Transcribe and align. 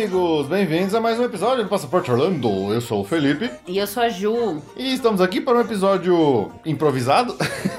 Amigos! 0.00 0.48
Bem-vindos 0.48 0.94
a 0.94 1.00
mais 1.00 1.20
um 1.20 1.24
episódio 1.24 1.62
do 1.64 1.68
Passaporte 1.68 2.10
Orlando. 2.10 2.72
Eu 2.72 2.80
sou 2.80 3.02
o 3.02 3.04
Felipe 3.04 3.50
E 3.66 3.76
eu 3.76 3.86
sou 3.86 4.02
a 4.02 4.08
Ju. 4.08 4.62
e 4.74 4.94
estamos 4.94 5.20
aqui 5.20 5.42
para 5.42 5.58
um 5.58 5.60
episódio 5.60 6.50
improvisado. 6.64 7.36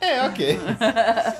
É, 0.00 0.22
ok. 0.26 0.50
é, 0.50 0.56
ok. 0.56 0.60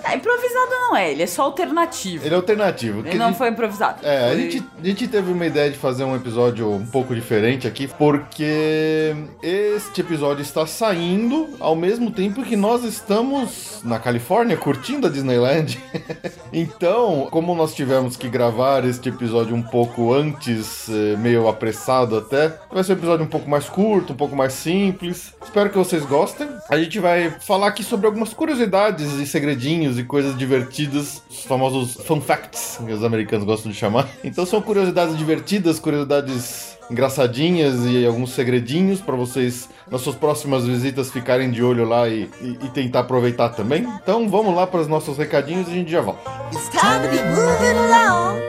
É, 0.05 0.15
improvisado 0.17 0.71
não 0.71 0.97
é, 0.97 1.11
ele 1.12 1.23
é 1.23 1.27
só 1.27 1.43
alternativo. 1.43 2.24
Ele 2.24 2.35
é 2.35 2.37
alternativo. 2.37 3.01
Ele 3.01 3.10
que 3.10 3.16
a 3.16 3.19
não 3.19 3.29
gente- 3.29 3.38
foi 3.38 3.49
improvisado. 3.49 4.07
É, 4.07 4.24
a 4.27 4.29
Foi- 4.32 4.41
gente, 4.51 4.65
a 4.82 4.87
gente 4.87 5.09
teve 5.09 5.30
uma 5.32 5.47
ideia 5.47 5.71
de 5.71 5.77
fazer 5.79 6.05
um 6.05 6.15
episódio 6.16 6.71
um 6.71 6.87
pouco 6.87 7.15
diferente 7.15 7.66
aqui, 7.66 7.87
porque 7.87 9.15
este 9.43 10.01
episódio 10.01 10.43
está 10.43 10.66
saindo 10.66 11.49
ao 11.60 11.74
mesmo 11.77 12.10
tempo 12.10 12.43
que 12.43 12.57
nós 12.57 12.85
estamos 12.85 13.80
na 13.85 13.99
Califórnia 13.99 14.57
curtindo 14.57 15.07
a 15.07 15.10
Disneyland. 15.10 15.79
então, 16.52 17.29
como 17.30 17.54
nós 17.54 17.75
tivemos 17.75 18.16
que 18.16 18.29
gravar 18.29 18.85
este 18.85 19.09
episódio 19.09 19.54
um 19.54 19.63
pouco 19.63 20.13
antes, 20.13 20.88
eh, 20.88 21.16
meio 21.16 21.49
apressado 21.49 22.16
até, 22.19 22.52
vai 22.71 22.82
ser 22.85 22.93
um 22.93 22.97
episódio 22.97 23.25
um 23.25 23.29
pouco 23.29 23.49
mais 23.49 23.69
curto, 23.69 24.13
um 24.13 24.16
pouco 24.16 24.35
mais 24.37 24.52
simples. 24.52 25.35
Espero 25.43 25.71
que 25.71 25.79
vocês 25.79 26.04
gostem. 26.04 26.49
A 26.69 26.77
gente 26.79 26.99
vai 26.99 27.30
falar 27.41 27.69
aqui 27.69 27.82
sobre 27.82 28.07
algumas 28.07 28.29
curiosidades 28.34 29.12
e 29.14 29.26
segredinhos 29.26 29.98
e 29.98 30.04
coisas 30.04 30.36
divertidas, 30.36 31.23
os 31.30 31.45
famosos 31.45 31.95
fun 32.06 32.20
facts, 32.20 32.78
que 32.84 32.92
os 32.92 33.04
americanos 33.04 33.45
gostam 33.46 33.70
de 33.70 33.76
chamar. 33.76 34.09
Então 34.24 34.45
são 34.46 34.60
curiosidades 34.62 35.16
divertidas, 35.16 35.78
curiosidades 35.78 36.78
engraçadinhas 36.90 37.84
e 37.86 38.04
alguns 38.06 38.32
segredinhos 38.32 39.01
para 39.01 39.14
vocês 39.16 39.68
nas 39.90 40.01
suas 40.01 40.16
próximas 40.16 40.64
visitas 40.66 41.10
ficarem 41.10 41.51
de 41.51 41.62
olho 41.62 41.84
lá 41.84 42.08
e, 42.08 42.28
e- 42.40 42.58
e 42.64 42.68
tentar 42.70 43.01
aproveitar 43.01 43.51
também. 43.51 43.82
Então 44.02 44.28
vamos 44.28 44.54
lá 44.54 44.66
para 44.66 44.80
os 44.80 44.88
nossos 44.88 45.16
recadinhos 45.16 45.68
e 45.68 45.70
a 45.70 45.74
gente 45.74 45.90
já 45.90 46.01
volta. 46.01 46.20
It's 46.52 46.68
time 46.68 47.02
to 47.02 47.08
be 47.10 47.23
moving 47.30 47.78
along. 47.78 48.40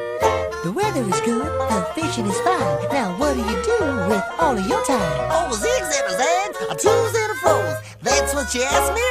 The 0.64 0.70
weather 0.70 1.02
is 1.04 1.20
good, 1.22 1.50
the 1.70 2.02
fishing 2.02 2.28
is 2.28 2.38
fine. 2.42 2.88
Now 2.94 3.16
what 3.20 3.34
do 3.36 3.42
you 3.42 3.62
do 3.64 4.10
with 4.10 4.24
all 4.40 4.56
of 4.58 4.68
your 4.70 4.84
time? 4.86 5.00
Oh, 5.32 5.50
zigs 5.56 5.90
and 5.98 6.08
a 6.08 6.18
zags, 6.18 6.58
a 6.70 6.76
twos 6.76 7.16
and 7.16 7.32
a 7.32 7.36
froze. 7.42 7.78
That's 8.04 8.34
what 8.34 8.54
you 8.56 8.64
asked 8.64 8.94
me, 8.96 9.02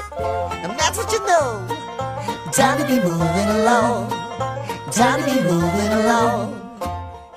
and 0.65 0.77
that's 0.77 0.99
what 0.99 1.13
you 1.13 1.21
know. 1.25 1.65
Time 2.53 2.81
to 2.81 2.87
be 2.89 2.97
moving 2.97 3.49
along. 3.61 4.11
Time 4.91 5.21
to 5.21 5.27
be 5.27 5.43
moving 5.43 5.93
along. 5.93 6.60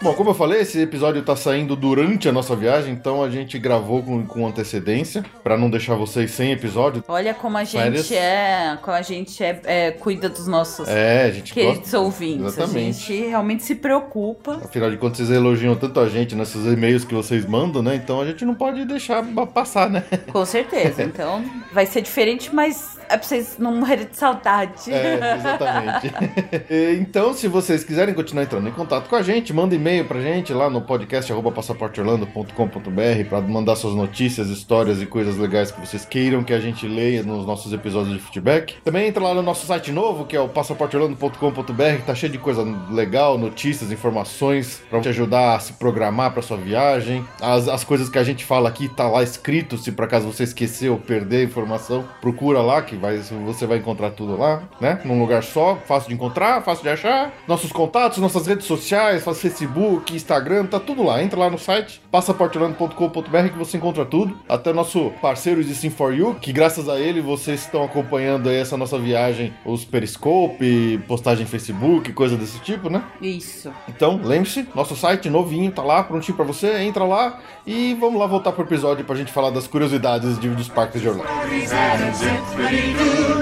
Bom, 0.03 0.13
como 0.15 0.31
eu 0.31 0.33
falei, 0.33 0.59
esse 0.59 0.81
episódio 0.81 1.21
tá 1.21 1.33
saindo 1.33 1.77
durante 1.77 2.27
a 2.27 2.31
nossa 2.33 2.53
viagem, 2.57 2.93
então 2.93 3.23
a 3.23 3.29
gente 3.29 3.57
gravou 3.57 4.03
com, 4.03 4.25
com 4.25 4.45
antecedência 4.45 5.23
para 5.41 5.57
não 5.57 5.69
deixar 5.69 5.95
vocês 5.95 6.29
sem 6.31 6.51
episódio. 6.51 7.01
Olha 7.07 7.33
como 7.33 7.57
a 7.57 7.63
gente 7.63 7.81
Férias. 7.81 8.11
é. 8.11 8.77
Como 8.81 8.97
a 8.97 9.01
gente 9.01 9.41
é, 9.41 9.61
é, 9.63 9.91
cuida 9.91 10.27
dos 10.27 10.45
nossos 10.45 10.89
É, 10.89 11.23
a 11.23 11.31
gente 11.31 11.53
queridos 11.53 11.79
gosta. 11.79 11.99
ouvintes. 11.99 12.47
Exatamente. 12.57 12.89
A 13.13 13.15
gente 13.15 13.29
realmente 13.29 13.63
se 13.63 13.75
preocupa. 13.75 14.57
Afinal 14.57 14.91
de 14.91 14.97
contas, 14.97 15.19
vocês 15.19 15.29
elogiam 15.29 15.73
tanto 15.75 15.97
a 16.01 16.09
gente 16.09 16.35
nesses 16.35 16.65
e-mails 16.65 17.05
que 17.05 17.13
vocês 17.15 17.45
mandam, 17.45 17.81
né? 17.81 17.95
Então 17.95 18.19
a 18.19 18.25
gente 18.25 18.43
não 18.43 18.55
pode 18.55 18.83
deixar 18.83 19.23
passar, 19.53 19.89
né? 19.89 20.03
Com 20.33 20.45
certeza. 20.45 21.03
Então 21.13 21.43
vai 21.71 21.85
ser 21.85 22.01
diferente, 22.01 22.53
mas 22.53 22.97
é 23.13 23.17
pra 23.17 23.27
vocês 23.27 23.57
não 23.59 23.75
morrerem 23.75 24.07
de 24.07 24.17
saudade. 24.17 24.91
É, 24.91 25.35
exatamente. 25.35 26.11
Então, 26.99 27.33
se 27.33 27.47
vocês 27.47 27.83
quiserem 27.83 28.13
continuar 28.13 28.43
entrando 28.43 28.67
em 28.67 28.71
contato 28.71 29.07
com 29.09 29.15
a 29.15 29.21
gente, 29.21 29.53
manda 29.53 29.75
e-mail 29.75 30.05
pra 30.05 30.19
gente 30.19 30.53
lá 30.53 30.69
no 30.69 30.81
podcast 30.81 31.31
passaporteorlando.com.br 31.53 33.29
pra 33.29 33.41
mandar 33.41 33.75
suas 33.75 33.93
notícias, 33.93 34.49
histórias 34.49 35.01
e 35.01 35.05
coisas 35.05 35.37
legais 35.37 35.71
que 35.71 35.79
vocês 35.79 36.05
queiram 36.05 36.43
que 36.43 36.53
a 36.53 36.59
gente 36.59 36.87
leia 36.87 37.23
nos 37.23 37.45
nossos 37.45 37.71
episódios 37.73 38.15
de 38.15 38.19
feedback. 38.23 38.75
Também 38.83 39.07
entra 39.07 39.23
lá 39.23 39.33
no 39.33 39.41
nosso 39.41 39.65
site 39.65 39.91
novo, 39.91 40.25
que 40.25 40.35
é 40.35 40.39
o 40.39 40.49
passaporteorlando.com.br, 40.49 41.97
que 41.97 42.05
tá 42.05 42.15
cheio 42.15 42.31
de 42.31 42.39
coisa 42.39 42.63
legal, 42.89 43.37
notícias, 43.37 43.91
informações 43.91 44.81
pra 44.89 45.01
te 45.01 45.09
ajudar 45.09 45.55
a 45.55 45.59
se 45.59 45.73
programar 45.73 46.31
pra 46.31 46.41
sua 46.41 46.57
viagem. 46.57 47.25
As, 47.41 47.67
as 47.67 47.83
coisas 47.83 48.09
que 48.09 48.17
a 48.17 48.23
gente 48.23 48.43
fala 48.43 48.69
aqui 48.69 48.87
tá 48.87 49.07
lá 49.07 49.21
escrito, 49.21 49.77
se 49.77 49.91
por 49.91 50.05
acaso 50.05 50.31
você 50.31 50.43
esquecer 50.43 50.89
ou 50.89 50.97
perder 50.97 51.41
a 51.41 51.43
informação, 51.43 52.05
procura 52.21 52.61
lá 52.61 52.81
que 52.81 52.95
vai, 53.03 53.17
você 53.17 53.67
vai 53.67 53.77
encontrar 53.79 54.11
tudo 54.11 54.37
lá, 54.37 54.63
né? 54.79 55.01
Num 55.03 55.19
lugar 55.19 55.43
só, 55.43 55.77
fácil 55.85 56.09
de 56.09 56.15
encontrar, 56.15 56.63
fácil 56.63 56.83
de 56.83 56.89
achar. 56.89 57.33
Nossos 57.47 57.71
contatos, 57.71 58.19
nossas 58.19 58.47
redes 58.47 58.65
sociais, 58.65 59.23
faz 59.23 59.41
Facebook, 59.41 60.15
Instagram, 60.15 60.65
tá 60.65 60.79
tudo 60.79 61.03
lá. 61.03 61.21
Entra 61.21 61.37
lá 61.37 61.49
no 61.49 61.59
site 61.59 62.01
passaporteorlando.com.br 62.09 63.49
que 63.51 63.57
você 63.57 63.77
encontra 63.77 64.05
tudo. 64.05 64.37
Até 64.47 64.71
o 64.71 64.73
nosso 64.73 65.11
parceiro 65.21 65.63
de 65.63 65.75
Sim 65.75 65.89
for 65.89 66.13
You, 66.13 66.35
que 66.35 66.53
graças 66.53 66.87
a 66.87 66.99
ele 66.99 67.21
vocês 67.21 67.61
estão 67.61 67.83
acompanhando 67.83 68.47
aí 68.47 68.55
essa 68.55 68.77
nossa 68.77 68.97
viagem, 68.97 69.53
os 69.65 69.83
Periscope, 69.83 71.03
postagem 71.07 71.43
em 71.43 71.47
Facebook, 71.47 72.13
coisa 72.13 72.37
desse 72.37 72.59
tipo, 72.59 72.89
né? 72.89 73.03
Isso. 73.21 73.71
Então, 73.89 74.19
lembre-se, 74.23 74.67
nosso 74.73 74.95
site 74.95 75.29
novinho 75.29 75.71
tá 75.71 75.83
lá, 75.83 76.03
prontinho 76.03 76.35
pra 76.35 76.45
você, 76.45 76.77
entra 76.79 77.03
lá 77.03 77.39
e 77.65 77.93
vamos 77.99 78.19
lá 78.19 78.27
voltar 78.27 78.51
pro 78.53 78.63
episódio 78.63 79.03
pra 79.03 79.15
gente 79.15 79.31
falar 79.31 79.49
das 79.49 79.67
curiosidades 79.67 80.39
de, 80.39 80.49
dos 80.49 80.69
parques 80.69 81.01
de 81.01 81.09
Orlando. 81.09 81.27
Bom, 82.83 83.41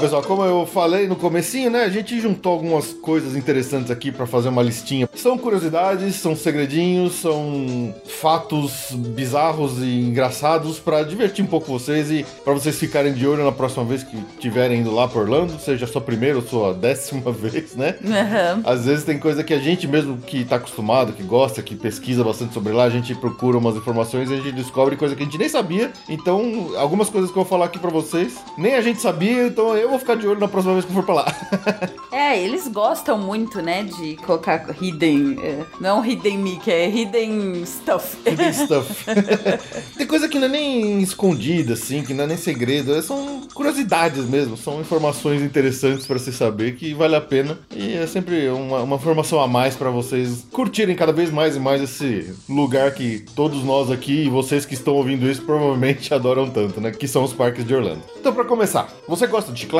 pessoal, 0.00 0.22
como 0.22 0.44
eu 0.44 0.66
falei 0.66 1.06
no 1.06 1.16
comecinho, 1.16 1.70
né, 1.70 1.84
a 1.84 1.88
gente 1.88 2.20
juntou 2.20 2.52
algumas 2.52 2.92
coisas 2.92 3.36
interessantes 3.36 3.90
aqui 3.90 4.10
pra 4.10 4.26
fazer 4.26 4.48
uma 4.48 4.62
listinha. 4.62 5.08
São 5.14 5.36
curiosidades, 5.36 6.16
são 6.16 6.34
segredinhos, 6.34 7.14
são 7.14 7.94
fatos 8.20 8.90
bizarros 8.92 9.78
e 9.78 10.00
engraçados 10.00 10.78
pra 10.78 11.02
divertir 11.02 11.44
um 11.44 11.48
pouco 11.48 11.66
vocês 11.66 12.10
e 12.10 12.24
pra 12.44 12.52
vocês 12.52 12.78
ficarem 12.78 13.12
de 13.12 13.26
olho 13.26 13.44
na 13.44 13.52
próxima 13.52 13.84
vez 13.84 14.02
que 14.02 14.16
estiverem 14.34 14.80
indo 14.80 14.94
lá 14.94 15.06
pra 15.08 15.20
Orlando, 15.20 15.58
seja 15.58 15.84
a 15.84 15.88
sua 15.88 16.00
primeira 16.00 16.36
ou 16.36 16.42
sua 16.42 16.72
décima 16.72 17.30
vez, 17.32 17.74
né? 17.74 17.96
Aham. 18.04 18.62
Às 18.64 18.86
vezes 18.86 19.04
tem 19.04 19.18
coisa 19.18 19.44
que 19.44 19.54
a 19.54 19.58
gente 19.58 19.86
mesmo 19.86 20.18
que 20.18 20.44
tá 20.44 20.56
acostumado, 20.56 21.12
que 21.12 21.22
gosta, 21.22 21.62
que 21.62 21.74
pesquisa 21.74 22.24
bastante 22.24 22.54
sobre 22.54 22.72
lá, 22.72 22.84
a 22.84 22.90
gente 22.90 23.14
procura 23.14 23.58
umas 23.58 23.76
informações 23.76 24.30
e 24.30 24.34
a 24.34 24.36
gente 24.36 24.52
descobre 24.52 24.96
coisa 24.96 25.14
que 25.14 25.22
a 25.22 25.24
gente 25.24 25.38
nem 25.38 25.48
sabia. 25.48 25.90
Então, 26.08 26.70
algumas 26.76 27.08
coisas 27.08 27.30
que 27.30 27.38
eu 27.38 27.42
vou 27.42 27.50
falar 27.50 27.66
aqui 27.66 27.78
pra 27.78 27.90
vocês, 27.90 28.38
nem 28.56 28.74
a 28.74 28.80
gente 28.80 29.00
sabia, 29.00 29.46
então 29.46 29.76
eu 29.76 29.89
vou 29.90 29.98
ficar 29.98 30.14
de 30.16 30.26
olho 30.26 30.40
na 30.40 30.48
próxima 30.48 30.74
vez 30.74 30.84
que 30.84 30.90
eu 30.90 30.94
for 30.94 31.04
pra 31.04 31.14
lá. 31.14 31.26
É, 32.12 32.38
eles 32.42 32.66
gostam 32.68 33.16
muito, 33.18 33.62
né, 33.62 33.82
de 33.84 34.16
colocar 34.16 34.74
hidden. 34.80 35.36
é, 35.42 35.64
não 35.80 36.04
hidden 36.04 36.38
Mickey, 36.38 36.70
é 36.70 36.88
hidden 36.88 37.64
stuff. 37.64 38.16
Hidden 38.26 38.52
stuff. 38.52 39.04
tem 39.96 40.06
coisa 40.06 40.28
que 40.28 40.38
não 40.38 40.46
é 40.46 40.50
nem 40.50 41.00
escondida, 41.00 41.74
assim, 41.74 42.02
que 42.02 42.12
não 42.12 42.24
é 42.24 42.26
nem 42.26 42.36
segredo, 42.36 42.94
é- 42.94 43.00
são 43.02 43.42
curiosidades 43.54 44.24
mesmo, 44.26 44.56
são 44.56 44.80
informações 44.80 45.40
interessantes 45.40 46.06
pra 46.06 46.18
se 46.18 46.32
saber 46.32 46.74
que 46.76 46.92
vale 46.94 47.14
a 47.16 47.20
pena. 47.20 47.58
E 47.74 47.94
é 47.94 48.06
sempre 48.06 48.48
uma, 48.48 48.80
uma 48.82 48.96
informação 48.96 49.40
a 49.40 49.46
mais 49.48 49.74
pra 49.76 49.90
vocês 49.90 50.44
curtirem 50.52 50.94
cada 50.96 51.12
vez 51.12 51.30
mais 51.30 51.56
e 51.56 51.60
mais 51.60 51.80
esse 51.80 52.34
lugar 52.48 52.92
que 52.92 53.24
todos 53.34 53.62
nós 53.64 53.90
aqui 53.90 54.24
e 54.24 54.28
vocês 54.28 54.66
que 54.66 54.74
estão 54.74 54.94
ouvindo 54.94 55.28
isso 55.30 55.42
provavelmente 55.42 56.12
adoram 56.12 56.50
tanto, 56.50 56.80
né? 56.80 56.90
Que 56.90 57.08
são 57.08 57.22
os 57.24 57.32
parques 57.32 57.64
de 57.64 57.74
Orlando. 57.74 58.02
Então, 58.18 58.32
pra 58.32 58.44
começar, 58.44 58.88
você 59.08 59.26
gosta 59.26 59.52
de 59.52 59.60
chiclete? 59.60 59.79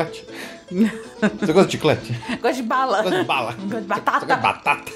Você 1.39 1.53
gosta 1.53 1.65
de 1.65 1.71
chiclete? 1.71 2.13
Gosto 2.41 2.55
de 2.55 2.63
bala. 2.63 3.01
Gosta 3.03 3.19
de 3.19 3.25
bala? 3.25 3.51
Gosto 3.53 3.81
de 3.81 3.87
Você 3.87 4.25
gosta 4.25 4.35
de 4.35 4.41
batata. 4.41 4.91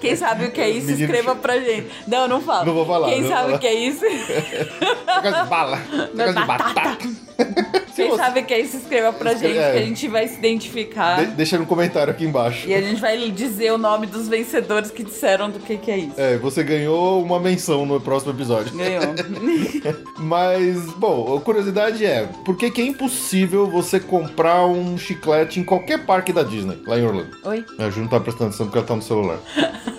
Quem 0.00 0.16
sabe 0.16 0.46
o 0.46 0.50
que 0.50 0.60
é 0.60 0.70
isso, 0.70 0.86
Menino 0.86 1.04
escreva 1.04 1.34
chi- 1.34 1.40
pra 1.40 1.58
gente. 1.60 1.86
Não, 2.06 2.26
não 2.28 2.40
fala. 2.40 2.64
Não 2.64 2.74
vou 2.74 2.86
falar, 2.86 3.08
Quem 3.10 3.22
sabe 3.28 3.42
falar. 3.44 3.54
o 3.56 3.58
que 3.58 3.66
é 3.66 3.74
isso? 3.74 4.04
Negócio 5.22 5.42
de 5.44 5.48
bala. 5.50 5.78
Negócio 6.14 6.40
de 6.40 6.46
batata. 6.46 6.98
Quem 7.96 8.08
você- 8.08 8.16
sabe 8.16 8.40
o 8.40 8.44
que 8.44 8.54
é 8.54 8.60
isso, 8.60 8.76
escreva 8.78 9.12
pra 9.12 9.34
gente, 9.34 9.58
é. 9.58 9.72
que 9.72 9.78
a 9.78 9.82
gente 9.82 10.08
vai 10.08 10.26
se 10.26 10.38
identificar. 10.38 11.16
De- 11.20 11.32
deixa 11.32 11.58
no 11.58 11.66
comentário 11.66 12.10
aqui 12.10 12.24
embaixo. 12.24 12.66
E 12.68 12.74
a 12.74 12.80
gente 12.80 13.00
vai 13.00 13.30
dizer 13.30 13.72
o 13.72 13.78
nome 13.78 14.06
dos 14.06 14.26
vencedores 14.28 14.90
que 14.90 15.02
disseram 15.02 15.50
do 15.50 15.58
que, 15.58 15.76
que 15.76 15.90
é 15.90 15.98
isso. 15.98 16.14
É, 16.16 16.36
você 16.38 16.62
ganhou 16.62 17.22
uma 17.22 17.38
menção 17.38 17.84
no 17.84 18.00
próximo 18.00 18.32
episódio. 18.32 18.72
Ganhou. 18.74 19.02
Mas, 20.18 20.78
bom, 20.94 21.36
a 21.36 21.40
curiosidade 21.40 22.04
é, 22.04 22.26
por 22.44 22.56
que, 22.56 22.70
que 22.70 22.80
é 22.80 22.86
impossível 22.86 23.66
você 23.66 23.98
comprar 24.00 24.64
um 24.66 24.96
chiclete 24.96 25.60
em 25.60 25.64
qualquer 25.64 26.04
parque 26.06 26.32
da 26.32 26.42
Disney, 26.42 26.78
lá 26.86 26.98
em 26.98 27.04
Orlando? 27.04 27.30
Oi? 27.44 27.64
A 27.78 27.90
Ju 27.90 28.00
não 28.00 28.08
tá 28.08 28.20
prestando 28.20 28.48
atenção 28.48 28.66
porque 28.66 28.78
ela 28.78 28.86
tá 28.86 28.96
no 28.96 29.02
celular. 29.02 29.38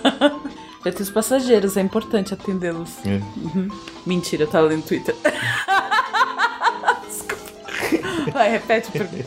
Eu 0.83 0.91
tenho 0.91 1.03
os 1.03 1.11
passageiros, 1.11 1.77
é 1.77 1.81
importante 1.81 2.33
atendê-los. 2.33 3.05
É. 3.05 3.21
Mentira, 4.03 4.43
eu 4.43 4.47
tava 4.47 4.65
lendo 4.65 4.83
Twitter. 4.83 5.15
Desculpa. 7.07 8.31
Vai, 8.33 8.49
repete 8.49 8.91
por 8.91 9.07
quê? 9.07 9.23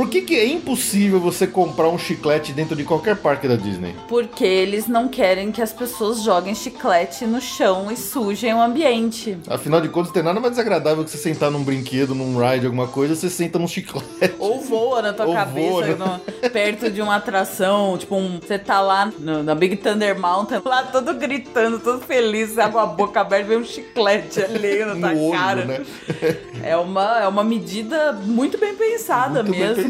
Por 0.00 0.08
que, 0.08 0.22
que 0.22 0.34
é 0.34 0.46
impossível 0.46 1.20
você 1.20 1.46
comprar 1.46 1.86
um 1.90 1.98
chiclete 1.98 2.54
dentro 2.54 2.74
de 2.74 2.84
qualquer 2.84 3.16
parque 3.16 3.46
da 3.46 3.54
Disney? 3.54 3.94
Porque 4.08 4.46
eles 4.46 4.88
não 4.88 5.06
querem 5.08 5.52
que 5.52 5.60
as 5.60 5.74
pessoas 5.74 6.22
joguem 6.22 6.54
chiclete 6.54 7.26
no 7.26 7.38
chão 7.38 7.90
e 7.92 7.96
sujem 7.98 8.54
o 8.54 8.62
ambiente. 8.62 9.36
Afinal 9.46 9.78
de 9.78 9.90
contas, 9.90 10.10
tem 10.10 10.22
nada 10.22 10.40
mais 10.40 10.52
desagradável 10.52 11.04
que 11.04 11.10
você 11.10 11.18
sentar 11.18 11.50
num 11.50 11.62
brinquedo, 11.62 12.14
num 12.14 12.38
ride, 12.40 12.64
alguma 12.64 12.88
coisa, 12.88 13.14
você 13.14 13.28
senta 13.28 13.58
num 13.58 13.68
chiclete. 13.68 14.36
Ou 14.38 14.58
voa 14.62 15.02
na 15.02 15.12
tua 15.12 15.26
Ou 15.26 15.34
cabeça 15.34 15.68
voa, 15.70 15.86
né? 15.86 15.94
no- 15.98 16.50
perto 16.50 16.90
de 16.90 17.02
uma 17.02 17.16
atração. 17.16 17.98
Tipo, 17.98 18.16
um, 18.16 18.40
você 18.40 18.58
tá 18.58 18.80
lá 18.80 19.12
no- 19.18 19.42
na 19.42 19.54
Big 19.54 19.76
Thunder 19.76 20.18
Mountain, 20.18 20.62
lá 20.64 20.82
todo 20.84 21.12
gritando, 21.12 21.78
todo 21.78 22.00
feliz, 22.00 22.52
sabe, 22.52 22.72
com 22.72 22.78
a 22.78 22.86
boca 22.86 23.20
aberta, 23.20 23.48
vem 23.48 23.58
um 23.58 23.64
chiclete 23.66 24.40
alheio 24.42 24.94
na 24.94 25.10
tua 25.10 25.20
olho, 25.20 25.38
cara. 25.38 25.64
né? 25.66 25.84
É, 26.62 26.74
uma, 26.74 27.20
é 27.20 27.28
uma 27.28 27.44
medida 27.44 28.12
muito 28.12 28.56
bem 28.56 28.74
pensada 28.74 29.42
Muito 29.42 29.58
mesmo. 29.58 29.82
bem 29.82 29.89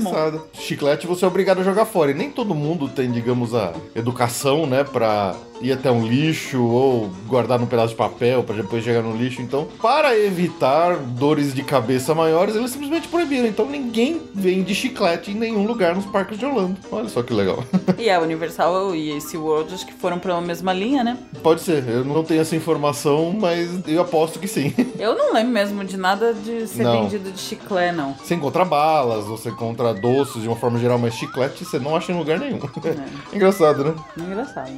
Chiclete 0.54 1.06
você 1.06 1.24
é 1.24 1.28
obrigado 1.28 1.60
a 1.60 1.64
jogar 1.64 1.84
fora. 1.84 2.10
E 2.10 2.14
nem 2.14 2.30
todo 2.30 2.54
mundo 2.54 2.88
tem, 2.88 3.10
digamos, 3.10 3.54
a 3.54 3.72
educação, 3.94 4.66
né, 4.66 4.84
pra 4.84 5.34
ir 5.60 5.72
até 5.72 5.90
um 5.90 6.06
lixo 6.06 6.62
ou 6.62 7.10
guardar 7.26 7.58
num 7.58 7.66
pedaço 7.66 7.88
de 7.90 7.94
papel 7.96 8.42
pra 8.42 8.56
depois 8.56 8.82
chegar 8.82 9.02
no 9.02 9.14
lixo. 9.16 9.42
Então, 9.42 9.68
para 9.80 10.16
evitar 10.18 10.96
dores 10.96 11.54
de 11.54 11.62
cabeça 11.62 12.14
maiores, 12.14 12.56
eles 12.56 12.70
simplesmente 12.70 13.08
proibiram. 13.08 13.46
Então, 13.46 13.66
ninguém 13.66 14.22
vende 14.34 14.74
chiclete 14.74 15.30
em 15.30 15.34
nenhum 15.34 15.66
lugar 15.66 15.94
nos 15.94 16.06
parques 16.06 16.38
de 16.38 16.46
Orlando. 16.46 16.76
Olha 16.90 17.08
só 17.08 17.22
que 17.22 17.32
legal. 17.32 17.62
E 17.98 18.08
a 18.08 18.18
Universal 18.20 18.94
e 18.94 19.10
esse 19.10 19.36
World 19.36 19.74
acho 19.74 19.84
que 19.86 19.92
foram 19.92 20.18
pela 20.18 20.40
mesma 20.40 20.72
linha, 20.72 21.04
né? 21.04 21.18
Pode 21.42 21.60
ser, 21.60 21.86
eu 21.86 22.02
não 22.02 22.24
tenho 22.24 22.40
essa 22.40 22.56
informação, 22.56 23.36
mas 23.38 23.68
eu 23.86 24.00
aposto 24.00 24.38
que 24.38 24.48
sim. 24.48 24.72
Eu 24.98 25.14
não 25.16 25.32
lembro 25.32 25.52
mesmo 25.52 25.84
de 25.84 25.96
nada 25.96 26.32
de 26.34 26.66
ser 26.66 26.82
Não. 26.84 27.02
vendido 27.02 27.30
de 27.30 27.38
chiclete, 27.38 27.96
não. 27.96 28.14
Você 28.14 28.34
encontra 28.34 28.64
balas, 28.64 29.24
você 29.24 29.48
encontra 29.48 29.79
doces 29.92 30.42
de 30.42 30.48
uma 30.48 30.56
forma 30.56 30.78
geral, 30.78 30.98
mas 30.98 31.14
chiclete 31.14 31.64
você 31.64 31.78
não 31.78 31.96
acha 31.96 32.12
em 32.12 32.16
lugar 32.16 32.38
nenhum. 32.38 32.58
Engraçado, 33.32 33.84
né? 33.84 33.94
Engraçado. 34.16 34.72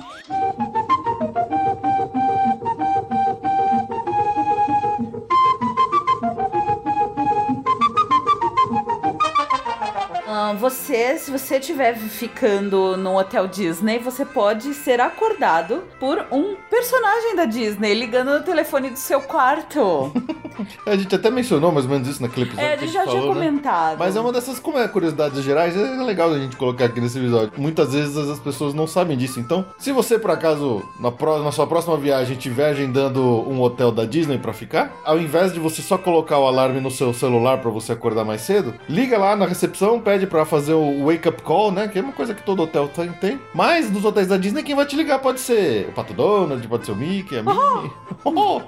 Você, 10.62 11.18
se 11.18 11.28
você 11.28 11.56
estiver 11.56 11.96
ficando 11.96 12.96
no 12.96 13.18
hotel 13.18 13.48
Disney, 13.48 13.98
você 13.98 14.24
pode 14.24 14.72
ser 14.74 15.00
acordado 15.00 15.82
por 15.98 16.24
um 16.30 16.54
personagem 16.70 17.34
da 17.34 17.46
Disney 17.46 17.94
ligando 17.94 18.30
no 18.30 18.44
telefone 18.44 18.90
do 18.90 18.96
seu 18.96 19.20
quarto. 19.20 20.12
A 20.86 20.96
gente 20.96 21.14
até 21.14 21.30
mencionou 21.30 21.72
mais 21.72 21.86
ou 21.86 21.92
menos 21.92 22.06
isso 22.06 22.22
naquele 22.22 22.46
episódio. 22.46 22.70
É, 22.70 22.74
a 22.74 22.76
gente 22.76 22.92
já 22.92 23.02
tinha 23.02 23.16
falou, 23.16 23.34
né? 23.34 23.46
comentado. 23.46 23.98
Mas 23.98 24.14
é 24.14 24.20
uma 24.20 24.32
dessas 24.32 24.58
como 24.58 24.78
é, 24.78 24.86
curiosidades 24.86 25.42
gerais, 25.42 25.76
é 25.76 26.02
legal 26.02 26.30
a 26.30 26.38
gente 26.38 26.56
colocar 26.56 26.84
aqui 26.84 27.00
nesse 27.00 27.18
episódio. 27.18 27.52
Muitas 27.56 27.92
vezes 27.92 28.16
as 28.16 28.38
pessoas 28.38 28.74
não 28.74 28.86
sabem 28.86 29.16
disso. 29.16 29.40
Então, 29.40 29.64
se 29.78 29.92
você 29.92 30.18
por 30.18 30.30
acaso 30.30 30.82
na, 31.00 31.10
na 31.42 31.52
sua 31.52 31.66
próxima 31.66 31.96
viagem 31.96 32.36
estiver 32.36 32.66
agendando 32.66 33.22
um 33.22 33.60
hotel 33.62 33.90
da 33.90 34.04
Disney 34.04 34.38
pra 34.38 34.52
ficar, 34.52 34.92
ao 35.04 35.18
invés 35.18 35.52
de 35.52 35.58
você 35.58 35.80
só 35.82 35.96
colocar 35.96 36.38
o 36.38 36.46
alarme 36.46 36.80
no 36.80 36.90
seu 36.90 37.12
celular 37.12 37.58
pra 37.58 37.70
você 37.70 37.92
acordar 37.92 38.24
mais 38.24 38.42
cedo, 38.42 38.74
liga 38.88 39.18
lá 39.18 39.34
na 39.34 39.46
recepção, 39.46 40.00
pede 40.00 40.26
pra 40.26 40.44
fazer 40.52 40.74
o 40.74 41.06
wake 41.06 41.28
up 41.28 41.42
call, 41.42 41.72
né? 41.72 41.88
Que 41.88 41.98
é 41.98 42.02
uma 42.02 42.12
coisa 42.12 42.34
que 42.34 42.42
todo 42.42 42.62
hotel 42.62 42.88
tem. 42.88 43.10
tem. 43.14 43.40
Mas 43.54 43.90
nos 43.90 44.04
hotéis 44.04 44.28
da 44.28 44.36
Disney 44.36 44.62
quem 44.62 44.74
vai 44.76 44.84
te 44.86 44.94
ligar 44.96 45.18
pode 45.18 45.40
ser 45.40 45.88
o 45.88 45.92
Pato 45.92 46.12
Donald, 46.12 46.66
pode 46.68 46.84
ser 46.84 46.92
o 46.92 46.96
Mickey, 46.96 47.38
a 47.38 47.42
Minnie. 47.42 47.90
Oh! 48.24 48.60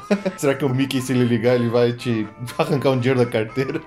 Será 0.36 0.54
que 0.54 0.64
o 0.64 0.68
Mickey 0.68 1.00
se 1.00 1.12
ele 1.12 1.24
ligar 1.24 1.54
ele 1.54 1.68
vai 1.68 1.92
te 1.92 2.26
arrancar 2.58 2.90
um 2.90 2.98
dinheiro 2.98 3.20
da 3.20 3.26
carteira? 3.30 3.80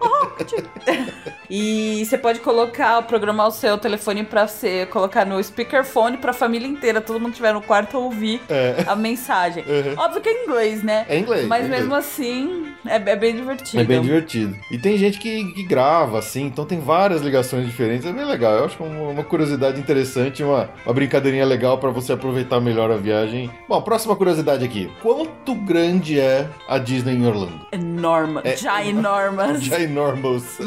E 1.49 2.03
você 2.05 2.17
pode 2.17 2.39
colocar, 2.39 3.01
programar 3.03 3.47
o 3.47 3.51
seu 3.51 3.77
telefone 3.77 4.23
pra 4.23 4.47
você 4.47 4.85
colocar 4.87 5.25
no 5.25 5.43
speakerphone 5.43 6.17
pra 6.17 6.33
família 6.33 6.67
inteira, 6.67 7.01
todo 7.01 7.19
mundo 7.19 7.31
estiver 7.31 7.53
no 7.53 7.61
quarto 7.61 7.97
ouvir 7.97 8.41
É. 8.49 8.83
a 8.87 8.95
mensagem. 8.95 9.63
Uhum. 9.63 9.93
Óbvio 9.97 10.21
que 10.21 10.29
é 10.29 10.33
em 10.33 10.43
inglês, 10.45 10.83
né? 10.83 11.05
É 11.09 11.19
inglês. 11.19 11.45
Mas 11.47 11.63
é 11.63 11.65
inglês. 11.65 11.81
mesmo 11.81 11.95
assim, 11.95 12.67
é, 12.85 12.95
é 12.95 13.15
bem 13.15 13.35
divertido. 13.35 13.81
É 13.81 13.85
bem 13.85 14.01
divertido. 14.01 14.55
E 14.71 14.77
tem 14.77 14.97
gente 14.97 15.19
que, 15.19 15.51
que 15.53 15.63
grava, 15.63 16.19
assim, 16.19 16.45
então 16.45 16.65
tem 16.65 16.79
várias 16.79 17.21
ligações 17.23 17.65
diferentes. 17.65 18.05
É 18.05 18.11
bem 18.13 18.25
legal. 18.25 18.53
Eu 18.53 18.65
acho 18.65 18.83
uma, 18.83 19.09
uma 19.09 19.23
curiosidade 19.23 19.79
interessante, 19.79 20.43
uma, 20.43 20.69
uma 20.85 20.93
brincadeirinha 20.93 21.45
legal 21.45 21.77
pra 21.77 21.89
você 21.89 22.13
aproveitar 22.13 22.59
melhor 22.59 22.91
a 22.91 22.97
viagem. 22.97 23.49
Bom, 23.67 23.81
próxima 23.81 24.15
curiosidade 24.15 24.63
aqui. 24.63 24.91
Quanto 25.01 25.55
grande 25.55 26.19
é 26.19 26.47
a 26.67 26.77
Disney 26.77 27.13
em 27.15 27.25
Orlando? 27.25 27.65
Enorme. 27.71 28.41
É- 28.43 28.55
Ginormous. 28.55 29.61
Ginormous. 29.63 30.57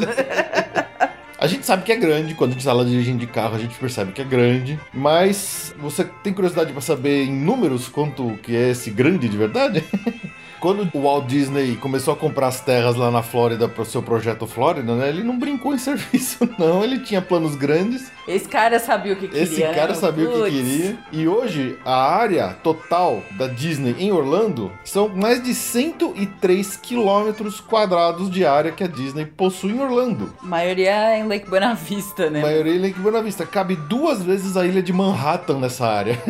A 1.39 1.45
gente 1.45 1.65
sabe 1.67 1.83
que 1.83 1.91
é 1.91 1.95
grande, 1.95 2.33
quando 2.33 2.49
a 2.49 2.53
gente 2.53 2.61
está 2.61 2.73
lá 2.73 2.83
dirigindo 2.83 3.19
de 3.19 3.27
carro, 3.27 3.55
a 3.55 3.59
gente 3.59 3.75
percebe 3.77 4.11
que 4.11 4.21
é 4.21 4.25
grande. 4.25 4.79
Mas 4.91 5.73
você 5.77 6.03
tem 6.23 6.33
curiosidade 6.33 6.71
para 6.71 6.81
saber 6.81 7.25
em 7.25 7.31
números 7.31 7.87
quanto 7.87 8.37
que 8.41 8.55
é 8.55 8.71
esse 8.71 8.89
grande 8.89 9.29
de 9.29 9.37
verdade? 9.37 9.83
Quando 10.59 10.89
o 10.93 11.01
Walt 11.03 11.27
Disney 11.27 11.75
começou 11.75 12.13
a 12.13 12.17
comprar 12.17 12.47
as 12.47 12.61
terras 12.61 12.95
lá 12.95 13.11
na 13.11 13.21
Flórida 13.21 13.67
para 13.67 13.83
o 13.83 13.85
seu 13.85 14.01
projeto 14.01 14.47
Flórida, 14.47 14.95
né? 14.95 15.09
Ele 15.09 15.23
não 15.23 15.37
brincou 15.37 15.73
em 15.73 15.77
serviço, 15.79 16.49
não. 16.57 16.83
Ele 16.83 16.99
tinha 16.99 17.21
planos 17.21 17.55
grandes. 17.55 18.11
Esse 18.27 18.47
cara 18.47 18.79
sabia 18.79 19.13
o 19.13 19.15
que 19.15 19.27
queria. 19.27 19.43
Esse 19.43 19.61
cara 19.61 19.89
né? 19.89 19.93
sabia 19.95 20.29
o 20.29 20.43
que 20.43 20.51
queria. 20.51 20.97
E 21.11 21.27
hoje, 21.27 21.77
a 21.85 21.95
área 21.95 22.49
total 22.63 23.21
da 23.37 23.47
Disney 23.47 23.95
em 23.99 24.11
Orlando 24.11 24.71
são 24.83 25.07
mais 25.09 25.41
de 25.41 25.53
103 25.53 26.77
quilômetros 26.77 27.59
quadrados 27.59 28.29
de 28.29 28.45
área 28.45 28.71
que 28.71 28.83
a 28.83 28.87
Disney 28.87 29.25
possui 29.25 29.71
em 29.71 29.79
Orlando. 29.79 30.33
A 30.41 30.45
maioria 30.45 31.13
é 31.13 31.19
em 31.19 31.27
Lake 31.27 31.49
Buena 31.49 31.73
Vista, 31.73 32.29
né? 32.29 32.39
A 32.39 32.43
maioria 32.43 32.75
em 32.75 32.79
Lake 32.79 32.99
Buena 32.99 33.21
Vista. 33.21 33.45
Cabe 33.45 33.75
duas 33.75 34.23
vezes 34.23 34.57
a 34.57 34.65
ilha 34.65 34.81
de 34.81 34.91
Manhattan 34.91 35.59
nessa 35.59 35.87
área. 35.87 36.21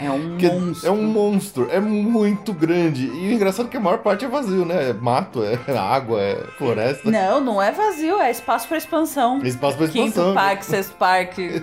É 0.00 0.10
um 0.10 0.36
Que 0.38 0.48
monstro. 0.48 0.88
É 0.88 0.90
um 0.90 1.02
monstro. 1.02 1.68
É 1.70 1.80
muito 1.80 2.52
grande. 2.52 3.06
E 3.06 3.28
o 3.28 3.32
engraçado 3.32 3.63
que 3.68 3.76
a 3.76 3.80
maior 3.80 3.98
parte 3.98 4.24
é 4.24 4.28
vazio, 4.28 4.64
né? 4.64 4.90
É 4.90 4.92
mato, 4.92 5.42
é 5.42 5.76
água, 5.76 6.20
é 6.20 6.36
floresta. 6.58 7.10
Não, 7.10 7.40
não 7.40 7.62
é 7.62 7.72
vazio, 7.72 8.20
é 8.20 8.30
espaço 8.30 8.68
pra 8.68 8.76
expansão. 8.76 9.42
Espaço 9.42 9.76
pra 9.76 9.88
Quinto 9.88 10.08
expansão. 10.08 10.34
Parque, 10.34 10.64
Sexto 10.64 10.94
Parque, 10.96 11.60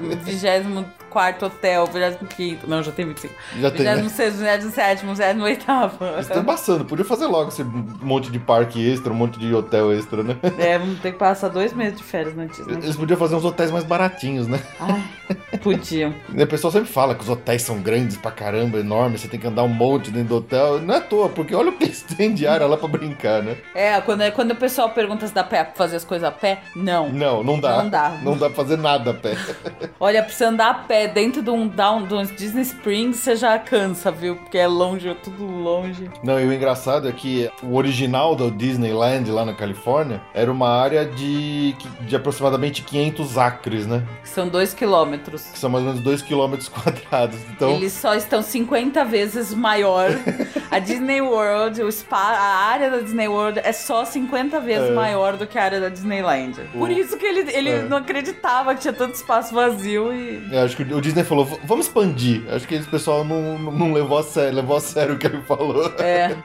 24 1.12 1.48
Hotel, 1.48 1.86
25. 1.88 2.68
Não, 2.68 2.82
já 2.82 2.92
tem 2.92 3.06
25. 3.06 3.34
Já 3.60 3.72
tem, 3.72 3.86
né? 3.86 3.96
26, 3.98 4.40
27, 4.40 5.06
28. 5.06 5.40
Eles 5.42 6.20
estão 6.22 6.42
embaçando. 6.42 6.86
Podia 6.86 7.04
fazer 7.04 7.26
logo 7.28 7.50
esse 7.50 7.64
monte 7.64 8.32
de 8.32 8.40
parque 8.40 8.92
extra, 8.92 9.12
um 9.12 9.16
monte 9.16 9.38
de 9.38 9.54
hotel 9.54 9.92
extra, 9.92 10.24
né? 10.24 10.38
É, 10.58 10.78
vamos 10.80 11.00
ter 11.00 11.12
que 11.12 11.18
passar 11.18 11.50
dois 11.50 11.74
meses 11.74 11.98
de 11.98 12.04
férias 12.04 12.36
na 12.36 12.46
Disney. 12.46 12.74
Eles 12.76 12.96
podiam 12.96 13.18
fazer 13.20 13.36
uns 13.36 13.44
hotéis 13.44 13.72
mais 13.72 13.84
baratinhos, 13.84 14.48
né? 14.48 14.60
Ai, 14.80 15.04
podiam. 15.62 16.14
O 16.42 16.48
pessoal 16.52 16.72
sempre 16.72 16.90
fala 16.90 17.16
que 17.16 17.22
os 17.22 17.30
hotéis 17.30 17.62
são 17.62 17.80
grandes 17.82 18.18
pra 18.18 18.32
caramba, 18.32 18.78
enormes, 18.80 19.22
você 19.22 19.28
tem 19.28 19.40
que 19.40 19.48
andar 19.48 19.64
um 19.64 19.70
monte 19.70 20.12
dentro 20.12 20.30
do 20.30 20.36
hotel. 20.38 20.82
Não 20.82 20.94
é 20.94 20.98
à 20.98 21.02
toa, 21.02 21.30
porque 21.30 21.56
olha 21.56 21.70
o 21.70 21.74
que 21.74 21.86
eles 21.86 22.02
têm 22.02 22.34
de 22.34 22.46
área 22.48 22.66
lá 22.68 22.76
pra 22.76 22.88
brincar, 22.88 23.42
né? 23.42 23.56
É, 23.74 24.00
quando, 24.02 24.30
quando 24.34 24.52
o 24.52 24.56
pessoal 24.56 24.90
pergunta 24.90 25.26
se 25.28 25.34
dá 25.34 25.44
pé 25.44 25.64
pra 25.64 25.74
fazer 25.76 25.98
as 25.98 26.04
coisas 26.04 26.28
a 26.28 26.32
pé, 26.32 26.62
não. 26.76 27.10
Não, 27.10 27.44
não 27.44 27.60
dá. 27.60 27.78
Não 27.84 27.90
dá. 27.90 28.10
Não 28.22 28.38
dá 28.38 28.48
pra 28.48 28.56
fazer 28.56 28.78
nada 28.78 29.12
a 29.12 29.14
pé. 29.14 29.38
Olha, 30.00 30.22
pra 30.24 30.34
você 30.34 30.44
andar 30.44 30.70
a 30.72 30.74
pé 30.74 31.01
dentro 31.08 31.42
de 31.42 31.50
um, 31.50 31.68
down, 31.68 32.04
de 32.06 32.14
um 32.14 32.24
Disney 32.26 32.62
Springs, 32.62 33.18
você 33.18 33.36
já 33.36 33.58
cansa, 33.60 34.12
viu? 34.12 34.36
Porque 34.36 34.58
é 34.58 34.68
longe, 34.68 35.08
é 35.10 35.14
tudo 35.14 35.46
longe. 35.46 36.10
Não, 36.24 36.40
e 36.40 36.46
o 36.46 36.54
engraçado 36.54 37.08
é 37.08 37.12
que 37.12 37.50
o 37.64 37.76
original 37.76 38.36
do 38.36 38.50
Disneyland 38.52 39.30
lá 39.32 39.46
na 39.46 39.54
Califórnia 39.54 40.22
era 40.34 40.52
uma 40.52 40.70
área 40.70 41.06
de, 41.06 41.74
de 42.02 42.16
aproximadamente 42.16 42.82
500 42.84 43.38
acres, 43.38 43.88
né? 43.88 44.04
São 44.24 44.48
2 44.48 44.74
km. 44.74 44.78
quilômetros. 44.82 45.44
Que 45.52 45.60
são 45.60 45.70
mais 45.70 45.84
ou 45.86 45.90
menos 45.92 46.04
2 46.04 46.22
quilômetros 46.22 46.68
quadrados. 46.70 47.38
Então, 47.50 47.72
Eles 47.72 47.94
só 47.94 48.14
estão 48.16 48.42
50 48.42 49.04
vezes 49.06 49.54
maior. 49.54 50.10
A 50.70 50.80
Disney 50.80 51.22
World, 51.22 51.82
o 51.84 51.92
spa, 51.92 52.18
a 52.18 52.66
área 52.72 52.90
da 52.90 53.00
Disney 53.00 53.28
World 53.28 53.60
é 53.64 53.72
só 53.72 54.06
50 54.06 54.60
vezes 54.60 54.90
É. 54.90 54.94
maior 54.94 55.38
do 55.38 55.46
que 55.48 55.58
a 55.58 55.64
área 55.64 55.80
da 55.80 55.90
Disneyland. 55.90 56.62
Por 56.74 56.90
O- 56.90 56.92
isso 56.92 57.18
que 57.18 57.26
ele, 57.26 57.52
ele 57.52 57.70
É. 57.70 57.82
não 57.84 57.98
acreditava 57.98 58.74
que 58.76 58.82
tinha 58.82 58.94
tanto 58.94 59.16
espaço 59.16 59.54
vazio 59.54 60.14
e. 60.14 60.48
eu 60.52 60.64
acho 60.64 60.76
que 60.76 60.84
o 60.84 60.86
Disney 61.00 61.24
falou, 61.24 61.46
"V- 61.46 61.60
vamos 61.64 61.86
expandir. 61.86 62.44
Acho 62.52 62.68
que 62.68 62.76
esse 62.76 62.88
pessoal 62.88 63.24
não- 63.24 63.58
não 63.60 63.94
levou 63.94 64.18
a 64.18 64.24
sério, 64.24 64.56
levou 64.56 64.76
a 64.76 64.82
sério 64.82 65.16
o 65.16 65.18
que 65.18 65.28
ele 65.28 65.42
falou. 65.44 65.86
É. 66.00 66.36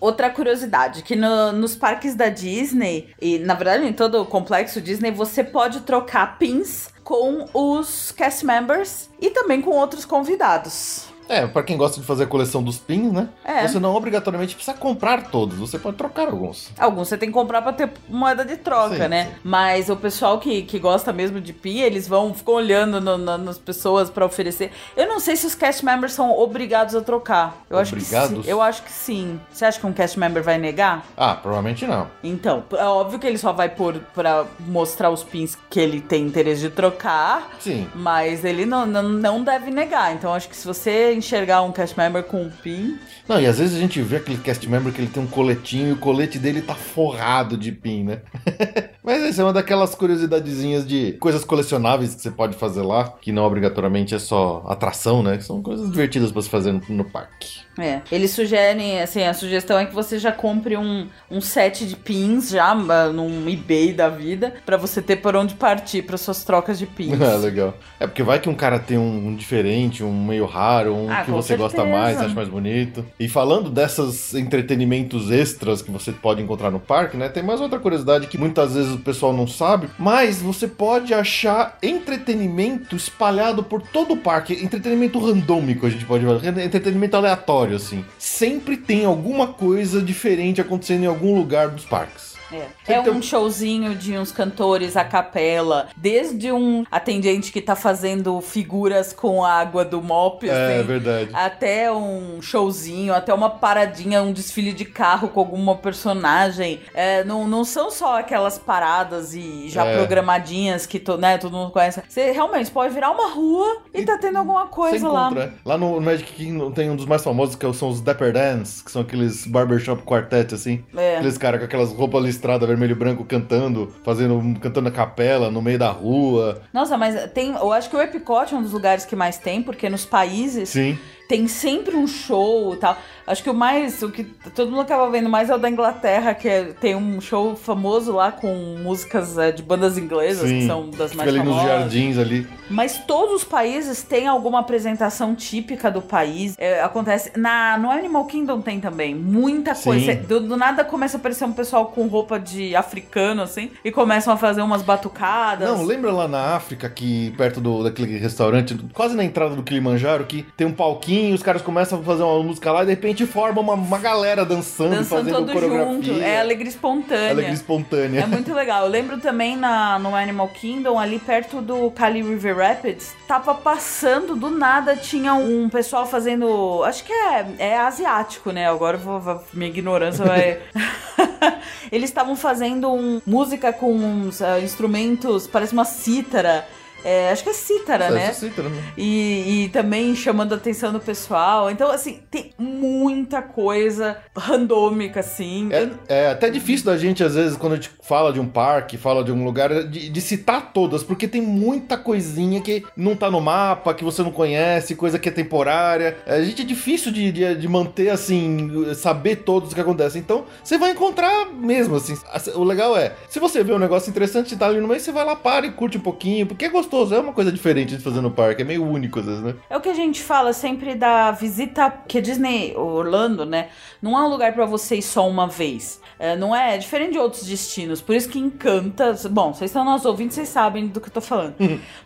Outra 0.00 0.28
curiosidade, 0.28 1.02
que 1.02 1.16
no- 1.16 1.52
nos 1.52 1.74
parques 1.74 2.14
da 2.14 2.28
Disney, 2.28 3.08
e 3.20 3.38
na 3.38 3.54
verdade 3.54 3.86
em 3.86 3.92
todo 3.92 4.20
o 4.20 4.26
complexo 4.26 4.80
Disney, 4.80 5.10
você 5.10 5.42
pode 5.42 5.80
trocar 5.80 6.38
pins 6.38 6.90
com 7.02 7.46
os 7.54 8.12
cast 8.12 8.44
members 8.44 9.08
e 9.20 9.30
também 9.30 9.62
com 9.62 9.70
outros 9.70 10.04
convidados. 10.04 11.06
É, 11.28 11.46
pra 11.46 11.62
quem 11.62 11.76
gosta 11.76 12.00
de 12.00 12.06
fazer 12.06 12.24
a 12.24 12.26
coleção 12.26 12.62
dos 12.62 12.78
pins, 12.78 13.10
né? 13.12 13.28
É. 13.44 13.66
Você 13.66 13.78
não 13.78 13.94
obrigatoriamente 13.94 14.54
precisa 14.54 14.76
comprar 14.76 15.30
todos, 15.30 15.56
você 15.58 15.78
pode 15.78 15.96
trocar 15.96 16.28
alguns. 16.28 16.70
Alguns 16.78 17.08
você 17.08 17.16
tem 17.16 17.28
que 17.28 17.32
comprar 17.34 17.62
pra 17.62 17.72
ter 17.72 17.90
moeda 18.08 18.44
de 18.44 18.56
troca, 18.56 18.96
Sim, 18.96 19.08
né? 19.08 19.24
sim. 19.26 19.30
Mas 19.42 19.88
o 19.88 19.96
pessoal 19.96 20.38
que, 20.38 20.62
que 20.62 20.78
gosta 20.78 21.12
mesmo 21.12 21.40
de 21.40 21.52
pin, 21.52 21.78
eles 21.80 22.06
vão, 22.06 22.34
ficam 22.34 22.54
olhando 22.54 23.00
no- 23.00 23.16
na- 23.18 23.38
nas 23.38 23.58
pessoas 23.58 24.10
pra 24.10 24.24
oferecer. 24.26 24.70
Eu 24.96 25.08
não 25.08 25.18
sei 25.18 25.34
se 25.36 25.46
os 25.46 25.54
cast 25.54 25.84
members 25.84 26.12
são 26.12 26.30
obrigados 26.38 26.94
a 26.94 27.00
trocar. 27.00 27.56
Eu 27.70 27.78
acho 27.78 27.94
que 27.96 28.02
Obrigados? 28.02 28.44
sim. 28.44 28.50
Eu 28.50 28.60
acho 28.60 28.82
que 28.82 28.92
sim. 28.92 29.40
Você 29.50 29.64
acha 29.64 29.80
que 29.80 29.86
um 29.86 29.92
cast 29.92 30.18
member 30.18 30.42
vai 30.42 30.58
negar? 30.58 31.06
Ah, 31.16 31.34
provavelmente 31.34 31.86
não. 31.86 32.08
Então, 32.22 32.64
é 32.72 32.84
óbvio 32.84 33.18
que 33.18 33.26
ele 33.26 33.38
só 33.38 33.52
vai 33.52 33.68
pôr 33.68 33.98
pra 34.14 34.44
mostrar 34.60 35.10
os 35.10 35.22
pins 35.24 35.56
que 35.70 35.80
ele 35.80 36.00
tem 36.00 36.26
interesse 36.26 36.60
de 36.60 36.70
trocar. 36.70 37.50
Sim. 37.60 37.88
Mas 37.94 38.44
ele 38.44 38.66
não, 38.66 38.84
não, 38.84 39.02
não 39.02 39.42
deve 39.42 39.70
negar. 39.70 40.12
Então, 40.14 40.32
acho 40.34 40.48
que 40.48 40.56
se 40.56 40.66
você 40.66 41.13
enxergar 41.14 41.62
um 41.62 41.72
cast 41.72 41.96
member 41.98 42.22
com 42.22 42.42
um 42.42 42.50
pin, 42.50 42.98
Não, 43.28 43.40
e 43.40 43.46
às 43.46 43.58
vezes 43.58 43.76
a 43.76 43.80
gente 43.80 44.00
vê 44.02 44.16
aquele 44.16 44.38
cast 44.38 44.68
member 44.68 44.92
que 44.92 45.00
ele 45.00 45.08
tem 45.08 45.22
um 45.22 45.26
coletinho 45.26 45.88
e 45.88 45.92
o 45.92 45.96
colete 45.96 46.38
dele 46.38 46.60
tá 46.62 46.74
forrado 46.74 47.56
de 47.56 47.72
pin, 47.72 48.04
né? 48.04 48.20
Mas 49.02 49.22
isso 49.22 49.40
é 49.40 49.44
uma 49.44 49.52
daquelas 49.52 49.94
curiosidadezinhas 49.94 50.86
de 50.86 51.12
coisas 51.14 51.44
colecionáveis 51.44 52.14
que 52.14 52.22
você 52.22 52.30
pode 52.30 52.56
fazer 52.56 52.82
lá, 52.82 53.14
que 53.20 53.32
não 53.32 53.44
obrigatoriamente 53.44 54.14
é 54.14 54.18
só 54.18 54.64
atração, 54.68 55.22
né? 55.22 55.40
São 55.40 55.62
coisas 55.62 55.90
divertidas 55.90 56.30
pra 56.30 56.42
se 56.42 56.48
fazer 56.48 56.72
no, 56.72 56.82
no 56.88 57.04
parque. 57.04 57.63
É, 57.78 58.00
eles 58.10 58.30
sugerem, 58.30 59.00
assim, 59.00 59.22
a 59.22 59.34
sugestão 59.34 59.78
é 59.78 59.84
que 59.86 59.94
você 59.94 60.18
já 60.18 60.30
compre 60.32 60.76
um, 60.76 61.06
um 61.30 61.40
set 61.40 61.86
de 61.86 61.96
pins 61.96 62.50
já 62.50 62.70
ah, 62.70 63.08
num 63.08 63.48
eBay 63.48 63.92
da 63.92 64.08
vida 64.08 64.54
pra 64.64 64.76
você 64.76 65.02
ter 65.02 65.16
por 65.16 65.34
onde 65.36 65.54
partir 65.54 66.02
para 66.02 66.16
suas 66.16 66.44
trocas 66.44 66.78
de 66.78 66.86
pins. 66.86 67.14
Ah, 67.24 67.36
legal. 67.36 67.74
É 67.98 68.06
porque 68.06 68.22
vai 68.22 68.38
que 68.38 68.48
um 68.48 68.54
cara 68.54 68.78
tem 68.78 68.98
um, 68.98 69.28
um 69.28 69.34
diferente, 69.34 70.04
um 70.04 70.24
meio 70.24 70.44
raro, 70.44 70.94
um 70.94 71.10
Ah, 71.10 71.24
que 71.24 71.30
você 71.30 71.56
gosta 71.56 71.78
certeza. 71.78 71.98
mais, 71.98 72.18
acha 72.18 72.34
mais 72.34 72.48
bonito. 72.48 73.04
E 73.18 73.28
falando 73.28 73.70
dessas 73.70 74.34
entretenimentos 74.34 75.30
extras 75.30 75.80
que 75.80 75.90
você 75.90 76.12
pode 76.12 76.42
encontrar 76.42 76.70
no 76.70 76.78
parque, 76.78 77.16
né? 77.16 77.28
Tem 77.28 77.42
mais 77.42 77.60
outra 77.60 77.78
curiosidade 77.78 78.26
que 78.26 78.36
muitas 78.36 78.74
vezes 78.74 78.92
o 78.92 78.98
pessoal 78.98 79.32
não 79.32 79.46
sabe, 79.46 79.88
mas 79.98 80.40
você 80.42 80.68
pode 80.68 81.14
achar 81.14 81.78
entretenimento 81.82 82.94
espalhado 82.94 83.62
por 83.62 83.80
todo 83.82 84.14
o 84.14 84.16
parque. 84.16 84.52
Entretenimento 84.62 85.18
randômico, 85.18 85.86
a 85.86 85.90
gente 85.90 86.04
pode 86.04 86.24
falar. 86.24 86.44
Entretenimento 86.62 87.16
aleatório, 87.16 87.63
assim. 87.72 88.04
Sempre 88.18 88.76
tem 88.76 89.04
alguma 89.04 89.46
coisa 89.48 90.02
diferente 90.02 90.60
acontecendo 90.60 91.04
em 91.04 91.06
algum 91.06 91.34
lugar 91.36 91.68
dos 91.68 91.84
parques. 91.84 92.33
É, 92.54 92.92
É 92.94 93.00
ter 93.02 93.10
um 93.10 93.22
showzinho 93.22 93.94
de 93.94 94.16
uns 94.16 94.30
cantores 94.32 94.96
a 94.96 95.04
capela, 95.04 95.88
desde 95.96 96.52
um 96.52 96.84
atendente 96.90 97.50
que 97.52 97.60
tá 97.60 97.74
fazendo 97.74 98.40
figuras 98.40 99.12
com 99.12 99.44
água 99.44 99.84
do 99.84 100.02
mop, 100.02 100.48
É, 100.48 100.76
assim, 100.78 100.86
verdade. 100.86 101.30
até 101.32 101.90
um 101.92 102.40
showzinho, 102.40 103.14
até 103.14 103.32
uma 103.32 103.50
paradinha, 103.50 104.22
um 104.22 104.32
desfile 104.32 104.72
de 104.72 104.84
carro 104.84 105.28
com 105.28 105.40
alguma 105.40 105.76
personagem. 105.76 106.80
É, 106.94 107.24
não, 107.24 107.46
não 107.46 107.64
são 107.64 107.90
só 107.90 108.18
aquelas 108.20 108.58
paradas 108.58 109.34
e 109.34 109.68
já 109.68 109.84
É. 109.84 109.96
programadinhas 109.96 110.86
que 110.86 110.98
to, 110.98 111.16
né, 111.16 111.38
todo 111.38 111.56
mundo 111.56 111.70
conhece. 111.70 112.02
Você 112.08 112.30
realmente 112.30 112.70
pode 112.70 112.92
virar 112.94 113.10
uma 113.10 113.28
rua 113.30 113.78
e, 113.92 114.00
E 114.00 114.04
tá 114.04 114.18
tendo 114.18 114.38
alguma 114.38 114.66
coisa 114.66 115.08
lá. 115.08 115.30
é. 115.36 115.50
Lá 115.64 115.78
no 115.78 116.00
Magic 116.00 116.32
Kingdom 116.32 116.70
tem 116.70 116.90
um 116.90 116.96
dos 116.96 117.06
mais 117.06 117.22
famosos 117.22 117.54
que 117.56 117.72
são 117.72 117.88
os 117.88 118.00
Dapper 118.00 118.32
Dance, 118.32 118.82
que 118.84 118.90
são 118.90 119.02
aqueles 119.02 119.46
barbershop 119.46 120.02
quartet, 120.02 120.54
assim. 120.54 120.84
É. 120.96 121.16
Aqueles 121.16 121.38
caras 121.38 121.60
com 121.60 121.66
aquelas 121.66 121.92
roupas 121.92 122.22
listradas 122.44 122.68
vermelho 122.68 122.92
e 122.92 122.94
branco 122.94 123.24
cantando, 123.24 123.92
fazendo, 124.04 124.60
cantando 124.60 124.88
a 124.88 124.92
capela 124.92 125.50
no 125.50 125.62
meio 125.62 125.78
da 125.78 125.90
rua. 125.90 126.60
Nossa, 126.72 126.98
mas 126.98 127.30
tem. 127.32 127.52
Eu 127.52 127.72
acho 127.72 127.88
que 127.88 127.96
o 127.96 128.02
Epcot 128.02 128.54
é 128.54 128.56
um 128.56 128.62
dos 128.62 128.72
lugares 128.72 129.06
que 129.06 129.16
mais 129.16 129.38
tem, 129.38 129.62
porque 129.62 129.88
nos 129.88 130.04
países 130.04 130.68
Sim. 130.68 130.98
tem 131.26 131.48
sempre 131.48 131.96
um 131.96 132.06
show 132.06 132.74
e 132.74 132.76
tal. 132.76 132.98
Acho 133.26 133.42
que 133.42 133.50
o 133.50 133.54
mais, 133.54 134.02
o 134.02 134.10
que 134.10 134.24
todo 134.54 134.70
mundo 134.70 134.82
acaba 134.82 135.08
vendo 135.10 135.28
mais 135.28 135.48
é 135.50 135.54
o 135.54 135.58
da 135.58 135.68
Inglaterra, 135.70 136.34
que 136.34 136.48
é- 136.48 136.64
tem 136.78 136.94
um 136.94 137.20
show 137.20 137.56
famoso 137.56 138.12
lá 138.12 138.30
com 138.32 138.54
músicas 138.82 139.38
é, 139.38 139.50
de 139.50 139.62
bandas 139.62 139.96
inglesas, 139.96 140.48
Sim. 140.48 140.60
que 140.60 140.66
são 140.66 140.90
das 140.90 141.14
mais 141.14 141.28
ali 141.28 141.38
nos 141.38 141.48
famosas. 141.56 141.70
jardins 141.80 142.18
ali. 142.18 142.46
Mas 142.68 142.98
todos 142.98 143.34
os 143.36 143.44
países 143.44 144.02
têm 144.02 144.26
alguma 144.26 144.60
apresentação 144.60 145.34
típica 145.34 145.90
do 145.90 146.02
país. 146.02 146.54
É, 146.58 146.82
acontece. 146.82 147.30
Na, 147.38 147.76
no 147.78 147.90
Animal 147.90 148.24
Kingdom 148.26 148.60
tem 148.60 148.80
também. 148.80 149.14
Muita 149.14 149.74
coisa. 149.74 150.14
Do, 150.14 150.40
do 150.40 150.56
nada 150.56 150.84
começa 150.84 151.16
a 151.16 151.20
aparecer 151.20 151.44
um 151.44 151.52
pessoal 151.52 151.86
com 151.86 152.06
roupa 152.06 152.38
de 152.38 152.74
africano, 152.76 153.42
assim, 153.42 153.70
e 153.84 153.90
começam 153.90 154.32
a 154.32 154.36
fazer 154.36 154.62
umas 154.62 154.82
batucadas. 154.82 155.68
Não, 155.68 155.84
lembra 155.84 156.10
lá 156.12 156.26
na 156.28 156.54
África, 156.56 156.88
que 156.88 157.32
perto 157.36 157.60
do, 157.60 157.84
daquele 157.84 158.18
restaurante, 158.18 158.76
quase 158.92 159.14
na 159.16 159.24
entrada 159.24 159.54
do 159.54 159.62
Kilimanjaro, 159.62 160.24
que 160.24 160.42
tem 160.56 160.66
um 160.66 160.72
palquinho, 160.72 161.34
os 161.34 161.42
caras 161.42 161.62
começam 161.62 162.00
a 162.00 162.02
fazer 162.02 162.22
uma 162.22 162.42
música 162.42 162.72
lá 162.72 162.82
e 162.82 162.86
de 162.86 162.90
repente 162.92 163.13
forma 163.26 163.60
uma, 163.60 163.74
uma 163.74 163.98
galera 163.98 164.44
dançando, 164.44 164.96
Dançando 164.96 165.30
fazendo 165.30 165.34
todo 165.46 165.52
coreografia. 165.52 166.02
junto. 166.14 166.20
É 166.20 166.40
alegria 166.40 166.68
espontânea. 166.68 167.30
Alegria 167.30 167.54
espontânea. 167.54 168.20
É 168.20 168.26
muito 168.26 168.52
legal. 168.52 168.84
Eu 168.84 168.90
lembro 168.90 169.18
também 169.18 169.56
na, 169.56 169.98
no 169.98 170.14
Animal 170.14 170.48
Kingdom, 170.48 170.98
ali 170.98 171.18
perto 171.18 171.60
do 171.60 171.90
Cali 171.92 172.22
River 172.22 172.56
Rapids, 172.56 173.14
tava 173.28 173.54
passando, 173.54 174.34
do 174.34 174.50
nada 174.50 174.96
tinha 174.96 175.34
um 175.34 175.68
pessoal 175.68 176.06
fazendo. 176.06 176.82
Acho 176.84 177.04
que 177.04 177.12
é, 177.12 177.46
é 177.58 177.78
asiático, 177.78 178.50
né? 178.50 178.68
Agora 178.68 178.96
vou, 178.96 179.20
vou- 179.20 179.42
minha 179.52 179.70
ignorância 179.70 180.24
vai. 180.24 180.58
Eles 181.90 182.10
estavam 182.10 182.36
fazendo 182.36 182.92
um, 182.92 183.20
música 183.26 183.72
com 183.72 183.92
uns 183.94 184.42
ah, 184.42 184.60
instrumentos, 184.60 185.46
parece 185.46 185.72
uma 185.72 185.84
cítara. 185.84 186.66
É, 187.04 187.30
acho 187.30 187.42
que 187.44 187.50
é 187.50 187.52
cítara, 187.52 188.10
né? 188.10 188.28
Essa 188.28 188.40
cítara, 188.40 188.68
né? 188.68 188.82
E, 188.96 189.64
e 189.64 189.68
também 189.68 190.14
chamando 190.16 190.54
a 190.54 190.56
atenção 190.56 190.92
do 190.92 191.00
pessoal. 191.00 191.70
Então, 191.70 191.90
assim, 191.90 192.20
tem 192.30 192.52
muita 192.58 193.42
coisa 193.42 194.16
randômica, 194.36 195.20
assim. 195.20 195.68
É, 195.70 195.90
é 196.08 196.30
até 196.30 196.48
difícil 196.48 196.86
da 196.86 196.96
gente, 196.96 197.22
às 197.22 197.34
vezes, 197.34 197.56
quando 197.56 197.74
a 197.74 197.76
gente 197.76 197.90
fala 198.02 198.32
de 198.32 198.40
um 198.40 198.48
parque, 198.48 198.96
fala 198.96 199.22
de 199.22 199.30
um 199.30 199.44
lugar, 199.44 199.84
de, 199.84 200.08
de 200.08 200.20
citar 200.20 200.72
todas, 200.72 201.02
porque 201.02 201.28
tem 201.28 201.42
muita 201.42 201.96
coisinha 201.96 202.60
que 202.60 202.84
não 202.96 203.14
tá 203.14 203.30
no 203.30 203.40
mapa, 203.40 203.92
que 203.92 204.02
você 204.02 204.22
não 204.22 204.32
conhece, 204.32 204.96
coisa 204.96 205.18
que 205.18 205.28
é 205.28 205.32
temporária. 205.32 206.16
A 206.26 206.40
gente 206.42 206.62
é 206.62 206.64
difícil 206.64 207.12
de, 207.12 207.30
de, 207.30 207.54
de 207.54 207.68
manter, 207.68 208.08
assim, 208.08 208.94
saber 208.94 209.36
todos 209.36 209.72
o 209.72 209.74
que 209.74 209.80
acontece. 209.80 210.18
Então, 210.18 210.44
você 210.62 210.78
vai 210.78 210.92
encontrar 210.92 211.46
mesmo, 211.52 211.96
assim. 211.96 212.16
O 212.54 212.64
legal 212.64 212.96
é, 212.96 213.12
se 213.28 213.38
você 213.38 213.62
vê 213.62 213.72
um 213.72 213.78
negócio 213.78 214.08
interessante, 214.08 214.56
tá 214.56 214.66
ali 214.66 214.80
no 214.80 214.88
meio, 214.88 215.00
você 215.00 215.12
vai 215.12 215.24
lá, 215.24 215.36
para 215.36 215.66
e 215.66 215.72
curte 215.72 215.98
um 215.98 216.00
pouquinho, 216.00 216.46
porque 216.46 216.64
é 216.64 216.68
gostoso, 216.68 216.93
é 217.12 217.18
uma 217.18 217.32
coisa 217.32 217.50
diferente 217.50 217.96
de 217.96 218.02
fazer 218.02 218.20
no 218.20 218.30
parque, 218.30 218.62
é 218.62 218.64
meio 218.64 218.84
único, 218.84 219.20
às 219.20 219.26
vezes, 219.26 219.42
né? 219.42 219.54
É 219.68 219.76
o 219.76 219.80
que 219.80 219.88
a 219.88 219.94
gente 219.94 220.22
fala 220.22 220.52
sempre 220.52 220.94
da 220.94 221.30
visita, 221.30 221.90
que 222.06 222.20
Disney, 222.20 222.74
Orlando, 222.76 223.44
né? 223.44 223.68
Não 224.00 224.18
é 224.18 224.22
um 224.22 224.28
lugar 224.28 224.52
pra 224.52 224.66
você 224.66 224.96
ir 224.96 225.02
só 225.02 225.28
uma 225.28 225.46
vez. 225.46 226.00
É, 226.18 226.36
não 226.36 226.54
é, 226.54 226.74
é 226.74 226.78
diferente 226.78 227.12
de 227.12 227.18
outros 227.18 227.44
destinos. 227.44 228.00
Por 228.00 228.14
isso 228.14 228.28
que 228.28 228.38
encanta. 228.38 229.14
Bom, 229.30 229.52
vocês 229.52 229.70
estão 229.70 229.84
nos 229.84 230.04
ouvindo, 230.04 230.30
vocês 230.30 230.48
sabem 230.48 230.86
do 230.86 231.00
que 231.00 231.08
eu 231.08 231.12
tô 231.12 231.20
falando. 231.20 231.54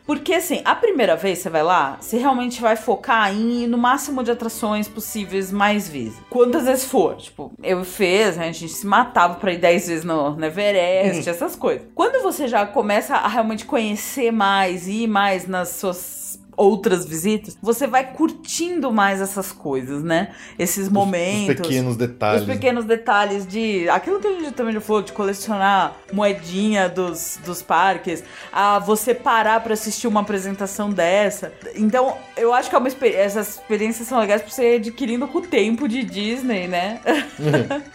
Porque 0.06 0.34
assim, 0.34 0.62
a 0.64 0.74
primeira 0.74 1.16
vez 1.16 1.38
você 1.38 1.50
vai 1.50 1.62
lá, 1.62 1.98
você 2.00 2.16
realmente 2.18 2.60
vai 2.60 2.76
focar 2.76 3.32
em 3.32 3.64
ir 3.64 3.66
no 3.66 3.76
máximo 3.76 4.22
de 4.22 4.30
atrações 4.30 4.88
possíveis 4.88 5.52
mais 5.52 5.88
vezes. 5.88 6.18
Quantas 6.30 6.64
vezes 6.64 6.84
for. 6.84 7.16
Tipo, 7.16 7.52
eu 7.62 7.84
fiz, 7.84 8.36
né, 8.36 8.48
a 8.48 8.52
gente 8.52 8.68
se 8.68 8.86
matava 8.86 9.34
pra 9.34 9.52
ir 9.52 9.58
10 9.58 9.88
vezes 9.88 10.04
no, 10.04 10.30
no 10.30 10.44
Everest, 10.44 11.28
essas 11.28 11.56
coisas. 11.56 11.86
Quando 11.94 12.22
você 12.22 12.46
já 12.46 12.64
começa 12.64 13.16
a 13.16 13.28
realmente 13.28 13.64
conhecer 13.64 14.30
mais, 14.30 14.77
ir 14.86 15.06
mais 15.08 15.48
nas 15.48 15.70
suas 15.70 16.17
outras 16.58 17.06
visitas, 17.06 17.56
você 17.62 17.86
vai 17.86 18.12
curtindo 18.12 18.92
mais 18.92 19.20
essas 19.20 19.52
coisas, 19.52 20.02
né? 20.02 20.28
Esses 20.58 20.88
momentos. 20.88 21.50
Os 21.50 21.66
pequenos 21.68 21.96
detalhes. 21.96 22.40
Os 22.42 22.46
pequenos 22.46 22.84
detalhes 22.84 23.46
de. 23.46 23.88
Aquilo 23.88 24.20
que 24.20 24.26
a 24.26 24.32
gente 24.32 24.52
também 24.52 24.74
já 24.74 24.80
falou, 24.80 25.02
de 25.02 25.12
colecionar 25.12 25.96
moedinha 26.12 26.88
dos, 26.88 27.38
dos 27.44 27.62
parques, 27.62 28.22
a 28.52 28.78
você 28.78 29.14
parar 29.14 29.60
pra 29.62 29.74
assistir 29.74 30.06
uma 30.08 30.20
apresentação 30.20 30.90
dessa. 30.90 31.52
Então, 31.76 32.16
eu 32.36 32.52
acho 32.52 32.68
que 32.68 32.74
é 32.74 32.78
uma 32.78 32.88
experi- 32.88 33.14
essas 33.14 33.50
experiências 33.56 34.08
são 34.08 34.18
legais 34.18 34.42
pra 34.42 34.50
você 34.50 34.74
ir 34.74 34.76
adquirindo 34.76 35.26
com 35.28 35.38
o 35.38 35.42
tempo 35.42 35.86
de 35.88 36.02
Disney, 36.02 36.66
né? 36.66 37.00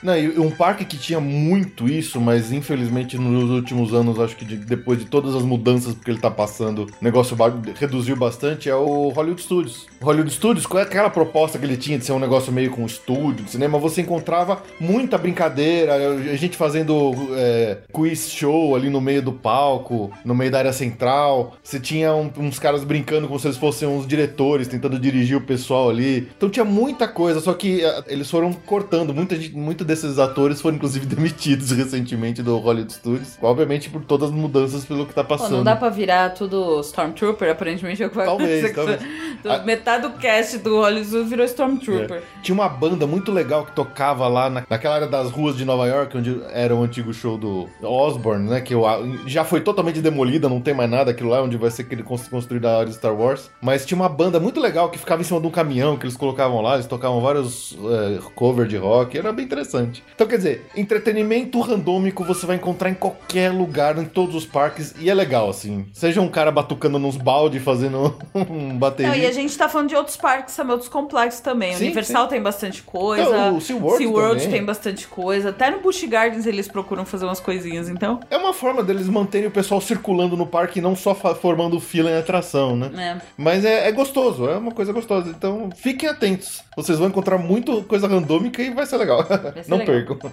Não, 0.02 0.18
e 0.18 0.40
um 0.40 0.52
parque 0.52 0.86
que 0.86 0.98
tinha 0.98 1.20
muito 1.20 1.88
isso, 1.88 2.20
mas 2.22 2.52
infelizmente 2.52 3.18
nos 3.18 3.50
últimos 3.50 3.94
anos, 3.94 4.20
acho 4.20 4.36
que 4.36 4.46
de- 4.46 4.58
depois 4.58 5.00
de 5.00 5.06
todas 5.06 5.36
as 5.36 5.44
mudanças 5.44 5.94
que 5.96 6.10
ele 6.10 6.20
tá 6.20 6.32
passando, 6.32 6.84
o 6.84 7.04
negócio 7.04 7.36
reduziu 7.76 8.16
bastante, 8.16 8.53
é 8.70 8.76
o 8.76 9.10
Hollywood 9.10 9.42
Studios. 9.42 9.86
O 10.02 10.06
Hollywood 10.06 10.32
Studios, 10.34 10.66
qual 10.66 10.82
é 10.82 10.86
aquela 10.86 11.10
proposta 11.10 11.58
que 11.58 11.66
ele 11.66 11.78
tinha 11.78 11.98
de 11.98 12.06
ser 12.06 12.12
um 12.12 12.20
negócio 12.20 12.52
meio 12.52 12.72
com 12.72 12.86
estúdio 12.86 13.46
de 13.46 13.52
cinema? 13.52 13.78
Você 13.80 14.02
encontrava 14.02 14.62
muita 14.80 15.18
brincadeira, 15.18 15.94
a 15.96 16.36
gente 16.36 16.58
fazendo 16.58 17.12
é, 17.36 17.78
quiz 17.92 18.30
show 18.32 18.76
ali 18.76 18.90
no 18.90 19.00
meio 19.02 19.22
do 19.22 19.32
palco, 19.32 20.12
no 20.26 20.36
meio 20.36 20.52
da 20.52 20.60
área 20.60 20.74
central. 20.74 21.56
Você 21.64 21.80
tinha 21.80 22.14
um- 22.14 22.32
uns 22.38 22.60
caras 22.60 22.84
brincando 22.84 23.28
como 23.28 23.40
se 23.40 23.48
eles 23.48 23.58
fossem 23.58 23.88
uns 23.88 24.06
diretores, 24.08 24.68
tentando 24.68 25.00
dirigir 25.00 25.38
o 25.38 25.42
pessoal 25.42 25.90
ali. 25.90 26.28
Então 26.38 26.50
tinha 26.50 26.66
muita 26.66 27.08
coisa, 27.08 27.40
só 27.40 27.54
que 27.54 27.84
ah, 27.84 28.04
eles 28.08 28.30
foram 28.30 28.52
cortando. 28.54 29.14
Muita 29.14 29.36
gente, 29.36 29.56
muito 29.56 29.84
desses 29.86 30.20
atores 30.20 30.62
foram 30.62 30.76
inclusive 30.76 31.06
demitidos 31.08 31.72
recentemente 31.72 32.42
do 32.44 32.58
Hollywood 32.58 32.94
Studios. 32.94 33.38
Obviamente 33.42 33.90
por 33.90 34.04
todas 34.04 34.30
as 34.30 34.36
mudanças 34.36 34.86
pelo 34.86 35.06
que 35.06 35.14
tá 35.14 35.24
Pô, 35.24 35.30
passando. 35.38 35.58
não 35.58 35.64
dá 35.64 35.76
pra 35.76 35.90
virar 35.90 36.32
tudo 36.32 36.80
Stormtrooper, 36.82 37.50
aparentemente 37.52 38.02
é 38.04 38.08
o 38.08 38.10
que 38.10 38.16
vai 38.16 38.26
Talvez, 38.44 38.74
talvez. 38.74 39.02
Metade 39.66 40.04
do 40.04 40.12
cast 40.12 40.58
do 40.60 40.78
Hollywood 40.78 41.24
virou 41.30 41.46
Stormtrooper. 41.46 42.18
É. 42.18 42.42
Tinha 42.42 42.56
uma 42.56 42.70
banda 42.70 43.06
muito 43.06 43.30
legal 43.32 43.66
que 43.66 43.74
tocava 43.74 44.26
lá 44.28 44.50
na- 44.50 44.64
naquela 44.70 44.96
área 44.96 45.08
das 45.08 45.30
ruas 45.32 45.58
de 45.58 45.66
Nova 45.66 45.86
York, 45.86 46.18
onde 46.18 46.42
era 46.54 46.74
o 46.74 46.82
antigo 46.82 47.14
show 47.14 47.38
do 47.38 47.68
Osborne, 47.82 48.50
né? 48.50 48.62
Que 48.62 48.74
eu- 48.74 48.84
já 49.28 49.44
foi 49.44 49.60
totalmente 49.60 50.00
demolida, 50.02 50.48
não 50.48 50.62
tem 50.62 50.74
mais 50.74 50.90
nada 50.90 51.12
aquilo 51.12 51.30
lá, 51.30 51.42
onde 51.42 51.58
vai 51.58 51.70
ser 51.72 51.82
aquele 51.82 52.04
cons- 52.04 52.28
construído 52.30 52.66
a 52.68 52.74
área 52.78 52.86
de 52.88 52.96
Star 52.96 53.14
Wars. 53.14 53.50
Mas 53.62 53.86
tinha 53.86 53.98
uma 54.00 54.08
banda 54.08 54.40
muito 54.40 54.62
legal 54.62 54.90
que 54.90 54.98
ficava 54.98 55.22
em 55.22 55.26
cima 55.26 55.42
de 55.42 55.48
um 55.48 55.52
caminhão 55.52 55.98
que 55.98 56.06
eles 56.06 56.16
colocavam 56.16 56.62
lá, 56.62 56.76
eles 56.76 56.86
tocavam 56.86 57.20
vários 57.20 57.78
é, 57.84 58.20
covers 58.36 58.70
de 58.70 58.78
rock, 58.78 59.18
era 59.18 59.34
bem 59.34 59.44
interessante. 59.46 60.02
Então, 60.16 60.26
quer 60.26 60.38
dizer, 60.38 60.66
entretenimento 60.76 61.60
randômico 61.60 62.24
você 62.24 62.46
vai 62.46 62.56
encontrar 62.56 62.90
em 62.90 62.94
qualquer 62.94 63.52
lugar, 63.52 63.98
em 63.98 64.06
todos 64.06 64.36
os 64.36 64.46
parques, 64.46 64.96
e 65.00 65.10
é 65.10 65.14
legal, 65.14 65.50
assim. 65.50 65.86
Seja 65.92 66.22
um 66.22 66.30
cara 66.30 66.52
batucando 66.52 66.98
nos 66.98 67.18
balde, 67.18 67.60
fazendo 67.60 68.16
um 68.50 68.78
bateria. 68.78 69.12
Não, 69.12 69.18
e 69.18 69.26
a 69.26 69.32
gente 69.32 69.58
tá 69.58 69.70
falando 69.70 69.90
de 69.90 69.96
outros 69.96 70.18
parques 70.18 70.56
também, 70.56 70.72
outros 70.72 70.90
complexos 70.90 71.42
também. 71.42 71.74
Sim, 71.76 71.86
Universal 71.86 72.28
tem 72.28 72.42
bastante 72.42 72.82
coisa. 72.82 73.30
Não, 73.30 73.58
o 73.58 73.62
SeaWorld 73.62 74.44
também. 74.44 74.50
tem 74.50 74.66
bastante 74.66 75.08
coisa. 75.08 75.50
Até 75.50 75.70
no 75.70 75.80
Busch 75.80 76.04
Gardens 76.04 76.46
eles 76.46 76.68
procuram 76.68 77.06
fazer 77.06 77.26
umas 77.26 77.40
coisinhas, 77.40 77.90
então. 77.90 78.20
É 78.30 78.38
uma 78.38 78.54
forma 78.54 78.84
deles 78.84 79.08
manterem 79.08 79.48
o 79.48 79.52
pessoal 79.52 79.80
circulando 79.80 80.36
no 80.36 80.48
parque 80.48 80.80
e 80.80 80.82
não 80.82 80.96
só 80.96 81.14
formando 81.14 81.80
fila 81.80 82.10
em 82.10 82.18
atração, 82.18 82.76
né? 82.76 82.92
É. 82.98 83.22
Mas 83.38 83.66
é, 83.66 83.88
é 83.88 83.92
gostoso, 83.92 84.48
é 84.48 84.58
uma 84.58 84.72
coisa 84.72 84.92
gostosa. 84.92 85.30
Então 85.30 85.70
fiquem 85.76 86.10
atentos. 86.10 86.64
Vocês 86.76 86.98
vão 86.98 87.08
encontrar 87.08 87.38
muito 87.38 87.84
coisa 87.84 88.08
randômica 88.08 88.62
e 88.62 88.72
vai 88.72 88.86
ser 88.86 88.98
legal. 88.98 89.26
ser 89.26 89.66
não 89.70 89.78
legal. 89.78 89.96
percam. 89.96 90.32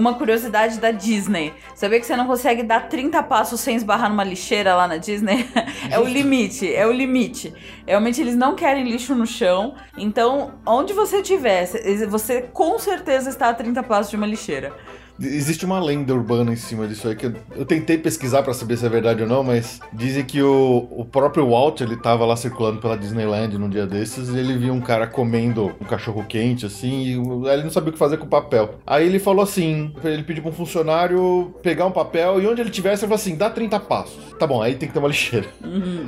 Uma 0.00 0.14
curiosidade 0.14 0.80
da 0.80 0.90
Disney. 0.90 1.52
Sabia 1.74 2.00
que 2.00 2.06
você 2.06 2.16
não 2.16 2.26
consegue 2.26 2.62
dar 2.62 2.88
30 2.88 3.22
passos 3.24 3.60
sem 3.60 3.76
esbarrar 3.76 4.08
numa 4.08 4.24
lixeira 4.24 4.74
lá 4.74 4.88
na 4.88 4.96
Disney? 4.96 5.46
é 5.90 5.98
o 5.98 6.04
limite, 6.04 6.74
é 6.74 6.86
o 6.86 6.90
limite. 6.90 7.52
Realmente 7.86 8.18
eles 8.18 8.34
não 8.34 8.54
querem 8.54 8.82
lixo 8.82 9.14
no 9.14 9.26
chão. 9.26 9.74
Então, 9.98 10.52
onde 10.64 10.94
você 10.94 11.18
estiver, 11.18 11.66
você 12.08 12.40
com 12.40 12.78
certeza 12.78 13.28
está 13.28 13.50
a 13.50 13.54
30 13.54 13.82
passos 13.82 14.08
de 14.08 14.16
uma 14.16 14.26
lixeira. 14.26 14.74
Existe 15.20 15.64
uma 15.64 15.78
lenda 15.78 16.14
urbana 16.14 16.52
em 16.52 16.56
cima 16.56 16.86
disso 16.88 17.06
aí 17.08 17.14
que 17.14 17.26
eu, 17.26 17.34
eu 17.54 17.66
tentei 17.66 17.98
pesquisar 17.98 18.42
pra 18.42 18.54
saber 18.54 18.76
se 18.78 18.86
é 18.86 18.88
verdade 18.88 19.22
ou 19.22 19.28
não, 19.28 19.44
mas 19.44 19.78
dizem 19.92 20.24
que 20.24 20.42
o, 20.42 20.88
o 20.90 21.04
próprio 21.04 21.48
Walt 21.50 21.80
ele 21.82 21.96
tava 21.96 22.24
lá 22.24 22.36
circulando 22.36 22.80
pela 22.80 22.96
Disneyland 22.96 23.58
num 23.58 23.68
dia 23.68 23.86
desses 23.86 24.30
e 24.30 24.38
ele 24.38 24.56
viu 24.56 24.72
um 24.72 24.80
cara 24.80 25.06
comendo 25.06 25.76
um 25.78 25.84
cachorro 25.84 26.24
quente 26.26 26.64
assim 26.64 27.02
e 27.02 27.48
aí 27.48 27.54
ele 27.54 27.64
não 27.64 27.70
sabia 27.70 27.90
o 27.90 27.92
que 27.92 27.98
fazer 27.98 28.16
com 28.16 28.24
o 28.24 28.28
papel. 28.28 28.76
Aí 28.86 29.06
ele 29.06 29.18
falou 29.18 29.42
assim, 29.42 29.92
ele 30.02 30.22
pediu 30.22 30.42
pra 30.42 30.52
um 30.52 30.54
funcionário 30.54 31.54
pegar 31.62 31.84
um 31.84 31.92
papel 31.92 32.40
e 32.40 32.46
onde 32.46 32.62
ele 32.62 32.70
tivesse 32.70 33.04
ele 33.04 33.08
falou 33.08 33.20
assim, 33.20 33.36
dá 33.36 33.50
30 33.50 33.78
passos. 33.80 34.30
Tá 34.38 34.46
bom, 34.46 34.62
aí 34.62 34.74
tem 34.74 34.88
que 34.88 34.94
ter 34.94 35.00
uma 35.00 35.08
lixeira. 35.08 35.46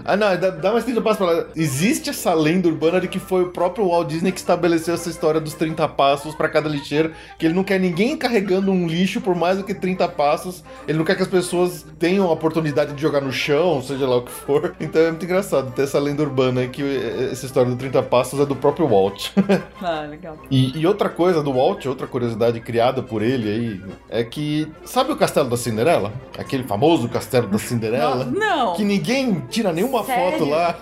Ah, 0.07 0.17
não, 0.17 0.37
dá, 0.39 0.51
dá 0.51 0.73
mais 0.73 0.85
30 0.85 1.03
passos 1.03 1.19
pra 1.19 1.27
lá. 1.27 1.47
Existe 1.55 2.09
essa 2.09 2.33
lenda 2.33 2.67
urbana 2.67 2.99
de 2.99 3.09
que 3.09 3.19
foi 3.19 3.43
o 3.43 3.51
próprio 3.51 3.89
Walt 3.89 4.09
Disney 4.09 4.33
que 4.33 4.39
estabeleceu 4.39 4.95
essa 4.95 5.11
história 5.11 5.41
dos 5.41 5.53
30 5.53 5.87
passos 5.89 6.35
pra 6.35 6.49
cada 6.49 6.69
lixeira, 6.69 7.13
que 7.39 7.45
ele 7.45 7.55
não 7.55 7.63
quer 7.63 7.79
ninguém 7.79 8.17
carregando 8.17 8.73
um 8.73 8.87
lixo 8.87 9.02
por 9.21 9.35
mais 9.35 9.59
do 9.59 9.65
que 9.65 9.75
30 9.75 10.07
passos. 10.09 10.63
Ele 10.87 10.99
não 10.99 11.05
quer 11.05 11.17
que 11.17 11.23
as 11.23 11.29
pessoas 11.29 11.85
tenham 11.99 12.29
a 12.29 12.33
oportunidade 12.33 12.93
de 12.93 13.01
jogar 13.03 13.21
no 13.21 13.33
chão, 13.33 13.83
seja 13.83 14.07
lá 14.07 14.17
o 14.17 14.23
que 14.23 14.31
for. 14.33 14.75
Então 14.81 15.01
é 15.01 15.09
muito 15.11 15.25
engraçado 15.25 15.73
ter 15.73 15.83
essa 15.83 15.99
lenda 15.99 16.23
urbana 16.23 16.61
aí 16.63 16.69
que 16.69 16.83
essa 17.31 17.47
história 17.47 17.71
do 17.71 17.77
30 17.77 18.03
passos 18.05 18.39
é 18.41 18.45
do 18.47 18.55
próprio 18.57 18.87
Walt. 18.89 19.31
Ah, 19.83 20.07
legal. 20.09 20.37
E, 20.51 20.79
e 20.79 20.87
outra 20.87 21.09
coisa 21.09 21.43
do 21.43 21.53
Walt, 21.53 21.85
outra 21.87 22.07
curiosidade 22.07 22.61
criada 22.61 23.03
por 23.03 23.21
ele 23.23 23.49
aí, 23.49 23.81
é 24.09 24.23
que. 24.25 24.71
Sabe 24.85 25.13
o 25.13 25.17
castelo 25.17 25.49
da 25.49 25.57
Cinderela? 25.57 26.13
Aquele 26.39 26.63
famoso 26.65 27.09
castelo 27.09 27.49
da 27.49 27.59
Cinderela? 27.59 28.25
Não, 28.25 28.75
Que 28.75 28.85
ninguém 28.85 29.41
tira 29.51 29.73
nenhuma 29.73 30.05
Sério? 30.05 30.33
foto 30.39 30.45
lá. 30.49 30.77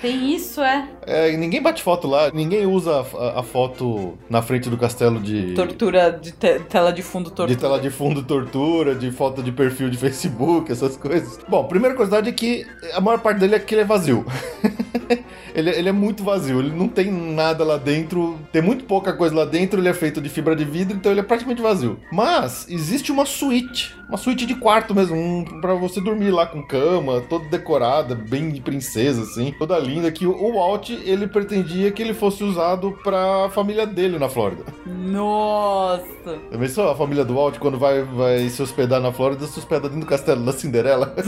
Tem 0.00 0.34
isso, 0.34 0.60
é. 0.62 0.88
É, 1.06 1.36
ninguém 1.36 1.62
bate 1.62 1.82
foto 1.82 2.06
lá. 2.08 2.30
Ninguém 2.32 2.66
usa 2.66 3.04
a, 3.18 3.40
a 3.40 3.42
foto 3.42 4.18
na 4.28 4.42
frente 4.42 4.68
do 4.70 4.76
castelo 4.76 5.20
de. 5.20 5.54
Tortura 5.54 6.10
de 6.12 6.32
te- 6.32 6.60
tela 6.60 6.92
de 6.92 7.02
fundo 7.02 7.30
tortura. 7.30 7.48
De 7.54 7.56
tela 7.60 7.80
de 7.80 7.90
fundo 7.90 8.22
tortura, 8.22 8.94
de 8.94 9.10
foto 9.10 9.42
de 9.42 9.52
perfil 9.52 9.88
de 9.90 9.96
Facebook, 9.98 10.70
essas 10.70 10.96
coisas. 10.96 11.38
Bom, 11.48 11.64
primeira 11.64 11.94
curiosidade 11.94 12.28
é 12.28 12.32
que 12.32 12.66
a 12.92 13.00
maior 13.00 13.18
parte 13.20 13.38
dele 13.40 13.54
é 13.54 13.58
que 13.58 13.74
ele 13.74 13.82
é 13.82 13.84
vazio. 13.84 14.24
ele, 15.54 15.70
ele 15.70 15.88
é 15.88 15.92
muito 15.92 16.24
vazio, 16.24 16.58
ele 16.58 16.74
não 16.74 16.88
tem 16.88 17.10
nada 17.10 17.64
lá 17.64 17.76
dentro, 17.76 18.38
tem 18.52 18.60
muito 18.60 18.84
pouca 18.84 19.12
coisa 19.12 19.34
lá 19.34 19.44
dentro, 19.44 19.80
ele 19.80 19.88
é 19.88 19.94
feito 19.94 20.20
de 20.20 20.28
fibra 20.28 20.56
de 20.56 20.64
vidro, 20.64 20.96
então 20.96 21.12
ele 21.12 21.20
é 21.20 21.24
praticamente 21.24 21.62
vazio. 21.62 21.98
Mas 22.12 22.66
existe 22.68 23.12
uma 23.12 23.24
suíte, 23.24 23.94
uma 24.08 24.18
suíte 24.18 24.46
de 24.46 24.54
quarto 24.54 24.94
mesmo, 24.94 25.16
um, 25.16 25.44
para 25.60 25.74
você 25.74 26.00
dormir 26.00 26.30
lá 26.30 26.46
com 26.46 26.62
cama, 26.62 27.20
toda 27.22 27.44
decorada, 27.48 28.14
bem 28.14 28.50
de 28.50 28.60
princesa, 28.60 29.22
assim, 29.22 29.54
toda 29.56 29.78
linda, 29.78 30.10
que 30.10 30.26
o, 30.26 30.54
Walt, 30.54 30.90
ele 30.90 31.26
pretendia 31.26 31.90
que 31.90 32.02
ele 32.02 32.14
fosse 32.14 32.42
usado 32.42 32.92
pra 33.02 33.48
família 33.50 33.86
dele 33.86 34.18
na 34.18 34.28
Flórida. 34.28 34.64
Nossa! 34.86 36.38
Já 36.50 36.58
pensou 36.58 36.90
a 36.90 36.96
família 36.96 37.24
do 37.24 37.34
Walt, 37.34 37.58
quando 37.58 37.78
vai, 37.78 38.02
vai 38.02 38.48
se 38.48 38.60
hospedar 38.60 39.00
na 39.00 39.12
Flórida, 39.12 39.46
se 39.46 39.58
hospeda 39.58 39.88
dentro 39.88 40.00
do 40.00 40.06
castelo 40.06 40.44
da 40.44 40.52
Cinderela? 40.52 41.14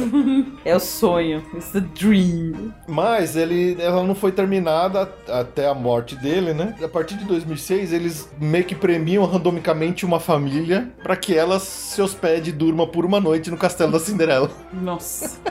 É 0.64 0.74
o 0.74 0.80
sonho. 0.80 1.44
It's 1.54 1.70
the 1.70 1.80
dream. 1.80 2.72
Mas 2.88 3.36
ele, 3.36 3.76
ela 3.80 4.02
não 4.02 4.15
foi 4.16 4.32
terminada 4.32 5.08
até 5.28 5.68
a 5.68 5.74
morte 5.74 6.16
dele, 6.16 6.52
né? 6.52 6.74
A 6.82 6.88
partir 6.88 7.14
de 7.16 7.24
2006, 7.24 7.92
eles 7.92 8.28
meio 8.40 8.64
que 8.64 8.74
premiam 8.74 9.24
randomicamente 9.24 10.04
uma 10.04 10.18
família 10.18 10.88
pra 11.02 11.16
que 11.16 11.36
ela 11.36 11.60
se 11.60 12.00
hospede 12.02 12.50
e 12.50 12.52
durma 12.52 12.86
por 12.86 13.04
uma 13.04 13.20
noite 13.20 13.50
no 13.50 13.56
castelo 13.56 13.92
da 13.92 14.00
Cinderela. 14.00 14.50
Nossa. 14.72 15.38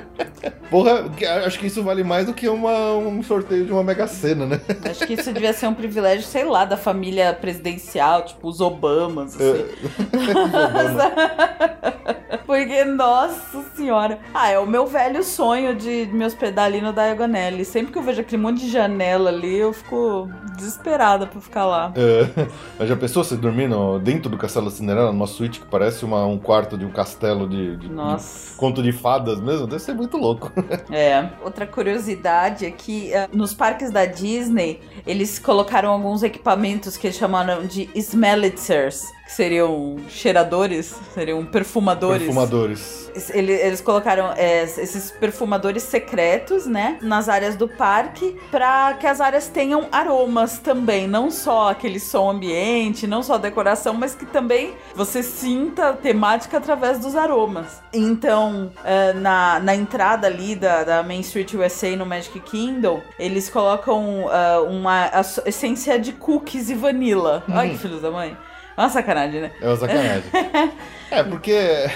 Porra, 0.69 1.05
acho 1.45 1.59
que 1.59 1.67
isso 1.67 1.83
vale 1.83 2.03
mais 2.03 2.25
do 2.25 2.33
que 2.33 2.47
uma- 2.49 2.93
um 2.93 3.21
sorteio 3.23 3.65
de 3.65 3.71
uma 3.71 3.83
mega 3.83 4.07
sena, 4.07 4.45
né? 4.45 4.59
Acho 4.89 5.05
que 5.05 5.13
isso 5.13 5.31
devia 5.31 5.53
ser 5.53 5.67
um 5.67 5.73
privilégio, 5.73 6.25
sei 6.25 6.43
lá, 6.43 6.65
da 6.65 6.75
família 6.77 7.33
presidencial, 7.33 8.23
tipo 8.25 8.47
os 8.47 8.59
Obamas, 8.61 9.35
assim. 9.35 9.65
Porque, 12.45 12.83
nossa 12.85 13.63
senhora. 13.75 14.19
Ah, 14.33 14.49
é 14.49 14.59
o 14.59 14.67
meu 14.67 14.85
velho 14.85 15.23
sonho 15.23 15.75
de 15.75 16.07
me 16.11 16.25
hospedar 16.25 16.65
ali 16.65 16.79
no 16.79 16.93
Diagonelli. 16.93 17.65
Sempre 17.65 17.91
que 17.91 17.97
eu 17.97 18.03
vejo 18.03 18.21
aquele 18.21 18.41
monte 18.41 18.54
de 18.55 18.69
janela 18.69 19.29
ali, 19.29 19.57
eu 19.57 19.71
fico 19.73 20.29
desesperada 20.55 21.27
pra 21.27 21.39
ficar 21.41 21.65
lá. 21.65 21.93
É, 21.95 22.47
mas 22.79 22.87
já 22.89 22.95
pensou 22.95 23.23
você 23.23 23.35
dormir 23.35 23.67
no- 23.67 23.99
dentro 23.99 24.29
do 24.29 24.37
castelo 24.37 24.71
Cinderela, 24.71 25.11
numa 25.11 25.27
suíte 25.27 25.59
que 25.59 25.65
parece 25.67 26.03
uma- 26.05 26.25
um 26.25 26.37
quarto 26.39 26.77
de 26.77 26.85
um 26.85 26.91
castelo 26.91 27.47
de, 27.47 27.75
de- 27.77 27.87
de 27.89 28.55
conto 28.57 28.81
de 28.81 28.91
fadas 28.91 29.39
mesmo? 29.39 29.67
Deve 29.67 29.81
ser 29.81 29.93
muito 29.93 30.17
louco. 30.17 30.51
É. 30.91 31.29
Outra 31.43 31.67
curiosidade 31.67 32.65
é 32.65 32.71
que 32.71 33.11
eh, 33.13 33.27
nos 33.33 33.53
parques 33.53 33.91
da 33.91 34.05
Disney, 34.05 34.79
eles 35.05 35.37
colocaram 35.39 35.91
alguns 35.91 36.23
equipamentos 36.23 36.95
que 36.97 37.07
eles 37.07 37.17
chamaram 37.17 37.65
de 37.65 37.89
smellitzers, 37.95 39.03
que 39.25 39.31
seriam 39.31 39.97
cheiradores, 40.07 40.95
seriam 41.13 41.43
perfumadores. 41.45 42.23
Perfumadores. 42.23 43.05
ele- 43.33 43.53
eles 43.53 43.81
colocaram 43.81 44.31
é, 44.35 44.63
esses 44.63 45.09
perfumadores 45.09 45.83
secretos, 45.83 46.65
né, 46.67 46.97
nas 47.01 47.27
áreas 47.29 47.55
do 47.55 47.67
parque, 47.67 48.37
para 48.51 48.93
que 48.95 49.07
as 49.07 49.19
áreas 49.21 49.47
tenham 49.47 49.87
aromas 49.91 50.59
também, 50.59 51.07
não 51.07 51.31
só 51.31 51.69
aquele 51.71 51.99
som 51.99 52.29
ambiente, 52.29 53.07
não 53.07 53.23
só 53.23 53.37
decoração, 53.37 53.93
mas 53.93 54.13
que 54.13 54.25
também 54.25 54.73
você 54.93 55.23
sinta 55.23 55.89
a 55.89 55.93
temática 55.93 56.57
através 56.57 56.99
dos 56.99 57.15
aromas. 57.15 57.81
Então, 57.93 58.71
é, 58.83 59.13
na, 59.13 59.59
na 59.59 59.73
entrada 59.75 60.27
ali 60.27 60.55
da, 60.55 60.83
da 60.83 61.01
Main 61.03 61.21
Street 61.21 61.53
USA 61.53 61.95
no 61.95 62.05
Magic 62.05 62.39
Kingdom, 62.41 63.01
eles 63.17 63.49
colocam 63.49 64.25
é, 64.31 64.59
uma 64.59 65.09
essência 65.45 65.97
de 65.97 66.11
cookies 66.13 66.69
e 66.69 66.75
vanilla. 66.75 67.43
Ai, 67.49 67.69
que 67.69 67.77
filhos 67.77 68.01
da 68.01 68.11
mãe. 68.11 68.37
Uma 68.77 68.89
sacanagem, 68.89 69.41
né? 69.41 69.51
É 69.61 69.67
uma 69.67 69.77
sacanagem. 69.77 70.23
é, 71.09 71.23
porque 71.23 71.89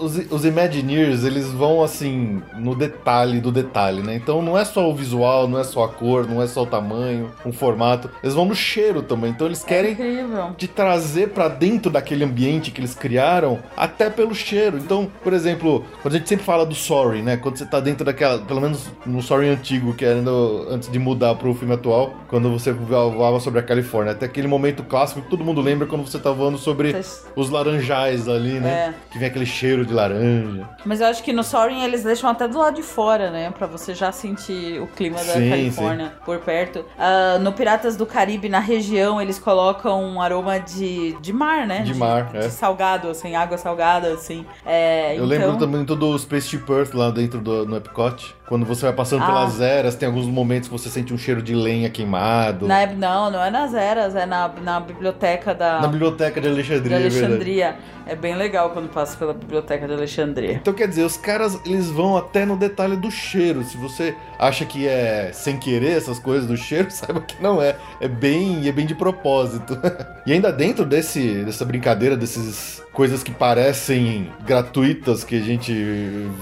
os, 0.00 0.16
os 0.30 0.44
Imagineers, 0.44 1.24
eles 1.24 1.46
vão 1.50 1.82
assim, 1.82 2.42
no 2.56 2.74
detalhe 2.74 3.40
do 3.40 3.52
detalhe, 3.52 4.02
né? 4.02 4.14
Então 4.16 4.42
não 4.42 4.58
é 4.58 4.64
só 4.64 4.88
o 4.88 4.94
visual, 4.94 5.46
não 5.48 5.58
é 5.58 5.64
só 5.64 5.84
a 5.84 5.88
cor, 5.88 6.26
não 6.28 6.42
é 6.42 6.46
só 6.46 6.62
o 6.62 6.66
tamanho, 6.66 7.30
o 7.44 7.52
formato. 7.52 8.10
Eles 8.22 8.34
vão 8.34 8.44
no 8.44 8.54
cheiro 8.54 9.02
também. 9.02 9.30
Então 9.30 9.46
eles 9.46 9.62
É 9.64 9.66
querem 9.68 9.92
incrível. 9.92 10.50
de 10.56 10.66
trazer 10.68 11.28
pra 11.30 11.48
dentro 11.48 11.90
daquele 11.90 12.24
ambiente 12.24 12.70
que 12.70 12.80
eles 12.80 12.94
criaram, 12.94 13.58
até 13.76 14.10
pelo 14.10 14.34
cheiro. 14.34 14.78
Então, 14.78 15.08
por 15.22 15.32
exemplo, 15.32 15.84
quando 16.02 16.14
a 16.14 16.18
gente 16.18 16.28
sempre 16.28 16.44
fala 16.44 16.66
do 16.66 16.74
Sorry, 16.74 17.22
né? 17.22 17.36
Quando 17.36 17.56
você 17.56 17.66
tá 17.66 17.80
dentro 17.80 18.04
daquela, 18.04 18.38
pelo 18.38 18.60
menos 18.60 18.90
no 19.06 19.22
Sorry 19.22 19.48
antigo, 19.48 19.94
que 19.94 20.04
era 20.04 20.16
ainda 20.18 20.30
antes 20.70 20.90
de 20.90 20.98
mudar 20.98 21.34
pro 21.36 21.54
filme 21.54 21.74
atual, 21.74 22.14
quando 22.28 22.50
você 22.50 22.72
voava 22.72 23.38
sobre 23.40 23.60
a 23.60 23.62
Califórnia, 23.62 24.12
até 24.12 24.26
aquele 24.26 24.48
momento 24.48 24.82
clássico 24.82 25.22
que 25.22 25.28
todo 25.28 25.44
mundo 25.44 25.60
lembra 25.60 25.86
quando 25.86 26.04
você 26.06 26.18
tá 26.18 26.30
voando 26.30 26.58
sobre 26.58 26.90
Vocês- 26.92 27.24
os 27.36 27.50
laranjais 27.50 28.28
ali, 28.28 28.58
né? 28.60 28.94
Que 29.10 29.18
vem 29.18 29.28
aquele 29.28 29.46
cheiro 29.46 29.59
de 29.60 29.92
laranja. 29.92 30.68
Mas 30.84 31.00
eu 31.00 31.06
acho 31.06 31.22
que 31.22 31.32
no 31.32 31.44
Soaring 31.44 31.82
eles 31.82 32.02
deixam 32.02 32.30
até 32.30 32.48
do 32.48 32.58
lado 32.58 32.76
de 32.76 32.82
fora, 32.82 33.30
né? 33.30 33.50
Pra 33.50 33.66
você 33.66 33.94
já 33.94 34.10
sentir 34.10 34.80
o 34.80 34.86
clima 34.86 35.18
da 35.18 35.34
Sim, 35.34 35.50
Califórnia 35.50 36.12
por 36.24 36.38
perto. 36.38 36.84
Ah, 36.98 37.38
no 37.38 37.52
Piratas 37.52 37.96
do 37.96 38.06
Caribe, 38.06 38.48
na 38.48 38.58
região, 38.58 39.20
eles 39.20 39.38
colocam 39.38 40.02
um 40.02 40.20
aroma 40.20 40.58
de, 40.58 41.12
de 41.20 41.32
mar, 41.32 41.66
né? 41.66 41.82
De 41.82 41.94
mar, 41.94 42.30
é. 42.34 42.38
de 42.38 42.50
salgado, 42.50 43.08
assim, 43.08 43.36
água 43.36 43.58
salgada, 43.58 44.12
assim. 44.14 44.46
É, 44.64 45.12
Eu 45.12 45.26
então... 45.26 45.26
lembro 45.26 45.58
também 45.58 45.84
do 45.84 46.18
Spaceship 46.18 46.64
Earth 46.70 46.94
lá 46.94 47.10
dentro 47.10 47.40
do 47.40 47.66
no 47.66 47.76
Epcot. 47.76 48.34
Quando 48.50 48.66
você 48.66 48.82
vai 48.82 48.92
passando 48.92 49.22
Ah. 49.22 49.26
pelas 49.26 49.60
eras, 49.60 49.94
tem 49.94 50.08
alguns 50.08 50.26
momentos 50.26 50.68
que 50.68 50.72
você 50.76 50.90
sente 50.90 51.14
um 51.14 51.16
cheiro 51.16 51.40
de 51.40 51.54
lenha 51.54 51.88
queimado. 51.88 52.66
Na, 52.66 52.84
não, 52.84 53.30
não 53.30 53.44
é 53.44 53.48
nas 53.48 53.72
eras, 53.72 54.16
é 54.16 54.26
na, 54.26 54.48
na 54.60 54.80
biblioteca 54.80 55.54
da, 55.54 55.80
Na 55.80 55.86
biblioteca 55.86 56.40
de 56.40 56.48
de 56.48 56.52
Alexandria, 56.52 56.96
é 56.96 56.98
verdade. 56.98 57.22
Alexandria. 57.22 57.76
É 58.08 58.16
bem 58.16 58.34
legal 58.34 58.70
quando 58.70 58.88
passa 58.88 59.16
pela 59.16 59.32
biblioteca 59.32 59.86
de 59.86 59.92
Alexandria. 59.92 60.54
Então 60.54 60.74
quer 60.74 60.88
dizer, 60.88 61.04
os 61.04 61.16
caras 61.16 61.60
eles 61.64 61.90
vão 61.90 62.16
até 62.16 62.44
no 62.44 62.56
detalhe 62.56 62.96
do 62.96 63.08
cheiro. 63.08 63.62
Se 63.62 63.76
você 63.76 64.16
acha 64.36 64.64
que 64.64 64.88
é 64.88 65.30
sem 65.32 65.56
querer 65.56 65.96
essas 65.96 66.18
coisas 66.18 66.48
do 66.48 66.56
cheiro, 66.56 66.90
saiba 66.90 67.20
que 67.20 67.40
não 67.40 67.62
é. 67.62 67.76
É 68.00 68.08
bem, 68.08 68.66
é 68.66 68.72
bem 68.72 68.84
de 68.84 68.96
propósito. 68.96 69.78
e 70.26 70.32
ainda 70.32 70.52
dentro 70.52 70.84
desse, 70.84 71.44
dessa 71.44 71.64
brincadeira, 71.64 72.16
dessas 72.16 72.82
coisas 73.00 73.22
que 73.22 73.30
parecem 73.30 74.30
gratuitas 74.44 75.24
que 75.24 75.34
a 75.34 75.40
gente 75.40 75.72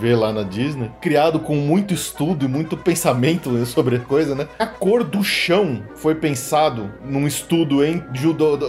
vê 0.01 0.17
lá 0.17 0.33
na 0.33 0.43
Disney, 0.43 0.91
criado 1.01 1.39
com 1.39 1.55
muito 1.55 1.95
estudo 1.95 2.45
e 2.45 2.49
muito 2.49 2.77
pensamento 2.77 3.55
sobre 3.65 3.95
a 3.95 4.01
coisa, 4.01 4.35
né? 4.35 4.49
A 4.59 4.67
cor 4.67 5.05
do 5.05 5.23
chão 5.23 5.85
foi 5.95 6.17
pensado 6.17 6.91
num 7.05 7.29
estudo 7.29 7.85
em, 7.85 8.03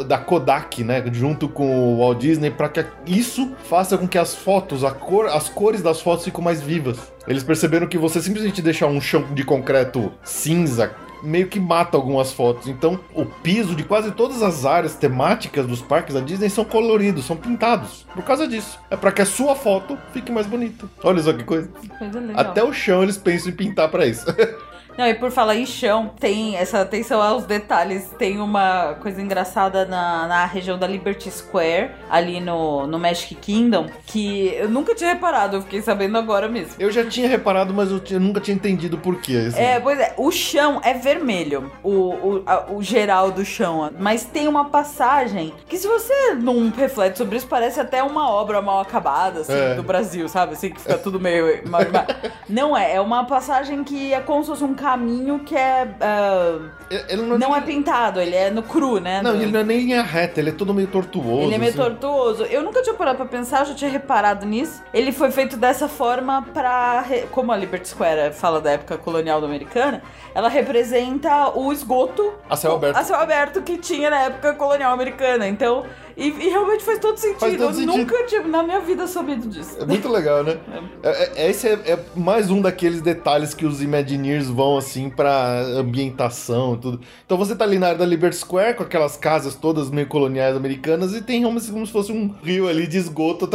da 0.07 0.19
Kodak, 0.19 0.83
né? 0.83 1.03
Junto 1.11 1.49
com 1.49 1.95
o 1.95 1.97
Walt 1.97 2.19
Disney, 2.19 2.51
para 2.51 2.69
que 2.69 2.85
isso 3.07 3.53
faça 3.63 3.97
com 3.97 4.07
que 4.07 4.19
as 4.19 4.35
fotos, 4.35 4.83
a 4.83 4.91
cor, 4.91 5.25
as 5.25 5.49
cores 5.49 5.81
das 5.81 5.99
fotos 5.99 6.25
ficam 6.25 6.43
mais 6.43 6.61
vivas. 6.61 7.11
Eles 7.27 7.41
perceberam 7.41 7.87
que 7.87 7.97
você 7.97 8.21
simplesmente 8.21 8.61
deixar 8.61 8.85
um 8.85 9.01
chão 9.01 9.25
de 9.33 9.43
concreto 9.43 10.11
cinza 10.23 10.93
meio 11.23 11.47
que 11.47 11.59
mata 11.59 11.97
algumas 11.97 12.31
fotos. 12.31 12.67
Então, 12.67 12.99
o 13.13 13.25
piso 13.25 13.75
de 13.75 13.83
quase 13.83 14.11
todas 14.11 14.41
as 14.41 14.65
áreas 14.65 14.95
temáticas 14.95 15.65
dos 15.65 15.81
parques 15.81 16.13
da 16.13 16.21
Disney 16.21 16.49
são 16.49 16.65
coloridos, 16.65 17.25
são 17.25 17.35
pintados. 17.35 18.05
Por 18.13 18.23
causa 18.23 18.47
disso. 18.47 18.79
É 18.89 18.95
para 18.95 19.11
que 19.11 19.21
a 19.21 19.25
sua 19.25 19.55
foto 19.55 19.97
fique 20.13 20.31
mais 20.31 20.47
bonita. 20.47 20.87
Olha 21.03 21.21
só 21.21 21.33
que 21.33 21.43
coisa. 21.43 21.69
Coisa. 21.97 22.21
Até 22.35 22.63
o 22.63 22.73
chão 22.73 23.03
eles 23.03 23.17
pensam 23.17 23.51
em 23.51 23.55
pintar 23.55 23.89
para 23.89 24.05
isso. 24.05 24.25
Não, 24.97 25.07
e 25.07 25.13
por 25.13 25.31
falar 25.31 25.55
em 25.55 25.65
chão, 25.65 26.11
tem 26.19 26.57
essa 26.57 26.81
atenção 26.81 27.21
aos 27.21 27.45
detalhes. 27.45 28.09
Tem 28.17 28.39
uma 28.39 28.95
coisa 29.01 29.21
engraçada 29.21 29.85
na, 29.85 30.27
na 30.27 30.45
região 30.45 30.77
da 30.77 30.85
Liberty 30.85 31.31
Square, 31.31 31.91
ali 32.09 32.39
no, 32.41 32.85
no 32.85 32.99
Magic 32.99 33.33
Kingdom, 33.35 33.87
que 34.05 34.53
eu 34.55 34.67
nunca 34.69 34.93
tinha 34.93 35.13
reparado, 35.13 35.57
eu 35.57 35.61
fiquei 35.61 35.81
sabendo 35.81 36.17
agora 36.17 36.47
mesmo. 36.49 36.73
Eu 36.79 36.91
já 36.91 37.05
tinha 37.05 37.27
reparado, 37.29 37.73
mas 37.73 37.91
eu 37.91 37.99
tinha- 37.99 38.19
nunca 38.19 38.41
tinha 38.41 38.55
entendido 38.55 38.97
por 38.97 39.21
quê. 39.21 39.45
assim. 39.47 39.59
É, 39.61 39.79
pois 39.79 39.97
é, 39.99 40.13
o 40.17 40.31
chão 40.31 40.81
é 40.83 40.93
vermelho, 40.93 41.71
o, 41.83 41.89
o, 41.91 42.43
a- 42.45 42.65
o 42.69 42.83
geral 42.83 43.31
do 43.31 43.45
chão, 43.45 43.89
mas 43.99 44.25
tem 44.25 44.47
uma 44.47 44.65
passagem 44.65 45.53
que 45.67 45.77
se 45.77 45.87
você 45.87 46.33
não 46.35 46.69
reflete 46.69 47.17
sobre 47.17 47.37
isso, 47.37 47.47
parece 47.47 47.79
até 47.79 48.03
uma 48.03 48.29
obra 48.29 48.61
mal 48.61 48.79
acabada, 48.81 49.41
assim, 49.41 49.53
É. 49.53 49.75
do 49.75 49.83
Brasil, 49.83 50.27
sabe? 50.27 50.53
Assim, 50.53 50.69
que 50.71 50.81
fica 50.81 50.97
tudo 50.97 51.19
meio... 51.19 51.45
não 52.49 52.75
é, 52.75 52.95
é 52.95 53.01
uma 53.01 53.23
passagem 53.25 53.83
que 53.83 54.13
é 54.13 54.19
como 54.19 54.43
se 54.43 54.49
fosse 54.49 54.63
um 54.63 54.73
caminho 54.89 55.39
que 55.39 55.55
é... 55.55 55.87
ah, 56.01 56.59
Ele 57.07 57.21
não, 57.21 57.37
não 57.37 57.55
é 57.55 57.59
nem- 57.59 57.75
pintado, 57.75 58.19
ele 58.19 58.35
é 58.35 58.49
no 58.49 58.63
cru, 58.63 58.99
né? 58.99 59.21
Não, 59.21 59.33
No- 59.35 59.41
ele 59.41 59.51
não 59.51 59.59
é 59.59 59.63
nem 59.63 59.79
linha 59.81 60.01
reta, 60.01 60.39
ele 60.39 60.49
é 60.49 60.53
todo 60.53 60.73
meio 60.73 60.87
tortuoso. 60.87 61.43
Ele 61.43 61.55
é 61.55 61.57
meio 61.57 61.69
assim. 61.69 61.77
tortuoso. 61.79 62.43
Eu 62.45 62.63
nunca 62.63 62.81
tinha 62.81 62.95
parado 62.95 63.17
pra 63.17 63.25
pensar, 63.25 63.59
eu 63.61 63.65
já 63.67 63.75
tinha 63.75 63.91
reparado 63.91 64.45
nisso. 64.45 64.81
Ele 64.93 65.11
foi 65.11 65.29
feito 65.31 65.55
dessa 65.57 65.87
forma 65.87 66.43
pra. 66.53 67.01
re- 67.01 67.27
Como 67.31 67.51
a 67.51 67.57
Liberty 67.57 67.87
Square 67.87 68.33
fala 68.33 68.59
da 68.59 68.71
época 68.71 68.97
colonial 68.97 69.43
americana, 69.43 70.01
ela 70.33 70.49
representa 70.49 71.49
o 71.55 71.71
esgoto 71.71 72.33
A 72.49 72.55
céu 72.55 72.73
aberto. 72.75 72.97
a 72.97 73.03
céu 73.03 73.17
aberto 73.19 73.61
que 73.61 73.77
tinha 73.77 74.09
na 74.09 74.21
época 74.21 74.53
colonial 74.53 74.91
americana. 74.93 75.47
Então, 75.47 75.85
e, 76.19 76.27
e 76.27 76.49
realmente 76.49 76.83
faz 76.83 76.99
todo 76.99 77.17
sentido. 77.17 77.39
Faz 77.39 77.53
todo 77.57 77.69
eu 77.69 77.73
sentido. 77.73 77.97
nunca 77.97 78.23
tinha 78.25 78.41
na 78.43 78.61
minha 78.61 78.79
vida 78.81 79.07
soubido 79.07 79.47
disso. 79.47 79.77
É 79.79 79.85
muito 79.85 80.09
legal, 80.09 80.43
né? 80.43 80.57
É- 81.01 81.43
é- 81.45 81.49
esse 81.49 81.67
é, 81.67 81.73
é 81.73 81.99
mais 82.15 82.51
um 82.51 82.61
daqueles 82.61 83.01
detalhes 83.01 83.53
que 83.53 83.65
os 83.65 83.81
Imagineers 83.81 84.47
vão, 84.47 84.77
assim, 84.77 85.09
pra 85.09 85.61
ambientação 85.61 86.75
e 86.75 86.77
tudo. 86.77 87.01
Então 87.25 87.37
você 87.37 87.55
tá 87.55 87.63
ali 87.63 87.79
na 87.79 87.87
área 87.87 87.99
da 87.99 88.05
Liberty 88.05 88.35
Square, 88.35 88.75
com 88.75 88.83
aquelas 88.83 89.15
casas 89.15 89.55
todas 89.55 89.89
meio 89.89 90.07
coloniais 90.07 90.55
americanas, 90.55 91.15
e 91.15 91.21
tem 91.21 91.43
como 91.43 91.59
se, 91.59 91.71
como 91.71 91.85
se 91.85 91.91
fosse 91.91 92.11
um 92.11 92.33
rio 92.43 92.67
ali 92.67 92.85
de 92.87 92.97
esgoto 92.97 93.47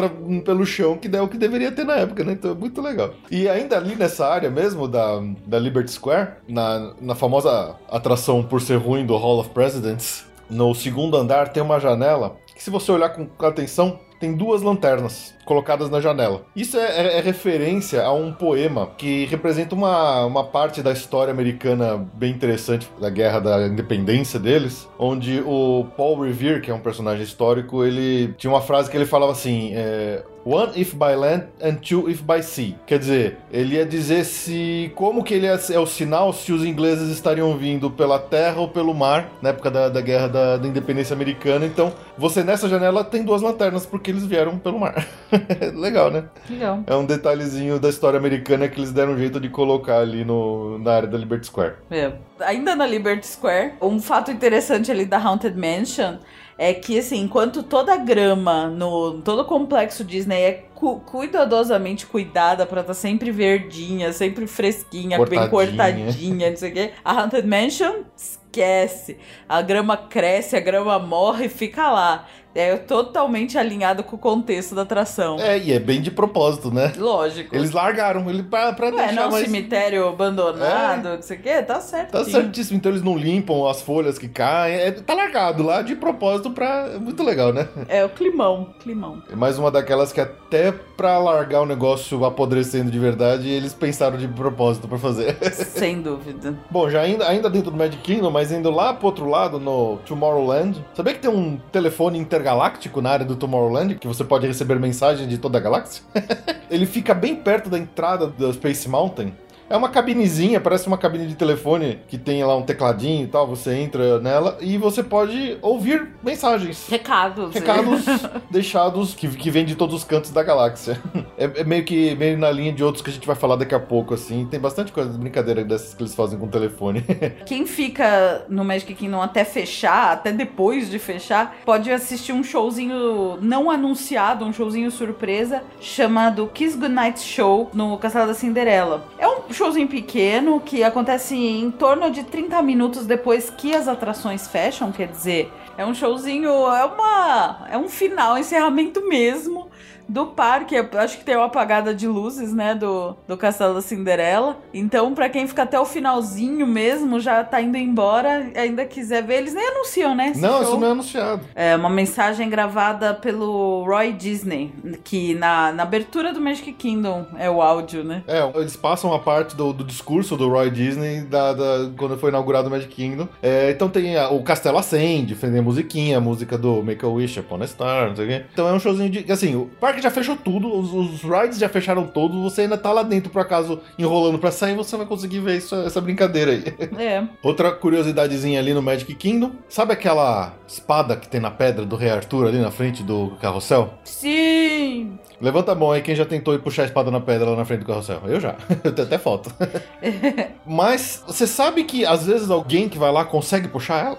pelo 0.45 0.65
chão, 0.65 0.97
que 0.97 1.15
é 1.15 1.21
o 1.21 1.29
que 1.29 1.37
deveria 1.39 1.71
ter 1.71 1.85
na 1.85 1.97
época, 1.97 2.25
né? 2.25 2.33
Então 2.33 2.53
é 2.53 2.55
muito 2.55 2.81
legal. 2.81 3.11
E 3.31 3.49
ainda 3.49 3.77
ali 3.77 3.95
nessa 3.95 4.27
área 4.27 4.51
mesmo, 4.51 4.89
da, 4.89 5.23
da 5.47 5.59
Liberty 5.59 5.91
Square, 5.93 6.31
na, 6.49 6.95
na 7.01 7.15
famosa 7.15 7.77
atração 7.91 8.43
por 8.43 8.61
ser 8.61 8.77
ruim 8.77 9.05
do 9.05 9.17
Hall 9.17 9.41
of 9.41 9.51
Presidents, 9.51 10.25
no 10.49 10.75
segundo 10.75 11.17
andar 11.17 11.49
tem 11.49 11.63
uma 11.63 11.79
janela 11.81 12.37
que 12.55 12.63
se 12.63 12.71
você 12.71 12.93
olhar 12.93 13.11
com 13.11 13.47
atenção, 13.47 14.01
tem 14.21 14.35
duas 14.35 14.63
lanternas 14.63 15.34
colocadas 15.45 15.91
na 15.91 16.01
janela. 16.01 16.43
Isso 16.55 16.77
é, 16.77 17.07
é- 17.07 17.19
é 17.19 17.21
referência 17.21 18.03
a 18.05 18.13
um 18.13 18.33
poema 18.33 18.91
que 18.97 19.27
representa 19.27 19.75
uma, 19.75 20.25
uma 20.25 20.45
parte 20.45 20.83
da 20.83 20.93
história 20.93 21.31
americana 21.33 22.05
bem 22.15 22.31
interessante 22.33 22.89
da 23.01 23.11
guerra 23.11 23.41
da 23.41 23.67
independência 23.67 24.39
deles, 24.39 24.89
onde 24.99 25.43
o 25.47 25.87
Paul 25.97 26.21
Revere, 26.23 26.61
que 26.61 26.71
é 26.71 26.75
um 26.75 26.81
personagem 26.81 27.23
histórico, 27.23 27.85
ele 27.85 28.35
tinha 28.39 28.53
uma 28.53 28.61
frase 28.63 28.91
que 28.91 28.97
ele 28.97 29.07
falava 29.07 29.33
assim: 29.33 29.73
é, 29.75 30.23
One 30.45 30.73
if 30.79 30.93
by 30.95 31.15
land 31.17 31.45
and 31.63 31.77
two 31.77 32.09
if 32.11 32.21
by 32.21 32.43
sea. 32.43 32.75
Quer 32.87 32.99
dizer, 32.99 33.39
ele 33.51 33.77
ia 33.77 33.87
dizer 33.87 34.25
se 34.25 34.93
como 34.95 35.25
que 35.25 35.33
ele 35.33 35.47
é, 35.47 35.59
é 35.73 35.79
o 35.79 35.87
sinal 35.87 36.33
se 36.35 36.53
os 36.53 36.63
ingleses 36.65 37.09
estariam 37.11 37.57
vindo 37.57 37.91
pela 37.91 38.19
terra 38.19 38.61
ou 38.61 38.69
pelo 38.69 38.93
mar 38.93 39.31
na 39.41 39.49
época 39.49 39.71
da, 39.71 39.89
da 39.89 40.01
guerra 40.03 40.29
da, 40.29 40.57
da 40.59 40.69
independência 40.69 41.15
americana. 41.15 41.65
Então, 41.65 41.93
você 42.19 42.45
nessa 42.45 42.69
janela 42.69 43.03
tem 43.03 43.23
duas 43.23 43.41
lanternas 43.41 43.87
porque 43.87 44.11
eles 44.11 44.27
vieram 44.27 44.59
pelo 44.59 44.79
mar. 44.79 45.07
Legal, 45.75 46.11
né? 46.11 46.25
Legal. 46.49 46.81
É 46.87 46.95
um 46.95 47.05
detalhezinho 47.07 47.79
da 47.79 47.89
história 47.89 48.19
americana 48.19 48.69
que 48.69 48.79
eles 48.81 48.93
deram 48.93 49.13
um 49.13 49.19
jeito 49.19 49.39
de 49.41 49.49
colocar 49.49 49.99
ali 49.99 50.25
no, 50.25 50.79
na 50.79 50.93
área 50.95 51.09
da 51.09 51.19
Liberty 51.19 51.47
Square. 51.47 51.75
É. 51.91 52.13
Ainda 52.41 52.75
na 52.75 52.87
Liberty 52.87 53.27
Square, 53.27 53.75
um 53.81 54.01
fato 54.01 54.31
interessante 54.31 54.91
ali 54.91 55.05
da 55.05 55.19
Haunted 55.19 55.57
Mansion 55.57 56.17
é 56.57 56.73
que, 56.73 56.97
assim, 56.99 57.21
enquanto 57.21 57.65
toda 57.65 57.93
a 57.93 57.97
grama 57.97 58.69
no 58.69 59.21
todo 59.23 59.41
o 59.43 59.45
complexo 59.45 60.05
Disney 60.05 60.41
é 60.41 60.53
cu- 60.75 61.01
cuidadosamente 61.01 62.07
cuidada 62.07 62.65
pra 62.65 62.81
estar 62.83 62.95
sempre 62.95 63.33
verdinha, 63.33 64.13
sempre 64.13 64.47
fresquinha, 64.47 65.19
bem 65.25 65.49
Cortadinha. 65.49 66.07
cortadinha, 66.07 66.51
não 66.51 66.57
sei 66.57 66.71
o 66.71 66.75
quê, 66.75 66.91
a 67.05 67.13
Haunted 67.21 67.47
Mansion 67.49 68.05
esquece. 68.17 69.19
A 69.49 69.61
grama 69.63 69.97
cresce, 69.97 70.57
a 70.57 70.61
grama 70.61 70.97
morre 70.99 71.47
e 71.47 71.49
fica 71.49 71.91
lá. 71.91 72.25
É 72.55 72.77
totalmente 72.77 73.59
alinhado 73.59 74.05
com 74.05 74.17
o 74.17 74.19
contexto 74.19 74.75
da 74.75 74.83
atração. 74.83 75.39
É, 75.41 75.59
e 75.59 75.73
é 75.73 75.79
bem 75.79 76.01
de 76.01 76.11
propósito, 76.11 76.73
né? 76.73 76.93
Lógico. 76.97 77.55
Eles 77.55 77.73
largaram 77.73 78.29
ele 78.31 78.43
pra, 78.43 78.73
pra 78.73 78.87
Ué, 78.87 78.93
deixar 78.93 79.13
não 79.13 79.23
é 79.23 79.27
um 79.27 79.31
mais... 79.33 79.45
cemitério 79.45 80.09
abandonado, 80.09 81.09
não 81.17 81.23
sei 81.23 81.37
o 81.37 81.41
quê, 81.41 81.63
tá 81.63 81.81
certo. 81.81 82.13
Tá 82.13 82.25
certíssimo, 82.25 82.77
então 82.77 82.93
eles 82.93 83.03
não 83.03 83.17
limpam 83.17 83.67
as 83.67 83.83
folhas 83.83 84.19
que 84.19 84.29
caem. 84.29 84.77
É, 84.77 84.91
tá 84.93 85.15
largado 85.15 85.63
lá 85.63 85.83
de 85.83 85.97
propósito 85.97 86.51
pra. 86.51 86.91
É 86.95 86.99
muito 86.99 87.23
legal, 87.23 87.53
né? 87.53 87.69
É 87.89 88.05
o 88.05 88.09
climão, 88.09 88.75
climão. 88.81 89.23
É 89.31 89.35
mais 89.35 89.59
uma 89.59 89.71
daquelas 89.71 90.13
que 90.13 90.21
até 90.21 90.73
pra 90.97 91.19
largar 91.19 91.63
o 91.63 91.67
negócio 91.67 92.25
apodrecendo 92.25 92.91
de 92.91 92.99
verdade, 92.99 93.49
eles 93.49 93.75
pensaram 93.75 94.17
de 94.17 94.29
propósito 94.29 94.87
pra 94.87 94.99
fazer. 94.99 95.37
Sem 95.53 96.01
dúvida. 96.01 96.55
Bom, 96.71 96.89
já 96.89 97.01
ainda, 97.01 97.29
ainda 97.29 97.51
dentro 97.51 97.71
do 97.71 97.77
Magic 97.77 98.03
Kingdom, 98.03 98.31
mas 98.31 98.53
indo 98.53 98.71
lá 98.71 98.95
pro 98.95 99.07
outro 99.07 99.29
lado, 99.29 99.59
no 99.59 99.99
Tomorrowland. 100.07 100.85
Sabia 100.95 101.15
que 101.15 101.21
tem 101.21 101.31
um 101.31 101.59
telefone 101.73 102.19
intergaláctico 102.45 103.01
na 103.01 103.11
área 103.11 103.25
do 103.25 103.37
Tomorrowland, 103.37 103.95
que 103.95 104.07
você 104.07 104.23
pode 104.23 104.47
receber 104.47 104.79
mensagem 104.79 105.27
de 105.27 105.39
toda 105.39 105.57
a 105.57 105.61
galáxia? 105.61 106.03
Ele 106.71 106.85
fica 106.85 107.15
bem 107.15 107.35
perto 107.35 107.71
da 107.71 107.79
entrada 107.79 108.27
do 108.27 108.53
Space 108.53 108.87
Mountain. 108.87 109.33
É 109.75 109.77
uma 109.77 109.89
cabinezinha, 109.89 110.61
parece 110.61 110.87
uma 110.87 110.97
cabine 110.97 111.27
de 111.27 111.35
telefone 111.35 111.99
que 112.07 112.17
tem 112.17 112.45
lá 112.45 112.57
um 112.57 112.63
tecladinho 112.63 113.25
e 113.25 113.27
tal. 113.27 113.45
Você 113.49 113.75
entra 113.75 114.21
nela 114.21 114.57
e 114.61 114.79
você 114.79 115.03
pode 115.03 115.59
ouvir 115.61 116.13
mensagens. 116.23 116.87
Recados. 116.89 117.53
Recados 117.53 118.05
deixados 118.49 119.15
que, 119.15 119.27
que 119.27 119.51
vêm 119.51 119.65
de 119.65 119.75
todos 119.75 119.97
os 119.97 120.05
cantos 120.05 120.31
da 120.31 120.45
galáxia. 120.45 121.03
É, 121.37 121.63
é 121.63 121.65
meio 121.65 121.85
que 121.85 122.15
meio 122.15 122.39
na 122.39 122.49
linha 122.49 122.73
de 122.73 122.85
outros 122.85 123.03
que 123.03 123.11
a 123.11 123.13
gente 123.13 123.27
vai 123.27 123.35
falar 123.35 123.57
daqui 123.57 123.75
a 123.75 123.81
pouco, 123.81 124.15
assim. 124.15 124.47
Tem 124.49 124.61
bastante 124.61 124.93
coisa, 124.93 125.11
brincadeira 125.19 125.65
dessas 125.65 125.93
que 125.93 126.01
eles 126.01 126.15
fazem 126.15 126.39
com 126.39 126.47
o 126.47 126.49
telefone. 126.49 127.05
Quem 127.45 127.67
fica 127.67 128.45
no 128.49 128.65
Magic 128.65 128.95
Kingdom 128.95 129.21
até 129.21 129.45
fechar, 129.45 130.13
até 130.13 130.31
depois 130.31 130.89
de 130.89 131.01
fechar, 131.01 131.57
pode 131.65 131.91
assistir 131.91 132.33
um 132.33 132.45
showzinho 132.45 133.37
não 133.41 133.69
anunciado, 133.69 134.45
um 134.45 134.53
showzinho 134.53 134.93
surpresa, 134.93 135.65
chamado 135.81 136.47
Kiss 136.55 136.79
Goodnight 136.79 137.19
Show 137.19 137.69
no 137.75 137.99
Castelo 137.99 138.29
da 138.29 138.35
Cinderela. 138.35 139.05
É 139.19 139.27
um 139.27 139.53
showzinho 139.65 139.89
pequeno 139.89 140.61
que 140.61 140.85
acontece 140.85 141.35
em 141.35 141.71
torno 141.71 142.11
de 142.11 142.23
30 142.25 142.61
minutos 142.61 143.07
depois 143.07 143.49
que 143.49 143.75
as 143.75 143.89
atrações 143.89 144.47
fecham, 144.47 144.93
quer 144.93 145.09
dizer, 145.09 145.51
é 145.79 145.87
um 145.87 145.95
showzinho, 145.95 146.51
é 146.51 146.85
uma 146.85 147.67
é 147.71 147.79
um 147.79 147.89
final, 147.89 148.37
encerramento 148.37 149.09
mesmo 149.09 149.71
do 150.09 150.27
parque. 150.27 150.77
Acho 150.77 151.19
que 151.19 151.25
tem 151.25 151.37
uma 151.37 151.47
apagada 151.47 151.95
de 151.95 152.07
luzes, 152.07 152.53
né, 152.53 152.75
do, 152.75 153.17
do 153.27 153.37
Castelo 153.37 153.75
da 153.75 153.81
Cinderela. 153.81 154.59
Então, 154.73 155.15
pra 155.15 155.29
quem 155.29 155.47
fica 155.47 155.63
até 155.63 155.79
o 155.79 155.85
finalzinho 155.85 156.67
mesmo, 156.67 157.21
já 157.21 157.43
tá 157.45 157.61
indo 157.61 157.77
embora, 157.77 158.51
ainda 158.55 158.85
quiser 158.85 159.23
ver, 159.23 159.39
eles 159.39 159.55
nem 159.55 159.67
anunciam, 159.69 160.15
né? 160.15 160.33
não, 160.37 160.51
show. 160.59 160.63
isso 160.63 160.77
não 160.79 160.89
é 160.89 160.91
anunciado. 160.91 161.41
É 161.55 161.77
uma 161.77 161.91
mensagem 161.91 162.49
gravada 162.49 163.15
pelo 163.15 163.85
Roy 163.85 164.13
Disney, 164.13 164.73
que 165.03 165.35
na, 165.35 165.73
na 165.73 165.83
abertura 165.83 166.33
do 166.33 166.41
Magic 166.41 166.73
Kingdom 166.73 167.27
é 167.39 167.49
o 167.51 167.61
áudio, 167.63 168.05
né? 168.05 168.23
É, 168.27 168.41
eles 168.59 168.77
passam 168.77 169.13
a 169.13 169.19
parte 169.19 169.55
do, 169.57 169.73
do 169.73 169.85
discurso 169.85 170.37
do 170.37 170.49
Roy 170.49 170.71
Disney 170.71 171.23
da, 171.23 171.53
da- 171.53 171.91
quando 171.97 172.17
foi 172.19 172.31
inaugurado 172.31 172.69
o 172.69 172.71
Magic 172.71 172.95
Kingdom. 172.95 173.29
É, 173.43 173.71
então 173.71 173.89
tem 173.89 174.17
a- 174.17 174.29
o 174.31 174.43
Castelo 174.43 174.79
Acende, 174.79 175.35
tem 175.35 175.59
a 175.59 175.63
musiquinha, 175.63 176.19
a 176.19 176.21
música 176.21 176.57
do 176.59 176.83
Make 176.83 177.05
a 177.05 177.09
Wish 177.09 177.39
Upon 177.41 177.63
a 177.63 177.67
Star, 177.67 178.09
não 178.09 178.17
sei 178.17 178.25
o 178.25 178.29
quê. 178.29 178.45
Então 178.53 178.69
é 178.69 178.73
um 178.73 178.79
showzinho 178.81 179.11
de. 179.11 179.31
Assim, 179.33 179.55
o 179.57 179.67
parque 179.81 179.94
já 180.03 180.11
fechou 180.11 180.37
tudo, 180.37 180.73
os, 180.79 180.93
os 180.93 181.23
rides 181.23 181.59
já 181.59 181.69
fecharam 181.69 182.07
todos, 182.07 182.37
você 182.43 182.63
ainda 182.63 182.77
tá 182.79 182.93
lá 182.93 183.03
dentro, 183.03 183.31
por 183.31 183.41
acaso, 183.43 183.81
enrolando 183.99 184.39
pra 184.39 184.51
sair, 184.51 184.75
você 184.75 184.97
vai 184.97 185.07
conseguir 185.07 185.41
ver 185.41 185.59
isso- 185.59 185.75
essa 185.77 186.01
brincadeira 186.01 186.53
aí. 186.53 186.65
É. 186.99 187.25
Outra 187.43 187.73
curiosidadezinha 187.73 188.59
ali 188.61 188.73
no 188.75 188.83
Magic 188.83 189.15
Kingdom. 189.15 189.53
Sabe 189.69 189.93
aquela 189.93 190.55
espada 190.67 191.17
que 191.17 191.29
tem 191.29 191.41
na 191.41 191.51
pedra 191.51 191.85
do 191.85 191.97
Rei 191.97 192.11
Arthur 192.11 192.47
ali 192.49 192.59
na 192.59 192.71
frente 192.71 193.03
do 193.03 193.33
carrossel? 193.41 193.95
Sim! 194.05 195.19
Levanta 195.41 195.73
a 195.73 195.75
mão 195.75 195.91
aí 195.93 196.01
quem 196.01 196.15
já 196.15 196.25
tentou 196.25 196.55
ir 196.55 196.59
puxar 196.61 196.83
a 196.83 196.87
espada 196.87 197.11
na 197.11 197.21
pedra 197.21 197.51
lá 197.51 197.57
na 197.57 197.65
frente 197.65 197.81
do 197.81 197.87
carrossel. 197.87 198.21
Eu 198.27 198.41
já. 198.41 198.55
Eu 198.83 198.93
tenho 198.93 199.07
até 199.07 199.19
foto. 199.19 199.53
Mas 200.67 201.23
você 201.27 201.47
sabe 201.47 201.85
que 201.85 202.05
às 202.07 202.27
vezes 202.27 202.51
alguém 202.51 202.89
que 202.89 202.99
vai 202.99 203.13
lá 203.13 203.25
consegue 203.25 203.69
puxar 203.69 204.07
ela? 204.07 204.19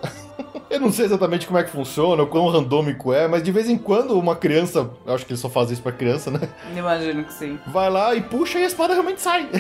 Eu 0.76 0.82
não 0.82 0.92
sei 0.92 1.06
exatamente 1.06 1.48
como 1.48 1.58
é 1.58 1.64
que 1.64 1.70
funciona, 1.70 2.22
o 2.22 2.28
quão 2.28 2.48
randômico 2.50 3.14
é, 3.14 3.28
mas 3.30 3.42
de 3.42 3.50
vez 3.52 3.70
em 3.70 3.78
quando 3.78 4.20
uma 4.20 4.36
criança, 4.36 4.90
eu 5.06 5.14
acho 5.16 5.26
que 5.26 5.32
eles 5.32 5.40
só 5.40 5.50
fazem 5.50 5.72
isso 5.74 5.82
pra 5.82 5.92
criança, 5.94 6.30
né? 6.30 6.50
Imagino 6.76 7.24
que 7.24 7.32
sim. 7.34 7.58
Vai 7.68 7.90
lá 7.90 8.14
e 8.14 8.22
puxa 8.22 8.60
e 8.60 8.64
a 8.64 8.68
espada 8.68 8.94
realmente 8.94 9.22
sai. 9.22 9.48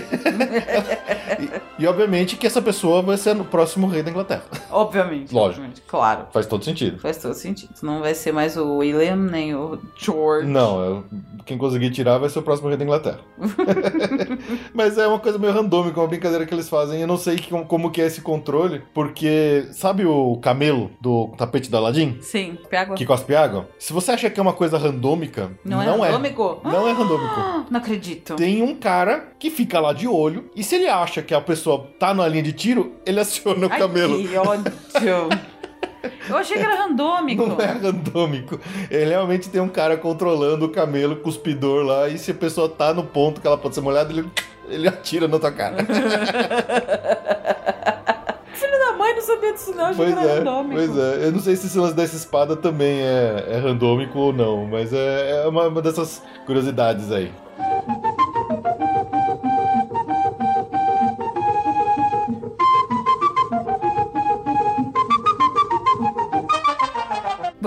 e, 1.79 1.83
e 1.83 1.87
obviamente 1.87 2.35
que 2.35 2.45
essa 2.45 2.61
pessoa 2.61 3.01
vai 3.01 3.15
ser 3.17 3.35
o 3.37 3.45
próximo 3.45 3.87
rei 3.87 4.03
da 4.03 4.11
Inglaterra. 4.11 4.43
Obviamente. 4.69 5.33
Lógico. 5.33 5.61
obviamente, 5.61 5.81
Claro. 5.87 6.27
Faz 6.33 6.45
todo 6.45 6.65
sentido. 6.65 6.99
Faz 6.99 7.17
todo 7.17 7.33
sentido. 7.33 7.73
Não 7.81 8.01
vai 8.01 8.13
ser 8.13 8.33
mais 8.33 8.57
o 8.57 8.77
William 8.77 9.15
nem 9.15 9.55
o 9.55 9.79
George. 9.95 10.47
Não, 10.49 10.83
eu- 10.83 11.03
quem 11.45 11.57
conseguir 11.57 11.91
tirar 11.91 12.17
vai 12.17 12.27
ser 12.29 12.39
o 12.39 12.43
próximo 12.43 12.67
rei 12.67 12.77
da 12.77 12.83
Inglaterra. 12.83 13.19
Mas 14.75 14.97
é 14.97 15.07
uma 15.07 15.19
coisa 15.19 15.37
meio 15.39 15.53
randômica, 15.53 15.99
uma 16.01 16.07
brincadeira 16.07 16.45
que 16.45 16.53
eles 16.53 16.67
fazem. 16.67 16.99
Eu 16.99 17.07
não 17.07 17.17
sei 17.17 17.37
que- 17.37 17.49
como 17.65 17.89
que 17.89 18.01
é 18.01 18.05
esse 18.07 18.19
controle, 18.21 18.81
porque 18.93 19.65
sabe 19.71 20.05
o 20.05 20.37
camelo 20.41 20.91
do 20.99 21.29
tapete 21.37 21.71
da 21.71 21.77
Aladdin? 21.77 22.17
Sim, 22.21 22.57
pega. 22.69 22.93
Que 22.93 23.05
cospe 23.05 23.33
água? 23.35 23.69
Se 23.79 23.93
você 23.93 24.11
acha 24.11 24.29
que 24.29 24.37
é 24.39 24.43
uma 24.43 24.51
coisa 24.53 24.77
randômica, 24.77 25.51
Não, 25.63 25.77
não, 25.83 26.03
é 26.03 26.09
é. 26.09 26.11
randômico? 26.11 26.59
Não 26.63 26.87
é 26.87 26.91
randômico. 26.91 27.33
Ah, 27.37 27.65
não 27.71 27.79
acredito. 27.79 28.35
Tem 28.35 28.61
um 28.61 28.75
cara 28.75 29.29
que 29.39 29.49
fica 29.49 29.79
lá 29.79 29.93
de 29.93 30.07
olho, 30.07 30.49
e 30.55 30.61
se 30.63 30.75
ele 30.75 30.87
acha 30.87 31.21
que 31.21 31.33
a 31.33 31.39
pessoa 31.39 31.87
tá 31.97 32.13
na 32.13 32.27
linha 32.27 32.43
de 32.43 32.51
tiro, 32.51 32.95
ele 33.05 33.19
aciona 33.21 33.67
o 33.67 33.71
Ai, 33.71 33.79
camelo. 33.79 34.21
que 34.27 34.35
ódio. 34.37 34.73
Eu 36.29 36.37
achei 36.37 36.57
que 36.57 36.63
era 36.63 36.75
randômico. 36.83 37.45
Não 37.47 37.59
é 37.59 37.65
randômico. 37.65 38.59
Ele 38.91 39.09
realmente 39.09 39.49
tem 39.49 39.59
um 39.61 39.67
cara 39.69 39.97
controlando 39.97 40.65
o 40.65 40.69
camelo, 40.69 41.15
cuspidor 41.17 41.83
lá, 41.83 42.07
e 42.09 42.17
se 42.17 42.31
a 42.31 42.33
pessoa 42.33 42.69
tá 42.69 42.93
no 42.93 43.03
ponto 43.03 43.41
que 43.41 43.47
ela 43.47 43.57
pode 43.57 43.73
ser 43.73 43.81
molhada, 43.81 44.11
ele, 44.11 44.27
ele 44.69 44.87
atira 44.87 45.27
na 45.27 45.39
tua 45.39 45.51
cara. 45.51 45.77
Filho 48.53 48.79
da 48.79 48.93
mãe 48.93 49.13
não 49.15 49.21
sabia 49.21 49.53
disso, 49.53 49.73
não. 49.75 49.85
Achei 49.85 50.05
pois 50.05 50.13
que 50.13 50.19
era 50.19 50.31
é, 50.31 50.37
randômico. 50.39 50.75
pois 50.75 50.97
é. 50.97 51.27
Eu 51.27 51.31
não 51.31 51.39
sei 51.39 51.55
se 51.55 51.67
esse 51.67 51.77
lance 51.77 51.93
dessa 51.95 52.15
espada 52.15 52.55
também 52.55 53.01
é, 53.01 53.45
é 53.49 53.57
randômico 53.57 54.17
ou 54.17 54.33
não, 54.33 54.65
mas 54.65 54.93
é, 54.93 55.43
é 55.43 55.47
uma, 55.47 55.67
uma 55.67 55.81
dessas 55.81 56.21
curiosidades 56.45 57.11
aí. 57.11 57.31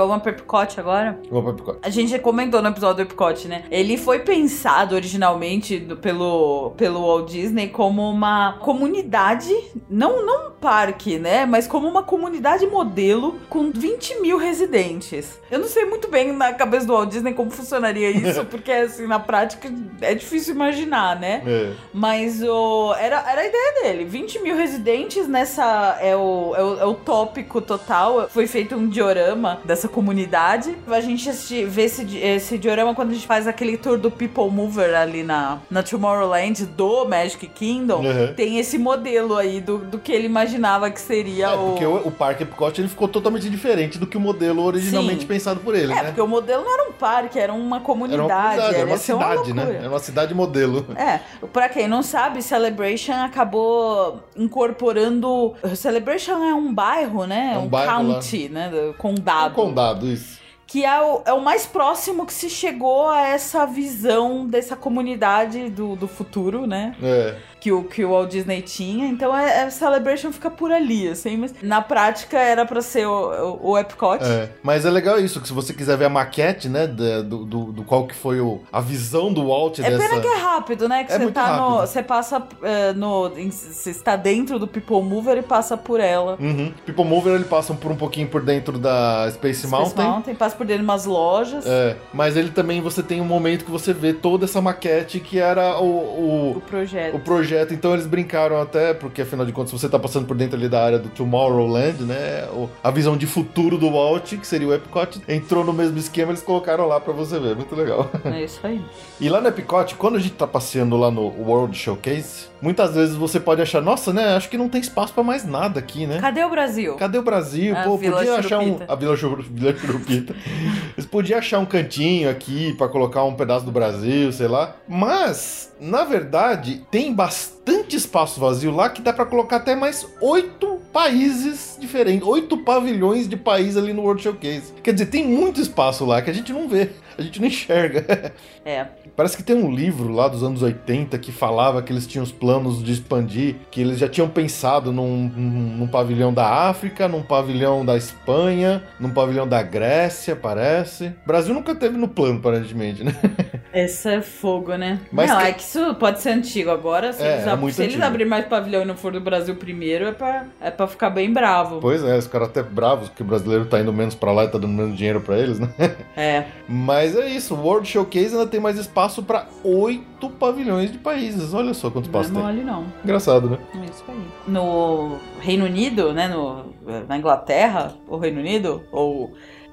Vamos 0.07 0.23
pro 0.23 0.33
Epcot 0.33 0.79
agora? 0.79 1.19
Vamos 1.31 1.45
pra 1.45 1.53
Epcot. 1.53 1.79
A 1.83 1.91
gente 1.91 2.11
já 2.11 2.19
comentou 2.19 2.63
no 2.63 2.69
episódio 2.69 3.05
do 3.05 3.09
Epcot, 3.09 3.49
né? 3.49 3.65
Ele 3.71 3.97
foi 3.97 4.21
pensado 4.21 4.95
originalmente 4.95 5.81
pelo, 6.01 6.73
pelo 6.77 7.01
Walt 7.01 7.31
Disney 7.31 7.69
como 7.69 8.09
uma 8.09 8.55
comunidade, 8.61 9.53
não, 9.89 10.25
não 10.25 10.49
um 10.49 10.51
parque, 10.51 11.19
né? 11.19 11.47
Mas 11.47 11.67
como 11.67 11.87
uma 11.89 12.03
comunidade 12.03 12.67
modelo 12.67 13.39
com 13.49 13.71
20 13.71 14.21
mil 14.21 14.39
residentes. 14.39 15.39
Eu 15.51 15.61
não 15.61 15.69
sei 15.69 15.85
muito 15.85 16.09
bem 16.09 16.33
na 16.33 16.53
cabeça 16.53 16.87
do 16.87 16.93
Walt 16.93 17.11
Disney 17.11 17.33
como 17.35 17.51
funcionaria 17.51 18.11
isso, 18.11 18.45
porque 18.47 18.73
assim, 18.73 19.07
na 19.07 19.19
prática 19.19 19.73
é 20.01 20.15
difícil 20.15 20.55
imaginar, 20.55 21.19
né? 21.19 21.43
É. 21.47 21.73
Mas 21.93 22.43
o, 22.43 22.95
era, 22.95 23.25
era 23.31 23.41
a 23.41 23.47
ideia 23.47 23.83
dele. 23.83 24.05
20 24.05 24.41
mil 24.41 24.57
residentes 24.57 25.29
nessa. 25.29 25.99
É 26.01 26.17
o, 26.17 26.55
é 26.57 26.63
o, 26.63 26.79
é 26.81 26.85
o 26.85 26.95
tópico 26.95 27.61
total. 27.61 28.29
Foi 28.29 28.47
feito 28.47 28.75
um 28.75 28.89
diorama 28.89 29.61
dessa 29.65 29.88
comunidade. 29.89 30.77
A 30.89 31.01
gente 31.01 31.31
vê 31.65 31.83
esse, 31.83 32.17
esse 32.19 32.59
diorama 32.59 32.95
quando 32.95 33.11
a 33.11 33.15
gente 33.15 33.27
faz 33.27 33.47
aquele 33.47 33.77
tour 33.77 33.99
do 33.99 34.11
People 34.11 34.51
Mover 34.51 34.95
ali 34.95 35.23
na, 35.23 35.59
na 35.71 35.83
Tomorrowland 35.83 36.65
do 36.67 37.05
Magic 37.07 37.47
Kingdom. 37.49 38.03
Uhum. 38.05 38.35
Tem 38.35 38.59
esse 38.59 38.79
modelo 38.79 39.37
aí 39.37 39.61
do, 39.61 39.79
do 39.79 39.99
que 39.99 40.13
ele 40.13 40.27
imaginava 40.27 40.91
que 40.91 41.01
seria 41.01 41.47
É, 41.49 41.55
o. 41.55 41.71
porque 41.71 41.85
o, 41.87 41.97
o 42.09 42.11
parque 42.11 42.43
Epcot 42.43 42.81
ele 42.81 42.89
ficou 42.89 43.09
totalmente 43.09 43.49
diferente 43.49 43.99
do 43.99 44.07
que 44.07 44.17
o 44.17 44.21
modelo 44.21 44.63
originalmente 44.63 45.21
Sim. 45.23 45.27
pensado 45.27 45.61
por 45.61 45.75
ele, 45.75 45.93
É, 45.93 45.97
né? 45.97 46.03
porque 46.05 46.21
o 46.21 46.27
modelo 46.27 46.65
não 46.65 46.73
era 46.75 46.89
um 46.89 46.93
parque, 46.93 47.39
era 47.39 47.53
uma 47.53 47.81
comunidade. 47.81 48.19
Era 48.25 48.25
uma 48.25 48.39
comunidade, 48.59 48.77
era 48.77 48.87
uma 48.87 48.99
cidade, 48.99 49.53
né? 49.53 49.63
loucura. 49.63 49.79
Era 49.79 49.89
uma 49.89 49.99
cidade 49.99 50.35
modelo. 50.35 50.87
É, 50.97 51.21
pra 51.53 51.69
quem 51.69 51.89
não 51.89 52.03
sabe, 52.03 52.43
Celebration 52.43 53.13
acabou 53.15 54.21
incorporando. 54.37 55.55
Celebration 55.75 56.33
é 56.45 56.55
um 56.55 56.73
bairro, 56.73 57.25
né? 57.27 57.53
É 57.55 57.59
um 57.59 57.67
bairro 57.67 57.91
county, 58.13 58.49
né? 58.49 58.69
do 58.69 58.95
Condado. 58.95 59.53
Um 59.53 59.55
condado, 59.67 59.78
isso. 60.07 60.39
Que 60.67 60.85
é 60.85 61.01
o, 61.01 61.23
é 61.25 61.33
o 61.33 61.41
mais 61.41 61.65
próximo 61.67 62.27
que 62.27 62.33
se 62.33 62.51
chegou 62.51 63.09
a 63.09 63.23
essa 63.23 63.65
visão 63.65 64.47
dessa 64.47 64.77
comunidade 64.77 65.71
do, 65.71 65.97
do 65.97 66.07
futuro, 66.07 66.67
né? 66.67 66.95
É. 67.03 67.37
que 67.61 67.73
o, 67.73 67.85
que 67.85 68.05
o 68.05 68.11
Walt 68.11 68.31
Disney 68.31 68.63
tinha. 68.63 69.07
Então 69.07 69.37
é, 69.37 69.65
é 69.65 69.71
Celebration 69.71 70.33
fica 70.33 70.51
por 70.51 70.71
ali, 70.73 71.09
assim. 71.09 71.37
Mas 71.37 71.55
na 71.63 71.81
prática 71.81 72.39
era 72.39 72.65
pra 72.65 72.81
ser 72.81 73.07
o, 73.07 73.59
o, 73.63 73.71
o 73.71 73.79
Epcot. 73.79 74.23
É, 74.23 74.51
mas 74.63 74.85
é 74.85 74.91
legal 74.91 75.19
isso, 75.19 75.41
que 75.41 75.49
se 75.49 75.55
você 75.55 75.73
quiser 75.73 75.97
ver 75.97 76.07
a 76.07 76.09
maquete, 76.09 76.69
né, 76.69 76.87
do, 76.87 77.45
do, 77.45 77.65
do 77.73 77.83
qual 77.85 78.07
que 78.07 78.15
foi 78.15 78.41
o, 78.41 78.61
a 78.73 78.81
visão 78.81 79.33
do 79.33 79.47
Walt 79.49 79.79
É 79.79 79.91
dessa... 79.91 80.09
pena 80.09 80.21
que 80.21 80.27
é 80.27 80.37
rápido, 80.37 80.89
né? 80.89 81.05
Que 81.05 81.13
É 81.13 81.19
você 81.19 81.31
tá 81.31 81.57
no. 81.57 81.69
rápido. 81.69 81.87
Você 81.87 82.03
passa 82.03 82.43
é, 82.63 82.93
no. 82.93 83.31
Você 83.31 83.91
está 83.91 84.17
dentro 84.17 84.59
do 84.59 84.67
People 84.67 85.03
Mover 85.03 85.39
e 85.39 85.43
passa 85.43 85.77
por 85.77 86.01
ela. 86.01 86.37
Uhum. 86.41 86.73
People 86.87 87.05
Mover, 87.05 87.35
ele 87.35 87.45
passa 87.45 87.75
por 87.75 87.91
um 87.91 87.97
pouquinho 87.97 88.29
por 88.29 88.43
dentro 88.43 88.79
da 88.79 89.29
Space, 89.33 89.61
Space 89.61 89.67
Mountain. 89.67 90.07
Mountain, 90.07 90.35
passa 90.35 90.57
por 90.57 90.67
dentro 90.67 90.83
de 90.83 90.89
umas 90.89 91.05
lojas. 91.05 91.65
É, 91.67 91.97
mas 92.13 92.37
ele 92.37 92.51
também, 92.51 92.81
você 92.81 93.03
tem 93.03 93.21
um 93.21 93.25
momento 93.25 93.65
que 93.65 93.71
você 93.71 93.93
vê 93.93 94.13
toda 94.13 94.45
essa 94.45 94.61
maquete 94.61 95.21
que 95.21 95.39
era 95.39 95.79
o, 95.81 95.85
O 95.87 96.53
o, 96.57 96.61
projeto. 96.61 97.17
o 97.17 97.21
projeto. 97.21 97.48
Então 97.71 97.93
eles 97.95 98.07
brincaram 98.07 98.61
até, 98.61 98.93
porque 98.95 99.23
afinal 99.23 99.45
de 99.47 99.53
contas, 99.53 99.73
você 99.73 99.89
tá 99.89 99.99
passando 99.99 100.27
por 100.27 100.37
dentro 100.37 100.57
ali 100.57 100.69
da 100.69 100.85
área 100.85 100.99
do 100.99 101.09
Tomorrowland, 101.09 102.03
né? 102.05 102.47
a 102.83 102.91
visão 102.91 103.17
de 103.17 103.27
futuro 103.27 103.77
do 103.79 103.91
Walt, 103.91 104.35
que 104.37 104.47
seria 104.47 104.67
o 104.69 104.75
Epcot, 104.75 105.21
entrou 105.29 105.65
no 105.65 105.73
mesmo 105.73 105.99
esquema, 105.99 106.33
eles 106.33 106.43
colocaram 106.43 106.87
lá 106.87 107.01
pra 107.01 107.13
você 107.13 107.39
ver. 107.39 107.55
Muito 107.57 107.75
legal. 107.75 108.11
É 108.25 108.45
isso 108.45 108.61
aí. 108.63 108.81
E 109.21 109.29
lá 109.29 109.41
no 109.41 109.49
Epcot, 109.49 109.95
quando 109.97 110.17
a 110.17 110.21
gente 110.21 110.35
tá 110.35 110.47
passeando 110.47 110.97
lá 110.97 111.11
no 111.11 111.23
World 111.23 111.77
Showcase, 111.77 112.47
muitas 112.61 112.95
vezes 112.95 113.15
você 113.15 113.39
pode 113.41 113.61
achar, 113.63 113.81
nossa, 113.81 114.13
né? 114.13 114.37
Acho 114.37 114.49
que 114.49 114.57
não 114.59 114.69
tem 114.69 114.81
espaço 114.81 115.13
pra 115.13 115.23
mais 115.23 115.45
nada 115.45 115.79
aqui, 115.81 116.07
né? 116.07 116.19
Cadê 116.21 116.45
o 116.45 116.51
Brasil? 116.51 116.95
Cadê 116.97 117.19
o 117.19 117.23
Brasil? 117.23 117.77
A 117.77 117.83
Pô, 117.85 117.97
Vila 117.97 118.17
podia 118.19 118.35
achar 118.37 118.59
um. 118.59 118.65
Churupita. 118.65 118.93
A 118.93 118.97
Vila, 118.97 119.17
Churu- 119.17 119.43
Vila 119.51 119.77
Churupita. 119.77 120.35
Eles 120.97 121.07
podiam 121.07 121.39
achar 121.39 121.59
um 121.59 121.67
cantinho 121.67 122.29
aqui 122.31 122.75
pra 122.75 122.89
colocar 122.89 123.25
um 123.25 123.35
pedaço 123.35 123.65
do 123.65 123.71
Brasil, 123.73 124.33
sei 124.33 124.49
lá. 124.49 124.75
Mas, 124.89 125.73
na 125.81 126.05
verdade, 126.05 126.83
tem 126.91 127.13
bastante 127.15 127.38
us 127.39 127.58
espaço 127.91 128.41
vazio 128.41 128.71
lá 128.71 128.89
que 128.91 129.03
dá 129.03 129.13
pra 129.13 129.25
colocar 129.27 129.57
até 129.57 129.75
mais 129.75 130.07
oito 130.21 130.79
países 130.93 131.77
diferentes. 131.81 132.27
Oito 132.27 132.57
pavilhões 132.59 133.29
de 133.29 133.37
país 133.37 133.77
ali 133.77 133.93
no 133.93 134.03
World 134.03 134.23
Showcase. 134.23 134.73
Quer 134.83 134.93
dizer, 134.93 135.07
tem 135.07 135.27
muito 135.27 135.61
espaço 135.61 136.05
lá 136.05 136.21
que 136.23 136.31
a 136.31 136.33
gente 136.35 136.53
não 136.53 136.69
vê. 136.69 136.91
A 137.17 137.23
gente 137.23 137.41
não 137.41 137.49
enxerga. 137.49 138.33
É. 138.65 138.87
Parece 139.17 139.35
que 139.35 139.43
tem 139.43 139.57
um 139.57 139.75
livro 139.75 140.13
lá 140.13 140.29
dos 140.29 140.43
anos 140.43 140.61
80 140.61 141.17
que 141.19 141.33
falava 141.33 141.81
que 141.81 141.91
eles 141.91 142.07
tinham 142.07 142.23
os 142.23 142.31
planos 142.31 142.85
de 142.85 142.93
expandir, 142.93 143.55
que 143.71 143.81
eles 143.81 143.99
já 143.99 144.07
tinham 144.07 144.29
pensado 144.29 144.93
num, 144.93 145.23
num- 145.35 145.77
num 145.79 145.87
pavilhão 145.87 146.35
da 146.35 146.47
África, 146.69 147.09
num 147.09 147.23
pavilhão 147.23 147.83
da 147.83 147.97
Espanha, 147.97 148.83
num 149.01 149.09
pavilhão 149.09 149.49
da 149.49 149.63
Grécia, 149.63 150.37
parece. 150.37 151.07
O 151.25 151.27
Brasil 151.27 151.55
nunca 151.55 151.75
teve 151.75 151.97
no 151.97 152.09
plano, 152.09 152.41
aparentemente, 152.41 153.03
né? 153.03 153.15
Esse 153.73 154.09
é 154.11 154.21
fogo, 154.21 154.75
né? 154.75 155.01
Mas 155.11 155.31
não, 155.31 155.39
que- 155.39 155.45
é 155.47 155.53
que 155.53 155.63
isso 155.63 155.95
pode 155.95 156.21
ser 156.21 156.31
antigo. 156.31 156.71
Agora, 156.71 157.11
se, 157.15 157.23
É, 157.23 157.37
eles, 157.37 157.47
ab- 157.49 157.58
muito 157.59 157.75
se 157.75 157.83
eles 157.83 157.95
antigo. 157.95 158.07
abrirem 158.07 158.29
mais 158.29 158.47
pavilhão 158.47 158.83
e 158.83 158.85
não 158.85 158.97
for 158.97 159.13
do 159.13 159.21
Brasil 159.21 159.55
primeiro, 159.57 160.07
é 160.07 160.13
pra, 160.13 160.47
é 160.61 160.71
pra 160.71 160.87
ficar 160.87 161.11
bem 161.11 161.33
bravo. 161.33 161.79
Pois 161.81 162.03
é, 162.05 162.17
os 162.17 162.27
caras 162.27 162.49
até 162.49 162.63
bravos 162.63 163.09
que 163.11 163.23
o 163.23 163.25
brasileiro 163.25 163.67
tá 163.67 163.81
indo 163.81 163.93
menos 163.93 164.15
pra 164.15 164.33
lá 164.33 164.45
e 164.45 164.49
tá 164.49 164.59
dando 164.59 164.73
menos 164.73 164.97
dinheiro 164.97 165.21
pra 165.21 165.39
eles, 165.39 165.59
né? 165.59 165.69
É. 166.17 166.45
Mas 166.69 167.15
é 167.17 167.29
isso, 167.29 167.55
o 167.55 167.63
World 167.63 167.87
Showcase 167.89 168.35
ainda 168.35 168.47
tem 168.47 168.59
mais 168.61 168.77
espaço 168.79 169.23
pra 169.23 169.47
oito 169.63 170.29
pavilhões 170.31 170.91
de 170.91 170.99
países. 170.99 171.55
Olha 171.55 171.73
só 171.75 171.91
quanto 171.91 172.11
Não 172.11 172.19
é 172.19 172.23
espaço 172.23 172.35
tem. 172.35 172.43
mole, 172.43 172.65
não. 172.65 172.85
Engraçado, 173.05 173.49
né? 173.51 173.59
É 173.75 173.85
isso 173.85 174.05
aí. 174.09 174.17
No 174.49 175.17
Reino 175.41 175.65
Unido, 175.65 176.13
né? 176.13 176.27
No, 176.29 176.75
na 177.09 177.17
Inglaterra, 177.17 177.95
o 178.09 178.17
Reino 178.19 178.41
Unido, 178.41 178.83
ou 178.91 179.33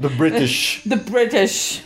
The 0.00 0.08
British. 0.08 0.82
The 0.88 0.96
British. 0.96 1.82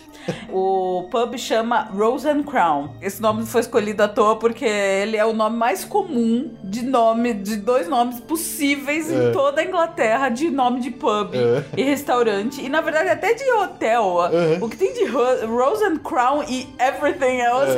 O 0.53 1.09
pub 1.11 1.37
chama 1.39 1.89
Rose 1.95 2.29
and 2.29 2.43
Crown. 2.45 2.91
Esse 3.01 3.21
nome 3.21 3.45
foi 3.47 3.61
escolhido 3.61 4.03
à 4.03 4.09
toa 4.09 4.37
porque 4.37 4.65
ele 4.65 5.17
é 5.17 5.25
o 5.25 5.33
nome 5.33 5.57
mais 5.57 5.85
comum 5.85 6.51
de 6.62 6.83
nome 6.85 7.35
de 7.35 7.57
dois 7.57 7.89
nomes 7.89 8.21
possíveis 8.21 9.11
É. 9.11 9.29
em 9.29 9.33
toda 9.33 9.61
a 9.61 9.65
Inglaterra 9.65 10.29
de 10.29 10.51
nome 10.51 10.81
de 10.81 10.91
pub 10.91 11.35
É. 11.35 11.65
e 11.77 11.83
restaurante 11.83 12.61
e 12.65 12.69
na 12.69 12.81
verdade 12.81 13.09
até 13.09 13.35
de 13.35 13.45
hotel. 13.53 14.05
Uhum. 14.05 14.65
O 14.65 14.69
que 14.69 14.77
tem 14.77 14.93
de 14.95 15.05
Ro- 15.07 15.47
Rose 15.47 15.85
and 15.85 15.97
Crown 15.99 16.43
e 16.49 16.69
everything 16.79 17.39
else. 17.41 17.77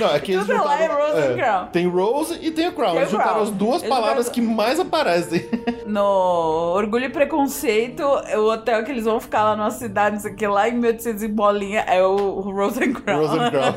Não, 0.00 0.08
é 0.14 0.20
que 0.20 0.32
eles 0.32 0.46
Tudo 0.46 0.64
lá 0.64 0.80
é 0.80 0.88
juntaram- 0.88 1.06
Rose 1.12 1.26
and 1.26 1.36
Crown. 1.36 1.66
Tem 1.68 1.88
Rose 1.88 2.38
e 2.40 2.50
tem 2.50 2.66
a 2.66 2.72
Crown. 2.72 2.90
Tem 2.92 2.98
Eles 3.00 3.10
juntaram 3.10 3.30
Crown. 3.32 3.42
as 3.44 3.50
duas 3.50 3.82
Eles 3.82 3.88
palavras 3.88 4.26
juntaram- 4.26 4.32
que 4.48 4.54
mais 4.54 4.80
aparecem. 4.80 5.48
No 5.86 6.72
Orgulho 6.74 7.04
e 7.04 7.08
Preconceito, 7.10 8.02
o 8.02 8.50
hotel 8.50 8.82
que 8.84 8.90
eles 8.90 9.04
vão 9.04 9.20
ficar 9.20 9.44
lá 9.44 9.54
numa 9.56 9.70
cidade, 9.70 10.14
não 10.16 10.22
sei 10.22 10.32
o 10.32 10.34
que, 10.34 10.46
lá 10.46 10.68
em 10.68 10.72
1800 10.72 11.22
e 11.22 11.28
bolinha, 11.28 11.63
é 11.72 12.02
o 12.02 12.40
Rose 12.40 12.82
and 12.82 12.92
Crown. 12.92 13.26
Rose 13.26 13.38
and 13.38 13.50
Crown. 13.50 13.74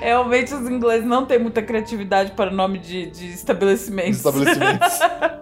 Realmente 0.00 0.54
os 0.54 0.68
ingleses 0.68 1.06
não 1.06 1.26
têm 1.26 1.38
muita 1.38 1.62
criatividade 1.62 2.32
para 2.32 2.50
nome 2.50 2.78
de, 2.78 3.06
de 3.06 3.32
estabelecimentos. 3.32 4.18
Estabelecimentos. 4.18 4.98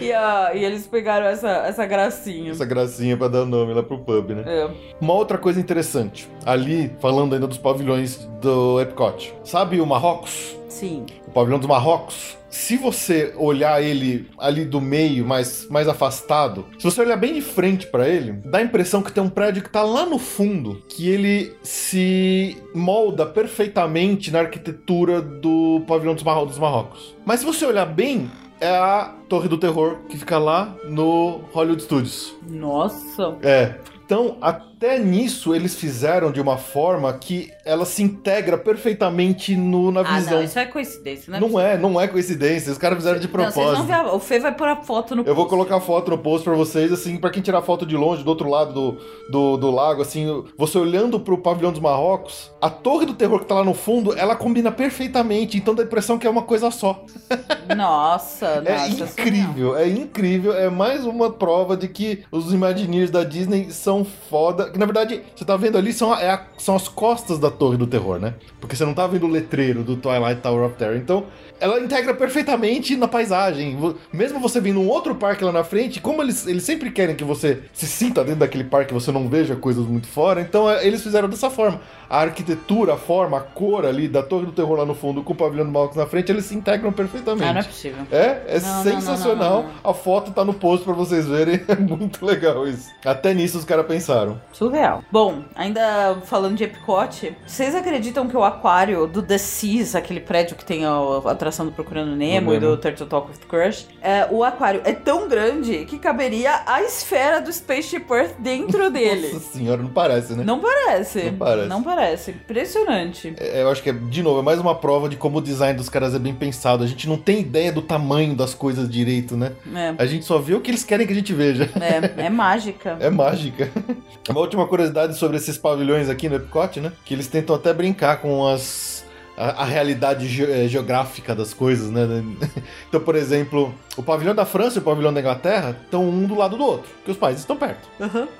e, 0.00 0.58
e 0.58 0.64
eles 0.64 0.86
pegaram 0.86 1.26
essa, 1.26 1.48
essa 1.66 1.86
gracinha. 1.86 2.50
Essa 2.52 2.64
gracinha 2.64 3.16
pra 3.16 3.28
dar 3.28 3.44
nome 3.44 3.72
lá 3.74 3.82
pro 3.82 3.98
pub, 3.98 4.30
né? 4.30 4.42
É. 4.46 4.70
Uma 5.00 5.14
outra 5.14 5.38
coisa 5.38 5.60
interessante. 5.60 6.28
Ali, 6.44 6.92
falando 7.00 7.34
ainda 7.34 7.46
dos 7.46 7.58
pavilhões 7.58 8.16
do 8.40 8.80
Epcot. 8.80 9.32
Sabe 9.44 9.80
o 9.80 9.86
Marrocos? 9.86 10.56
Sim. 10.68 11.04
O 11.26 11.30
pavilhão 11.30 11.58
dos 11.58 11.68
Marrocos? 11.68 12.38
Se 12.48 12.76
você 12.76 13.32
olhar 13.36 13.80
ele 13.80 14.28
ali 14.36 14.64
do 14.64 14.80
meio, 14.80 15.24
mais, 15.24 15.68
mais 15.70 15.86
afastado, 15.86 16.66
se 16.76 16.84
você 16.84 17.00
olhar 17.00 17.16
bem 17.16 17.32
de 17.34 17.40
frente 17.40 17.86
pra 17.86 18.08
ele, 18.08 18.32
dá 18.44 18.58
a 18.58 18.62
impressão 18.62 19.02
que 19.02 19.12
tem 19.12 19.22
um 19.22 19.28
prédio 19.28 19.62
que 19.62 19.70
tá 19.70 19.82
lá 19.84 20.04
no 20.04 20.18
fundo, 20.18 20.82
que 20.88 21.08
ele 21.08 21.52
se 21.62 22.56
molda 22.74 23.24
perfeitamente 23.24 24.32
na 24.32 24.40
arquitetura 24.40 25.20
do 25.22 25.82
pavilhão 25.86 26.12
dos, 26.14 26.24
Marro- 26.24 26.46
dos 26.46 26.58
Marrocos. 26.58 27.14
Mas 27.24 27.38
se 27.38 27.46
você 27.46 27.64
olhar 27.64 27.86
bem, 27.86 28.28
é 28.60 28.68
a 28.68 29.14
Torre 29.28 29.48
do 29.48 29.58
Terror 29.58 29.98
que 30.08 30.18
fica 30.18 30.38
lá 30.38 30.76
no 30.84 31.40
Hollywood 31.52 31.82
Studios. 31.82 32.34
Nossa. 32.48 33.36
É. 33.42 33.76
Então, 34.04 34.36
até 34.82 34.98
nisso 34.98 35.54
eles 35.54 35.74
fizeram 35.74 36.32
de 36.32 36.40
uma 36.40 36.56
forma 36.56 37.12
que 37.12 37.50
ela 37.66 37.84
se 37.84 38.02
integra 38.02 38.56
perfeitamente 38.56 39.54
no, 39.54 39.92
na 39.92 40.00
Ah, 40.00 40.18
visão. 40.18 40.38
não, 40.38 40.42
isso 40.42 40.58
é 40.58 40.64
coincidência, 40.64 41.30
né? 41.30 41.38
Não 41.38 41.60
é, 41.60 41.76
não 41.76 42.00
é 42.00 42.08
coincidência. 42.08 42.72
Os 42.72 42.78
caras 42.78 42.96
fizeram 42.96 43.18
de 43.20 43.26
Não, 43.26 43.32
propósito. 43.32 43.76
vão 43.76 43.84
ver, 43.86 43.92
a- 43.92 44.14
o 44.14 44.18
Fê 44.18 44.38
vai 44.38 44.54
pôr 44.54 44.68
a 44.68 44.76
foto 44.76 45.14
no 45.14 45.22
Eu 45.24 45.34
vou 45.34 45.44
colocar 45.46 45.76
a 45.76 45.80
foto 45.82 46.10
no 46.10 46.16
post 46.16 46.44
pra 46.44 46.54
vocês, 46.54 46.90
assim, 46.90 47.18
pra 47.18 47.28
quem 47.28 47.42
tirar 47.42 47.60
foto 47.60 47.84
de 47.84 47.94
longe, 47.94 48.24
do 48.24 48.28
outro 48.30 48.48
lado 48.48 48.72
do, 48.72 48.98
do, 49.30 49.56
do 49.58 49.70
lago, 49.70 50.00
assim, 50.00 50.44
você 50.56 50.78
olhando 50.78 51.20
pro 51.20 51.36
pavilhão 51.36 51.70
dos 51.72 51.80
Marrocos, 51.80 52.50
a 52.58 52.70
torre 52.70 53.04
do 53.04 53.12
terror 53.12 53.40
que 53.40 53.44
tá 53.46 53.56
lá 53.56 53.64
no 53.64 53.74
fundo, 53.74 54.16
ela 54.18 54.34
combina 54.34 54.72
perfeitamente, 54.72 55.58
então 55.58 55.74
dá 55.74 55.82
a 55.82 55.86
impressão 55.86 56.16
que 56.18 56.26
é 56.26 56.30
uma 56.30 56.42
coisa 56.42 56.70
só. 56.70 57.04
Nossa, 57.76 58.62
É 58.64 58.88
nossa. 58.88 59.04
incrível, 59.04 59.76
é 59.76 59.86
incrível, 59.88 60.54
é 60.54 60.68
mais 60.70 61.04
uma 61.04 61.30
prova 61.30 61.76
de 61.76 61.86
que 61.86 62.24
os 62.32 62.52
Imagineers 62.52 63.10
da 63.10 63.22
Disney 63.24 63.70
são 63.70 64.04
foda. 64.04 64.69
Que 64.70 64.78
na 64.78 64.86
verdade, 64.86 65.22
você 65.34 65.44
tá 65.44 65.56
vendo 65.56 65.76
ali, 65.76 65.92
são, 65.92 66.14
é 66.14 66.30
a- 66.30 66.46
são 66.58 66.76
as 66.76 66.88
costas 66.88 67.38
da 67.38 67.50
Torre 67.50 67.76
do 67.76 67.86
Terror, 67.86 68.18
né? 68.18 68.34
Porque 68.60 68.74
você 68.76 68.84
não 68.84 68.94
tá 68.94 69.06
vendo 69.06 69.26
o 69.26 69.28
letreiro 69.30 69.82
do 69.82 69.96
Twilight 69.96 70.40
Tower 70.40 70.64
of 70.66 70.76
Terror. 70.76 70.96
Então, 70.96 71.26
ela 71.60 71.80
integra 71.80 72.14
perfeitamente 72.14 72.96
na 72.96 73.06
paisagem. 73.06 73.76
Mesmo 74.12 74.40
você 74.40 74.60
vendo 74.60 74.80
um 74.80 74.88
outro 74.88 75.14
parque 75.14 75.44
lá 75.44 75.52
na 75.52 75.62
frente, 75.64 76.00
como 76.00 76.22
eles, 76.22 76.46
eles 76.46 76.62
sempre 76.64 76.90
querem 76.90 77.14
que 77.14 77.24
você 77.24 77.62
se 77.72 77.86
sinta 77.86 78.24
dentro 78.24 78.40
daquele 78.40 78.64
parque, 78.64 78.94
você 78.94 79.12
não 79.12 79.28
veja 79.28 79.54
coisas 79.54 79.84
muito 79.86 80.06
fora, 80.08 80.40
então 80.40 80.70
é, 80.70 80.86
eles 80.86 81.02
fizeram 81.02 81.28
dessa 81.28 81.50
forma. 81.50 81.80
A 82.08 82.22
arquitetura, 82.22 82.94
a 82.94 82.96
forma, 82.96 83.36
a 83.38 83.40
cor 83.40 83.84
ali 83.86 84.08
da 84.08 84.22
Torre 84.22 84.46
do 84.46 84.52
Terror 84.52 84.76
lá 84.78 84.84
no 84.84 84.94
fundo 84.94 85.22
com 85.22 85.32
o 85.32 85.36
pavilhão 85.36 85.64
do 85.64 85.70
Marcos 85.70 85.96
na 85.96 86.06
frente, 86.06 86.32
eles 86.32 86.44
se 86.46 86.56
integram 86.56 86.92
perfeitamente. 86.92 87.44
Ah, 87.44 87.52
não 87.52 87.60
é 87.60 87.64
possível. 87.64 88.04
É, 88.10 88.42
é 88.48 88.60
Não, 88.60 88.76
não, 88.76 88.82
sensacional. 88.82 89.62
não, 89.62 89.62
não, 89.62 89.70
A 89.84 89.94
foto 89.94 90.32
tá 90.32 90.44
no 90.44 90.52
post 90.52 90.84
pra 90.84 90.92
vocês 90.94 91.26
verem. 91.26 91.60
É 91.70 91.76
muito 91.76 92.24
legal 92.26 92.66
isso. 92.66 92.88
Até 93.04 93.32
nisso 93.32 93.56
os 93.58 93.64
caras 93.64 93.86
pensaram. 93.86 94.40
Surreal. 94.52 95.04
Bom, 95.10 95.44
ainda 95.54 96.16
falando 96.24 96.56
de 96.56 96.64
Epcot, 96.64 97.36
vocês 97.46 97.74
acreditam 97.76 98.26
que 98.26 98.36
o 98.36 98.42
aquário 98.42 99.06
do 99.06 99.22
The 99.22 99.38
Seas, 99.38 99.94
aquele 99.94 100.18
prédio 100.20 100.56
que 100.56 100.64
tem 100.64 100.84
a, 100.84 100.90
a 101.26 101.34
atração 101.50 101.66
do 101.66 101.72
Procurando 101.72 102.14
Nemo 102.16 102.54
e 102.54 102.60
do 102.60 102.76
Turtle 102.76 103.06
Talk 103.06 103.28
with 103.28 103.46
Crush, 103.48 103.86
é, 104.00 104.26
o 104.30 104.42
aquário 104.44 104.80
é 104.84 104.92
tão 104.92 105.28
grande 105.28 105.84
que 105.84 105.98
caberia 105.98 106.62
a 106.64 106.82
esfera 106.82 107.40
do 107.40 107.52
Spaceship 107.52 108.04
Earth 108.10 108.36
dentro 108.38 108.88
dele. 108.90 109.32
Nossa 109.32 109.52
senhora, 109.52 109.82
não 109.82 109.90
parece, 109.90 110.34
né? 110.34 110.44
Não 110.44 110.60
parece. 110.60 111.24
Não 111.24 111.34
parece. 111.34 111.68
Não 111.68 111.82
parece. 111.82 112.30
Impressionante. 112.30 113.34
É, 113.36 113.62
Eu 113.62 113.70
acho 113.70 113.82
que, 113.82 113.90
é, 113.90 113.92
de 113.92 114.22
novo, 114.22 114.38
é 114.40 114.42
mais 114.42 114.60
uma 114.60 114.74
prova 114.74 115.08
de 115.08 115.16
como 115.16 115.38
o 115.38 115.42
design 115.42 115.76
dos 115.76 115.88
caras 115.88 116.14
é 116.14 116.18
bem 116.18 116.34
pensado. 116.34 116.84
A 116.84 116.86
gente 116.86 117.08
não 117.08 117.18
tem 117.18 117.40
ideia 117.40 117.72
do 117.72 117.82
tamanho 117.82 118.34
das 118.34 118.54
coisas 118.54 118.88
direito, 118.88 119.36
né? 119.36 119.52
É, 119.74 119.94
A 119.98 120.06
gente 120.06 120.24
só 120.24 120.38
vê 120.38 120.54
o 120.54 120.60
que 120.60 120.70
eles 120.70 120.84
querem 120.84 121.06
que 121.06 121.12
a 121.12 121.16
gente 121.16 121.34
veja. 121.34 121.68
é, 122.16 122.26
é 122.26 122.30
mágica. 122.30 122.96
É 123.00 123.10
mágica. 123.10 123.70
Uma 124.30 124.40
última 124.40 124.66
curiosidade 124.66 125.16
sobre 125.16 125.36
esses 125.36 125.58
pavilhões 125.58 126.08
aqui 126.08 126.28
no 126.28 126.36
Epcot, 126.36 126.78
né? 126.80 126.92
Que 127.04 127.14
eles 127.14 127.26
tentam 127.26 127.56
até 127.56 127.72
brincar 127.72 128.20
com 128.20 128.46
as, 128.46 129.04
a, 129.40 129.62
a 129.62 129.64
realidade 129.64 130.28
ge- 130.28 130.44
eh, 130.50 130.68
geográfica 130.68 131.34
das 131.34 131.54
coisas, 131.54 131.90
né? 131.90 132.00
Então, 132.88 133.00
por 133.00 133.14
exemplo, 133.14 133.72
o 133.96 134.02
pavilhão 134.02 134.34
da 134.34 134.44
França 134.44 134.78
e 134.78 134.80
o 134.80 134.84
pavilhão 134.84 135.12
da 135.12 135.20
Inglaterra 135.20 135.76
estão 135.84 136.08
um 136.08 136.26
do 136.26 136.34
lado 136.34 136.56
do 136.56 136.64
outro, 136.64 136.90
porque 136.96 137.12
os 137.12 137.16
países 137.16 137.42
estão 137.42 137.56
perto. 137.56 137.88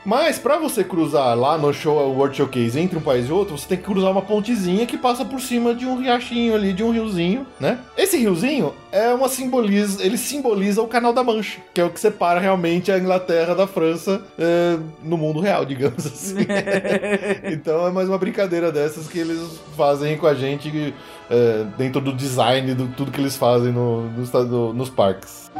Mas 0.04 0.38
pra 0.40 0.58
você 0.58 0.82
cruzar 0.82 1.38
lá 1.38 1.56
no 1.56 1.72
show 1.72 1.94
World 2.12 2.36
Showcase 2.36 2.78
entre 2.80 2.98
um 2.98 3.00
país 3.00 3.28
e 3.28 3.32
outro, 3.32 3.56
você 3.56 3.68
tem 3.68 3.78
que 3.78 3.84
cruzar 3.84 4.10
uma 4.10 4.22
pontezinha 4.22 4.86
que 4.86 4.98
passa 4.98 5.24
por 5.24 5.40
cima 5.40 5.72
de 5.72 5.86
um 5.86 5.96
riachinho 6.00 6.52
ali, 6.54 6.72
de 6.72 6.82
um 6.82 6.90
riozinho, 6.90 7.46
né? 7.60 7.78
Esse 7.96 8.16
riozinho 8.16 8.74
é 8.90 9.14
uma 9.14 9.28
simboliza, 9.28 10.04
ele 10.04 10.18
simboliza 10.18 10.82
o 10.82 10.88
Canal 10.88 11.12
da 11.12 11.22
Mancha, 11.22 11.60
que 11.72 11.80
é 11.80 11.84
o 11.84 11.90
que 11.90 12.00
separa 12.00 12.40
realmente 12.40 12.90
a 12.90 12.98
Inglaterra 12.98 13.54
da 13.54 13.68
França 13.68 14.20
eh, 14.36 14.78
no 15.04 15.16
mundo 15.16 15.38
real, 15.38 15.64
digamos 15.66 16.04
assim. 16.06 16.34
então 17.44 17.86
é 17.86 17.90
mais 17.92 18.08
uma 18.08 18.18
brincadeira 18.18 18.72
dessas 18.72 19.06
que 19.06 19.18
eles 19.18 19.60
fazem 19.76 20.16
com 20.18 20.26
a 20.26 20.34
gente 20.34 20.89
eh, 21.31 21.64
dentro 21.76 22.00
do 22.00 22.12
design 22.12 22.74
do 22.74 22.88
tudo 22.88 23.11
que 23.11 23.20
eles 23.20 23.37
fazem 23.37 23.72
no, 23.72 24.03
no 24.11 24.22
estado- 24.22 24.72
nos 24.74 24.90
parques. 24.90 25.50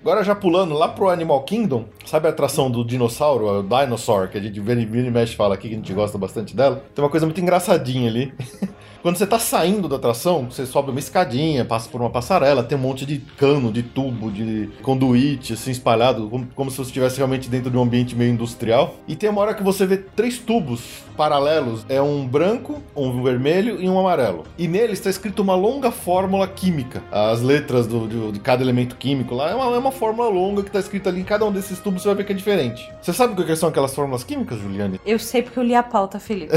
Agora 0.00 0.24
já 0.24 0.34
pulando 0.34 0.74
lá 0.74 0.88
pro 0.88 1.10
Animal 1.10 1.42
Kingdom, 1.42 1.84
sabe 2.06 2.26
a 2.28 2.30
atração 2.30 2.70
do 2.70 2.82
dinossauro, 2.84 3.60
o 3.60 3.62
Dinosaur, 3.62 4.28
que 4.28 4.38
a 4.38 4.40
gente 4.40 4.58
vira 4.58 4.80
e 4.80 5.10
mexe 5.10 5.36
fala 5.36 5.54
aqui, 5.54 5.68
que 5.68 5.74
a 5.74 5.76
gente 5.76 5.92
gosta 5.92 6.16
bastante 6.16 6.56
dela? 6.56 6.82
Tem 6.94 7.04
uma 7.04 7.10
coisa 7.10 7.26
muito 7.26 7.40
engraçadinha 7.40 8.08
ali. 8.08 8.32
Quando 9.02 9.16
você 9.16 9.26
tá 9.26 9.38
saindo 9.38 9.88
da 9.88 9.96
atração, 9.96 10.50
você 10.50 10.66
sobe 10.66 10.90
uma 10.90 10.98
escadinha, 10.98 11.64
passa 11.64 11.88
por 11.88 12.00
uma 12.00 12.10
passarela, 12.10 12.64
tem 12.64 12.76
um 12.76 12.80
monte 12.80 13.06
de 13.06 13.18
cano, 13.18 13.72
de 13.72 13.82
tubo, 13.82 14.30
de 14.30 14.68
conduíte, 14.82 15.52
assim, 15.52 15.70
espalhado, 15.70 16.28
como, 16.28 16.48
como 16.54 16.70
se 16.70 16.76
você 16.78 16.88
estivesse 16.88 17.16
realmente 17.18 17.48
dentro 17.48 17.70
de 17.70 17.76
um 17.76 17.82
ambiente 17.82 18.16
meio 18.16 18.32
industrial. 18.32 18.96
E 19.06 19.14
tem 19.14 19.30
uma 19.30 19.40
hora 19.40 19.54
que 19.54 19.62
você 19.62 19.86
vê 19.86 19.96
três 19.98 20.38
tubos 20.38 21.04
paralelos. 21.16 21.86
É 21.88 22.02
um 22.02 22.26
branco, 22.26 22.82
um 22.94 23.22
vermelho 23.22 23.80
e 23.80 23.88
um 23.88 23.98
amarelo. 23.98 24.44
E 24.56 24.66
neles 24.66 24.98
está 24.98 25.10
escrito 25.10 25.42
uma 25.42 25.54
longa 25.54 25.90
fórmula 25.90 26.46
química. 26.48 27.02
As 27.10 27.40
letras 27.40 27.86
do, 27.86 28.08
de, 28.08 28.32
de 28.32 28.40
cada 28.40 28.62
elemento 28.62 28.96
químico 28.96 29.34
lá 29.34 29.50
é 29.50 29.54
uma, 29.54 29.76
é 29.76 29.78
uma 29.78 29.92
fórmula 29.92 30.28
longa 30.28 30.62
que 30.62 30.68
está 30.68 30.80
escrita 30.80 31.08
ali 31.08 31.20
em 31.20 31.24
cada 31.24 31.44
um 31.44 31.52
desses 31.52 31.78
tubos, 31.78 32.02
você 32.02 32.08
vai 32.08 32.16
ver 32.16 32.24
que 32.24 32.32
é 32.32 32.36
diferente. 32.36 32.90
Você 33.00 33.12
sabe 33.12 33.40
o 33.40 33.46
que 33.46 33.56
são 33.56 33.68
aquelas 33.68 33.94
fórmulas 33.94 34.24
químicas, 34.24 34.58
Juliane? 34.58 35.00
Eu 35.06 35.18
sei 35.18 35.42
porque 35.42 35.58
eu 35.58 35.62
li 35.62 35.74
a 35.74 35.82
pauta, 35.82 36.18
Felipe. 36.18 36.52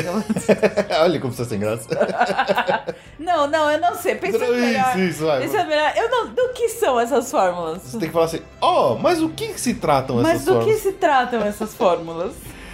Olha 1.02 1.20
como 1.20 1.34
você 1.34 1.44
é 1.44 1.46
sem 1.46 1.60
graça. 1.60 1.88
não, 3.20 3.48
não, 3.48 3.72
eu 3.72 3.80
não 3.80 3.96
sei. 3.96 4.16
Pensa 4.16 4.40
melhor. 4.40 4.90
isso, 4.90 5.00
isso, 5.00 5.26
vai. 5.26 5.42
Pensa 5.42 5.64
melhor. 5.64 5.94
Eu 5.96 6.10
não. 6.10 6.28
Do 6.28 6.50
que 6.50 6.70
são 6.70 7.00
essas 7.00 7.30
fórmulas? 7.30 7.82
Você 7.84 8.00
tem 8.00 8.08
que 8.08 8.14
falar 8.14 8.26
assim, 8.26 8.42
ó, 8.60 8.96
mas 8.96 9.22
o 9.22 9.30
que, 9.30 9.60
se 9.60 9.74
tratam 9.76 10.18
Mas 10.18 10.42
essas 10.42 10.46
do 10.46 10.52
que 10.52 10.58
fórmulas? 10.58 10.82
se 10.82 10.92
tratam 10.94 11.42
essas 11.42 11.74
fórmulas? 11.76 12.34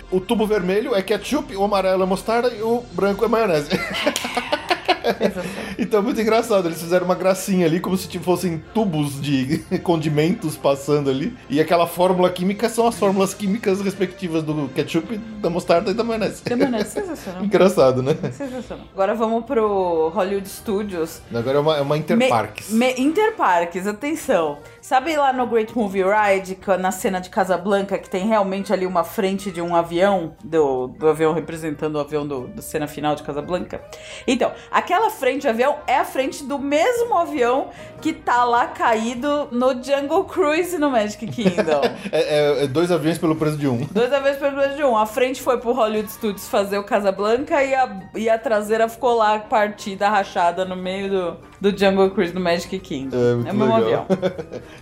O 0.10 0.22
tubo 0.22 0.48
vermelho 0.48 0.96
é 0.96 1.02
ketchup, 1.02 1.56
o 1.56 1.64
amarelo 1.64 2.04
é 2.04 2.06
mostarda 2.06 2.50
e 2.50 2.62
o 2.62 2.84
branco 2.94 3.26
é 3.26 3.28
maionese. 3.28 3.70
então 5.78 6.00
é 6.00 6.04
muito 6.04 6.20
engraçado, 6.22 6.68
eles 6.68 6.82
fizeram 6.82 7.06
uma 7.06 7.16
gracinha 7.16 7.66
ali, 7.66 7.80
como 7.80 7.98
se 7.98 8.08
fossem 8.20 8.62
tubos 8.74 9.22
de 9.22 9.60
condimentos 9.84 10.56
passando 10.56 11.10
ali. 11.10 11.36
E 11.50 11.60
aquela 11.60 11.88
fórmula 11.88 12.30
química 12.30 12.70
são 12.70 12.88
as 12.88 12.98
fórmulas 12.98 13.34
químicas 13.34 13.82
respectivas 13.82 14.44
do 14.44 14.70
ketchup, 14.70 15.18
da 15.18 15.50
mostarda 15.50 15.92
e 15.92 15.94
da 15.94 16.04
maionese. 16.04 16.42
Também 16.44 16.74
é 16.76 16.84
sensacional. 16.84 17.44
Engraçado, 17.46 18.02
né? 18.04 18.16
Sensacional. 18.32 18.86
Agora 18.94 19.16
vamos 19.16 19.46
pro 19.46 20.10
Hollywood 20.10 20.48
Studios. 20.48 21.22
Agora 21.34 21.58
é 21.58 21.62
uma, 21.62 21.78
é 21.78 21.82
uma 21.82 21.98
Interparks. 21.98 22.70
Me, 22.72 22.94
me- 22.94 23.02
Interparques, 23.02 23.88
atenção. 23.88 24.60
Sabe 24.88 25.18
lá 25.18 25.34
no 25.34 25.46
Great 25.46 25.76
Movie 25.78 26.02
Ride, 26.02 26.56
que- 26.56 26.78
na 26.78 26.92
cena 26.92 27.20
de 27.20 27.30
Casablanca, 27.30 27.98
que 27.98 28.10
tem 28.10 28.26
realmente 28.26 28.72
ali 28.72 28.86
uma 28.86 29.04
frente 29.04 29.52
de 29.52 29.62
um 29.62 29.76
avião, 29.76 30.34
do, 30.42 30.88
do 30.88 31.10
avião 31.10 31.34
representando 31.34 31.96
o 31.96 32.00
avião 32.00 32.26
do, 32.26 32.48
do 32.48 32.62
cena 32.62 32.88
final 32.88 33.14
de 33.14 33.22
Casablanca? 33.22 33.82
Então, 34.26 34.50
aquela 34.72 35.10
frente 35.10 35.42
de 35.42 35.50
avião 35.50 35.76
é 35.88 35.98
a 35.98 36.06
frente 36.06 36.42
do 36.46 36.58
mesmo 36.58 37.18
avião 37.18 37.68
que 38.02 38.14
tá 38.14 38.46
lá 38.46 38.66
caído 38.68 39.50
no 39.52 39.74
Jungle 39.84 40.24
Cruise 40.24 40.78
no 40.78 40.90
Magic 40.90 41.28
Kingdom. 41.28 41.82
É, 42.10 42.22
é- 42.22 42.64
é 42.64 42.68
dois 42.68 42.90
aviões 42.90 43.18
pelo 43.18 43.36
preço 43.36 43.58
de 43.58 43.68
um. 43.68 43.80
Dois 43.92 44.14
aviões 44.14 44.38
pelo 44.38 44.56
preço 44.56 44.78
de 44.78 44.84
um. 44.86 44.96
A 44.96 45.06
frente 45.06 45.42
foi 45.42 45.58
pro 45.60 45.74
Hollywood 45.74 46.10
Studios 46.10 46.48
fazer 46.48 46.78
o 46.78 46.84
Casablanca 46.86 47.62
e 47.62 47.76
a, 47.76 48.00
e 48.16 48.30
a 48.30 48.40
traseira 48.40 48.88
ficou 48.88 49.16
lá 49.18 49.38
partida, 49.40 50.08
rachada 50.08 50.64
no 50.64 50.78
meio 50.78 51.10
do, 51.10 51.38
do 51.60 51.76
Jungle 51.78 52.12
Cruise 52.12 52.34
do 52.34 52.40
Magic 52.40 52.78
Kingdom. 52.80 53.18
É, 53.18 53.34
muito 53.36 53.52
o 53.52 53.56
mesmo 53.56 53.78
legal. 53.78 54.08
avião. 54.10 54.18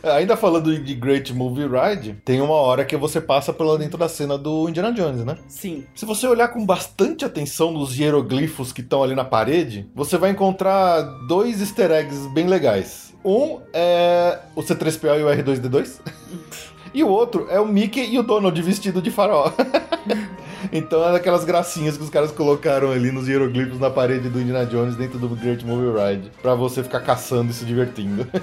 Ainda 0.16 0.38
falando 0.38 0.78
de 0.78 0.94
Great 0.96 1.34
Movie 1.34 1.68
Ride, 1.68 2.18
tem 2.24 2.42
uma 2.42 2.56
hora 2.56 2.86
que 2.86 2.96
você 2.98 3.20
passa 3.22 3.54
pela 3.54 3.78
dentro 3.78 3.98
da 3.98 4.08
cena 4.08 4.38
do 4.38 4.70
Indiana 4.70 4.92
Jones, 4.92 5.26
né? 5.26 5.38
Sim. 5.48 5.86
Se 5.96 6.06
você 6.06 6.28
olhar 6.28 6.50
com 6.50 6.66
bastante 6.66 7.26
atenção 7.26 7.72
nos 7.72 7.98
hieroglifos 7.98 8.72
que 8.72 8.82
estão 8.82 9.04
ali 9.04 9.16
na 9.16 9.26
parede, 9.26 9.90
você 9.94 10.18
vai 10.18 10.32
encontrar 10.32 11.02
dois 11.28 11.62
easter 11.62 11.92
eggs 11.92 12.28
bem 12.30 12.48
legais. 12.48 13.14
Um 13.24 13.60
é 13.74 14.40
o 14.56 14.62
C3PO 14.62 15.20
e 15.20 15.24
o 15.24 15.28
R2D2. 15.28 16.00
E 16.94 17.04
o 17.04 17.10
outro 17.10 17.48
é 17.50 17.60
o 17.60 17.68
Mickey 17.68 18.10
e 18.10 18.18
o 18.18 18.24
Donald 18.24 18.62
vestido 18.62 19.02
de 19.02 19.12
farol. 19.12 19.52
então 20.72 21.08
é 21.08 21.12
daquelas 21.12 21.44
gracinhas 21.44 21.98
que 21.98 22.04
os 22.04 22.10
caras 22.10 22.32
colocaram 22.32 22.92
ali 22.92 23.12
nos 23.12 23.28
hieroglifos 23.28 23.80
na 23.80 23.90
parede 23.90 24.30
do 24.30 24.40
Indiana 24.40 24.66
Jones 24.66 24.96
dentro 24.96 25.18
do 25.18 25.30
Great 25.30 25.66
Movie 25.66 25.92
Ride. 25.92 26.32
Pra 26.42 26.56
você 26.56 26.84
ficar 26.84 27.02
caçando 27.02 27.52
e 27.52 27.54
se 27.54 27.66
divertindo. 27.66 28.28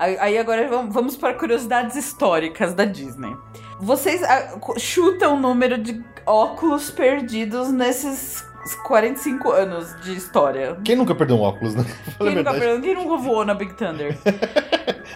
Aí 0.00 0.38
agora 0.38 0.66
vamos, 0.66 1.14
para 1.14 1.34
curiosidades 1.34 1.94
históricas 1.94 2.72
da 2.72 2.86
Disney. 2.86 3.36
Vocês 3.78 4.22
ah, 4.22 4.58
chutam 4.78 5.36
o 5.36 5.38
número 5.38 5.76
de 5.76 6.02
óculos 6.24 6.90
perdidos 6.90 7.70
nesses 7.70 8.42
45 8.84 9.50
anos 9.52 9.94
de 10.02 10.14
história. 10.16 10.76
Quem 10.84 10.96
nunca 10.96 11.14
perdeu 11.14 11.36
um 11.36 11.42
óculos, 11.42 11.74
né? 11.74 11.84
Quem 12.18 12.34
nunca, 12.34 12.52
perdeu- 12.52 12.80
quem 12.80 12.94
nunca 12.94 13.16
voou 13.16 13.44
na 13.44 13.54
Big 13.54 13.74
Thunder? 13.74 14.16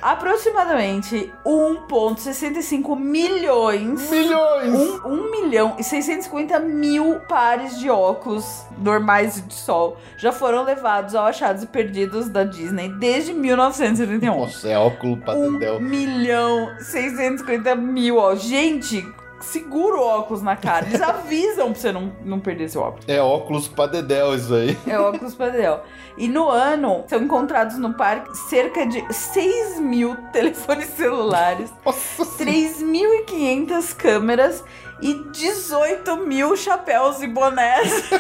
Aproximadamente 0.03 1.33
1,65 1.47 2.97
milhões. 2.99 4.11
Milhões! 4.11 4.75
Um, 5.05 5.09
1 5.09 5.31
milhão 5.31 5.77
e 5.79 5.85
650 5.85 6.59
mil 6.61 7.21
pares 7.29 7.79
de 7.79 7.89
óculos 7.89 8.65
normais 8.79 9.43
de 9.47 9.55
sol 9.55 9.97
já 10.17 10.33
foram 10.33 10.65
levados 10.65 11.15
ao 11.15 11.27
achados 11.27 11.63
e 11.63 11.67
perdidos 11.67 12.29
da 12.29 12.45
Disney 12.45 12.89
desde 12.99 13.33
1971. 13.33 14.37
Nossa, 14.41 14.69
é 14.69 14.79
óculos 14.79 15.21
pra 15.25 15.35
1 15.35 15.53
Dedéu. 15.55 15.81
milhão 15.81 16.71
650 16.81 17.75
mil, 17.75 18.17
ó. 18.19 18.35
Gente, 18.35 19.07
segura 19.45 19.97
o 19.97 20.03
óculos 20.03 20.43
na 20.43 20.57
cara. 20.57 20.87
Eles 20.87 21.01
avisam 21.01 21.73
pra 21.73 21.81
você 21.81 21.93
não, 21.93 22.13
não 22.25 22.41
perder 22.41 22.69
seu 22.69 22.83
óculos. 22.83 23.09
É 23.09 23.21
óculos 23.21 23.69
pra 23.69 23.87
Dedéu 23.87 24.35
isso 24.35 24.55
aí. 24.55 24.77
É 24.87 24.99
óculos 24.99 25.35
padrão. 25.35 25.81
E 26.17 26.29
no 26.29 26.49
ano, 26.49 27.05
são 27.07 27.21
encontrados 27.21 27.79
no 27.79 27.95
parque 27.95 28.37
cerca 28.37 28.87
de 28.87 29.05
6 29.13 29.81
mil 29.81 30.17
telefones 30.33 30.89
celulares, 30.91 31.73
Nossa 31.85 32.25
3.500 32.45 33.95
câmeras 33.97 34.65
e 35.01 35.15
18 35.31 36.17
mil 36.19 36.57
chapéus 36.57 37.23
e 37.23 37.27
bonés. 37.27 38.11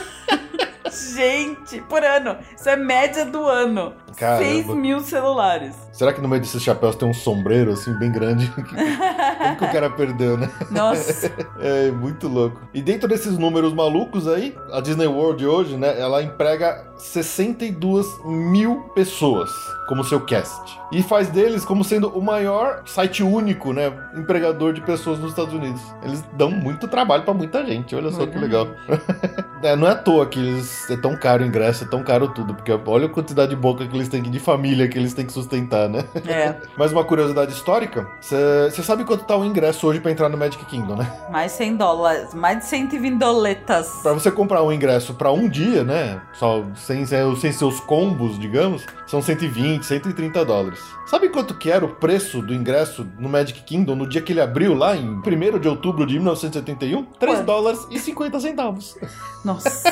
Gente, 1.15 1.81
por 1.83 2.05
ano. 2.05 2.37
Isso 2.57 2.69
é 2.69 2.77
média 2.77 3.25
do 3.25 3.47
ano. 3.47 3.95
Caramba. 4.17 4.45
6 4.45 4.67
mil 4.67 5.01
celulares. 5.01 5.75
Será 5.95 6.13
que 6.13 6.21
no 6.21 6.29
meio 6.29 6.43
desses 6.43 6.61
chapéus 6.61 6.97
tem 6.97 7.09
um 7.09 7.15
sombreiro 7.15 7.71
assim 7.71 7.97
bem 7.97 8.11
grande? 8.11 8.51
Como 8.59 9.57
que 9.57 9.65
o 9.65 9.73
cara 9.73 9.89
perdeu, 9.89 10.37
né? 10.37 10.51
Nossa. 10.71 11.33
É 11.61 11.91
muito 11.91 12.27
louco. 12.29 12.61
E 12.75 12.83
dentro 12.83 13.09
desses 13.09 13.39
números 13.39 13.73
malucos 13.73 14.27
aí, 14.27 14.55
a 14.73 14.81
Disney 14.81 15.07
World 15.07 15.47
hoje, 15.47 15.77
né, 15.77 15.99
ela 15.99 16.23
emprega 16.23 16.85
62 16.99 18.07
mil 18.25 18.81
pessoas 18.95 19.51
como 19.89 20.03
seu 20.05 20.21
cast. 20.21 20.79
E 20.93 21.03
faz 21.03 21.29
deles 21.29 21.65
como 21.65 21.85
sendo 21.85 22.09
o 22.09 22.21
maior 22.21 22.83
site 22.85 23.23
único, 23.23 23.73
né, 23.73 23.93
empregador 24.17 24.73
de 24.73 24.81
pessoas 24.81 25.19
nos 25.19 25.31
Estados 25.31 25.55
Unidos. 25.55 25.81
Eles 26.03 26.23
dão 26.35 26.51
muito 26.51 26.89
trabalho 26.89 27.23
pra 27.23 27.33
muita 27.33 27.65
gente, 27.65 27.95
olha 27.95 28.11
só 28.11 28.27
que 28.27 28.37
legal. 28.37 28.69
É, 29.65 29.75
não 29.75 29.89
é 29.89 29.93
à 29.93 29.95
toa 29.95 30.27
que 30.27 30.39
eles, 30.39 30.91
é 30.91 30.97
tão 30.99 31.17
caro 31.17 31.43
o 31.43 31.47
ingresso, 31.47 31.85
é 31.85 31.87
tão 31.87 32.03
caro 32.03 32.29
tudo, 32.29 32.55
porque 32.55 32.71
olha 32.71 33.07
a 33.07 33.09
quantidade 33.09 33.49
de 33.49 33.57
boca 33.57 33.87
que 33.87 33.97
eles 33.97 34.09
têm 34.09 34.23
de 34.23 34.39
família 34.39 34.87
que 34.87 34.99
eles 34.99 35.15
têm 35.15 35.25
que 35.25 35.33
sustentar, 35.33 35.84
né? 35.89 36.05
É, 36.27 36.55
Mais 36.77 36.93
uma 36.93 37.05
curiosidade 37.05 37.53
histórica, 37.53 38.07
você 38.21 38.83
sabe 38.83 39.05
quanto 39.05 39.25
tá 39.25 39.37
o 39.37 39.45
ingresso 39.45 39.87
hoje 39.87 40.01
pra 40.01 40.11
entrar 40.11 40.29
no 40.29 40.37
Magic 40.37 40.65
Kingdom, 40.67 40.97
né? 40.97 41.11
mais 41.31 41.53
100 41.53 41.77
dólares. 41.77 42.35
Mais 42.35 42.59
de 42.59 42.65
120 42.67 43.19
doletas. 43.19 43.89
Pra 44.03 44.13
você 44.13 44.31
comprar 44.31 44.63
um 44.63 44.73
ingresso 44.73 45.15
pra 45.15 45.31
um 45.33 45.49
dia, 45.49 45.85
né? 45.85 46.21
Só 46.35 46.65
sem, 46.77 47.05
sem 47.07 47.53
seus 47.53 47.81
combos, 47.81 48.39
digamos, 48.39 48.85
são 49.07 49.21
120, 49.23 49.85
120, 49.85 49.85
130 49.85 50.45
dólares. 50.45 50.81
Sabe 51.07 51.29
quanto 51.29 51.55
que 51.55 51.71
era 51.71 51.85
o 51.85 51.89
preço 51.97 52.41
do 52.41 52.55
ingresso 52.55 53.07
no 53.19 53.29
Magic 53.29 53.63
Kingdom 53.63 53.95
no 53.95 54.07
dia 54.09 54.21
que 54.23 54.33
ele 54.33 54.41
abriu 54.41 54.75
lá 54.75 54.97
em 54.97 55.21
1 55.21 55.59
de 55.59 55.69
outubro 55.69 56.07
de 56.07 56.15
1971? 56.15 57.05
3 57.05 57.37
Quanto? 57.39 57.47
dólares 57.47 57.87
e 57.91 57.99
50 57.99 58.41
centavos. 58.41 58.97
Nossa, 59.45 59.89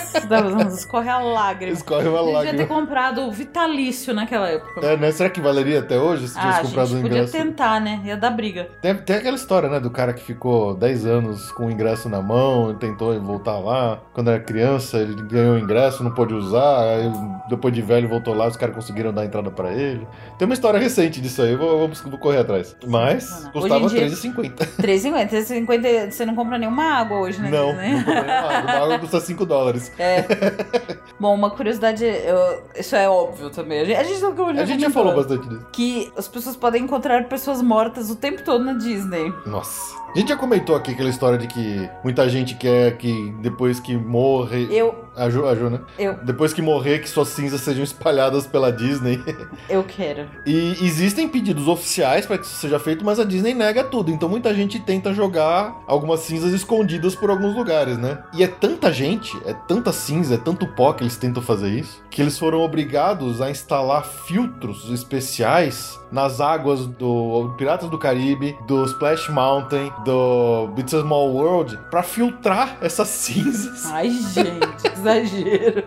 escorre 0.74 1.10
a 1.10 1.18
lágrima. 1.18 1.72
Escorre 1.72 2.08
uma 2.08 2.18
Eu 2.18 2.24
devia 2.24 2.38
lágrima. 2.38 2.58
ter 2.58 2.66
comprado 2.66 3.20
o 3.22 3.30
vitalício 3.30 4.14
naquela 4.14 4.48
época. 4.48 4.80
É, 4.84 4.96
né? 4.96 5.12
Será 5.12 5.28
que 5.28 5.40
valeria 5.40 5.81
até 5.82 5.98
hoje 5.98 6.28
se 6.28 6.38
tivesse 6.38 6.60
ah, 6.60 6.62
comprado 6.62 6.88
o 6.88 7.02
podia 7.02 7.08
ingresso? 7.18 7.32
tentar, 7.32 7.80
né? 7.80 8.00
Ia 8.04 8.16
dar 8.16 8.30
briga. 8.30 8.68
Tem, 8.80 8.94
tem 8.94 9.16
aquela 9.16 9.36
história, 9.36 9.68
né, 9.68 9.78
do 9.80 9.90
cara 9.90 10.12
que 10.12 10.22
ficou 10.22 10.74
10 10.74 11.06
anos 11.06 11.52
com 11.52 11.66
o 11.66 11.70
ingresso 11.70 12.08
na 12.08 12.20
mão, 12.22 12.74
tentou 12.74 13.18
voltar 13.20 13.58
lá. 13.58 14.00
Quando 14.12 14.30
era 14.30 14.40
criança, 14.40 14.98
ele 14.98 15.14
ganhou 15.22 15.54
o 15.54 15.58
ingresso, 15.58 16.02
não 16.02 16.10
pôde 16.12 16.34
usar, 16.34 16.80
aí 16.82 17.10
depois 17.48 17.72
de 17.74 17.82
velho 17.82 18.08
voltou 18.08 18.34
lá, 18.34 18.46
os 18.46 18.56
caras 18.56 18.74
conseguiram 18.74 19.12
dar 19.12 19.24
entrada 19.24 19.50
pra 19.50 19.72
ele. 19.72 20.06
Tem 20.38 20.46
uma 20.46 20.54
história 20.54 20.78
recente 20.80 21.20
disso 21.20 21.42
aí, 21.42 21.54
vou, 21.56 21.78
vou, 21.80 21.90
vou 22.06 22.18
correr 22.18 22.38
atrás. 22.38 22.74
Mas 22.86 23.48
custava 23.52 23.84
Hoje 23.84 23.96
em 23.96 24.06
dia- 24.06 24.16
R$3,50. 24.16 24.52
3,50. 24.80 25.28
3,50 25.30 26.10
você 26.10 26.24
não 26.26 26.34
compra 26.34 26.58
nenhuma 26.58 26.84
água 26.84 27.18
hoje, 27.18 27.40
né? 27.40 27.50
Não, 27.50 27.72
Né? 27.74 27.90
não 27.94 28.04
comprei 28.04 28.22
uma 28.22 28.32
água. 28.32 28.60
Uma 28.62 28.84
água 28.84 28.98
custa 28.98 29.20
5 29.20 29.44
dólares. 29.46 29.92
Bom, 31.18 31.34
uma 31.34 31.50
curiosidade, 31.50 32.04
eu- 32.04 32.62
isso 32.76 32.96
é 32.96 33.08
óbvio 33.08 33.50
também. 33.50 33.80
A 33.80 33.84
gente, 33.84 33.96
a 33.98 34.02
gente, 34.04 34.20
já 34.20 34.28
A 34.62 34.64
gente 34.64 34.80
já 34.80 34.90
falou 34.90 35.14
bastante 35.14 35.48
disso. 35.48 35.66
Que 35.72 36.12
as 36.16 36.28
pessoas 36.28 36.54
podem 36.54 36.84
encontrar 36.84 37.28
pessoas 37.28 37.62
mortas 37.62 38.10
o 38.10 38.16
tempo 38.16 38.44
todo 38.44 38.62
na 38.62 38.74
Disney. 38.74 39.32
Nossa. 39.46 39.96
A 40.14 40.18
gente 40.18 40.28
já 40.28 40.36
comentou 40.36 40.76
aqui 40.76 40.90
aquela 40.90 41.08
história 41.08 41.38
de 41.38 41.46
que 41.46 41.88
muita 42.04 42.28
gente 42.28 42.54
quer 42.54 42.98
que 42.98 43.32
depois 43.40 43.80
que 43.80 43.96
morre. 43.96 44.68
Eu, 44.70 44.94
A 45.16 45.28
Ju, 45.28 45.46
a 45.46 45.54
Ju, 45.54 45.68
né? 45.70 45.80
eu, 45.98 46.14
Depois 46.22 46.52
que 46.52 46.62
morrer, 46.62 47.00
que 47.00 47.08
suas 47.08 47.28
cinzas 47.28 47.60
sejam 47.60 47.84
espalhadas 47.84 48.46
pela 48.46 48.72
Disney. 48.72 49.22
eu 49.68 49.84
quero. 49.84 50.26
E 50.46 50.76
existem 50.80 51.28
pedidos 51.28 51.68
oficiais 51.68 52.24
para 52.26 52.38
que 52.38 52.46
isso 52.46 52.56
seja 52.56 52.78
feito, 52.78 53.04
mas 53.04 53.20
a 53.20 53.24
Disney 53.24 53.54
nega 53.54 53.84
tudo. 53.84 54.10
Então 54.10 54.28
muita 54.28 54.54
gente 54.54 54.78
tenta 54.80 55.12
jogar 55.12 55.82
algumas 55.86 56.20
cinzas 56.20 56.52
escondidas 56.52 57.14
por 57.14 57.30
alguns 57.30 57.54
lugares, 57.54 57.98
né? 57.98 58.22
E 58.32 58.42
é 58.42 58.46
tanta 58.48 58.92
gente, 58.92 59.36
é 59.46 59.52
tanta 59.52 59.92
cinza, 59.92 60.34
é 60.34 60.38
tanto 60.38 60.66
pó 60.66 60.92
que 60.92 61.02
eles 61.02 61.16
tentam 61.16 61.42
fazer 61.42 61.68
isso, 61.68 62.02
que 62.10 62.20
eles 62.22 62.38
foram 62.38 62.60
obrigados 62.60 63.40
a 63.40 63.50
instalar 63.50 64.04
filtros 64.04 64.90
especiais 64.90 65.98
nas 66.10 66.40
águas 66.40 66.86
do 66.86 67.54
Piratas 67.56 67.88
do 67.88 67.98
Caribe, 67.98 68.56
do 68.66 68.84
Splash 68.84 69.28
Mountain, 69.30 69.90
do 70.04 70.70
It's 70.78 70.92
a 70.92 71.00
Small 71.00 71.30
World, 71.32 71.78
para 71.90 72.02
filtrar 72.02 72.76
essas 72.82 73.08
cinzas. 73.22 73.86
Ai, 73.86 74.10
gente, 74.10 75.00
exagero. 75.02 75.84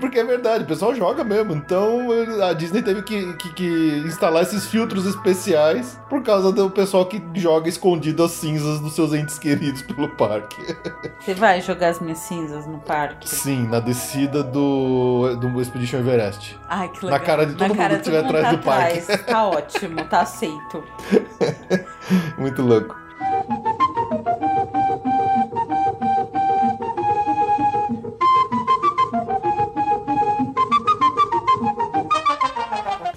Porque 0.00 0.18
é 0.18 0.24
verdade, 0.24 0.64
o 0.64 0.66
pessoal 0.66 0.94
joga 0.94 1.22
mesmo. 1.24 1.52
Então 1.54 2.08
a 2.48 2.52
Disney 2.52 2.82
teve 2.82 3.02
que, 3.02 3.32
que- 3.34 3.52
que 3.52 4.02
instalar 4.06 4.42
esses 4.42 4.66
filtros 4.66 5.06
especiais 5.06 5.98
por 6.08 6.22
causa 6.22 6.52
do 6.52 6.70
pessoal 6.70 7.06
que 7.06 7.22
joga 7.34 7.68
escondido 7.68 8.22
as 8.24 8.32
cinzas 8.32 8.80
dos 8.80 8.94
seus 8.94 9.12
entes 9.14 9.38
queridos 9.38 9.82
pelo 9.82 10.08
parque. 10.16 10.56
Você 11.20 11.34
vai 11.34 11.60
jogar 11.60 11.88
as 11.88 12.00
minhas 12.00 12.18
cinzas 12.18 12.66
no 12.66 12.78
parque? 12.78 13.28
Sim, 13.28 13.66
na 13.68 13.80
descida 13.80 14.42
do, 14.42 15.36
do 15.36 15.60
Expedition 15.60 15.98
Everest. 16.00 16.58
Ai, 16.68 16.88
que 16.88 17.04
legal. 17.04 17.18
Na 17.18 17.24
cara 17.24 17.46
de 17.46 17.54
todo 17.54 17.68
mundo 17.68 17.76
cara 17.76 17.94
que 17.94 18.00
estiver 18.00 18.22
mundo 18.22 18.36
atrás 18.36 18.56
do 18.56 18.62
parque. 18.64 18.98
atrás. 18.98 19.22
Tá 19.26 19.46
ótimo, 19.48 20.04
tá 20.04 20.20
aceito. 20.22 20.84
Muito 22.38 22.62
louco. 22.62 22.96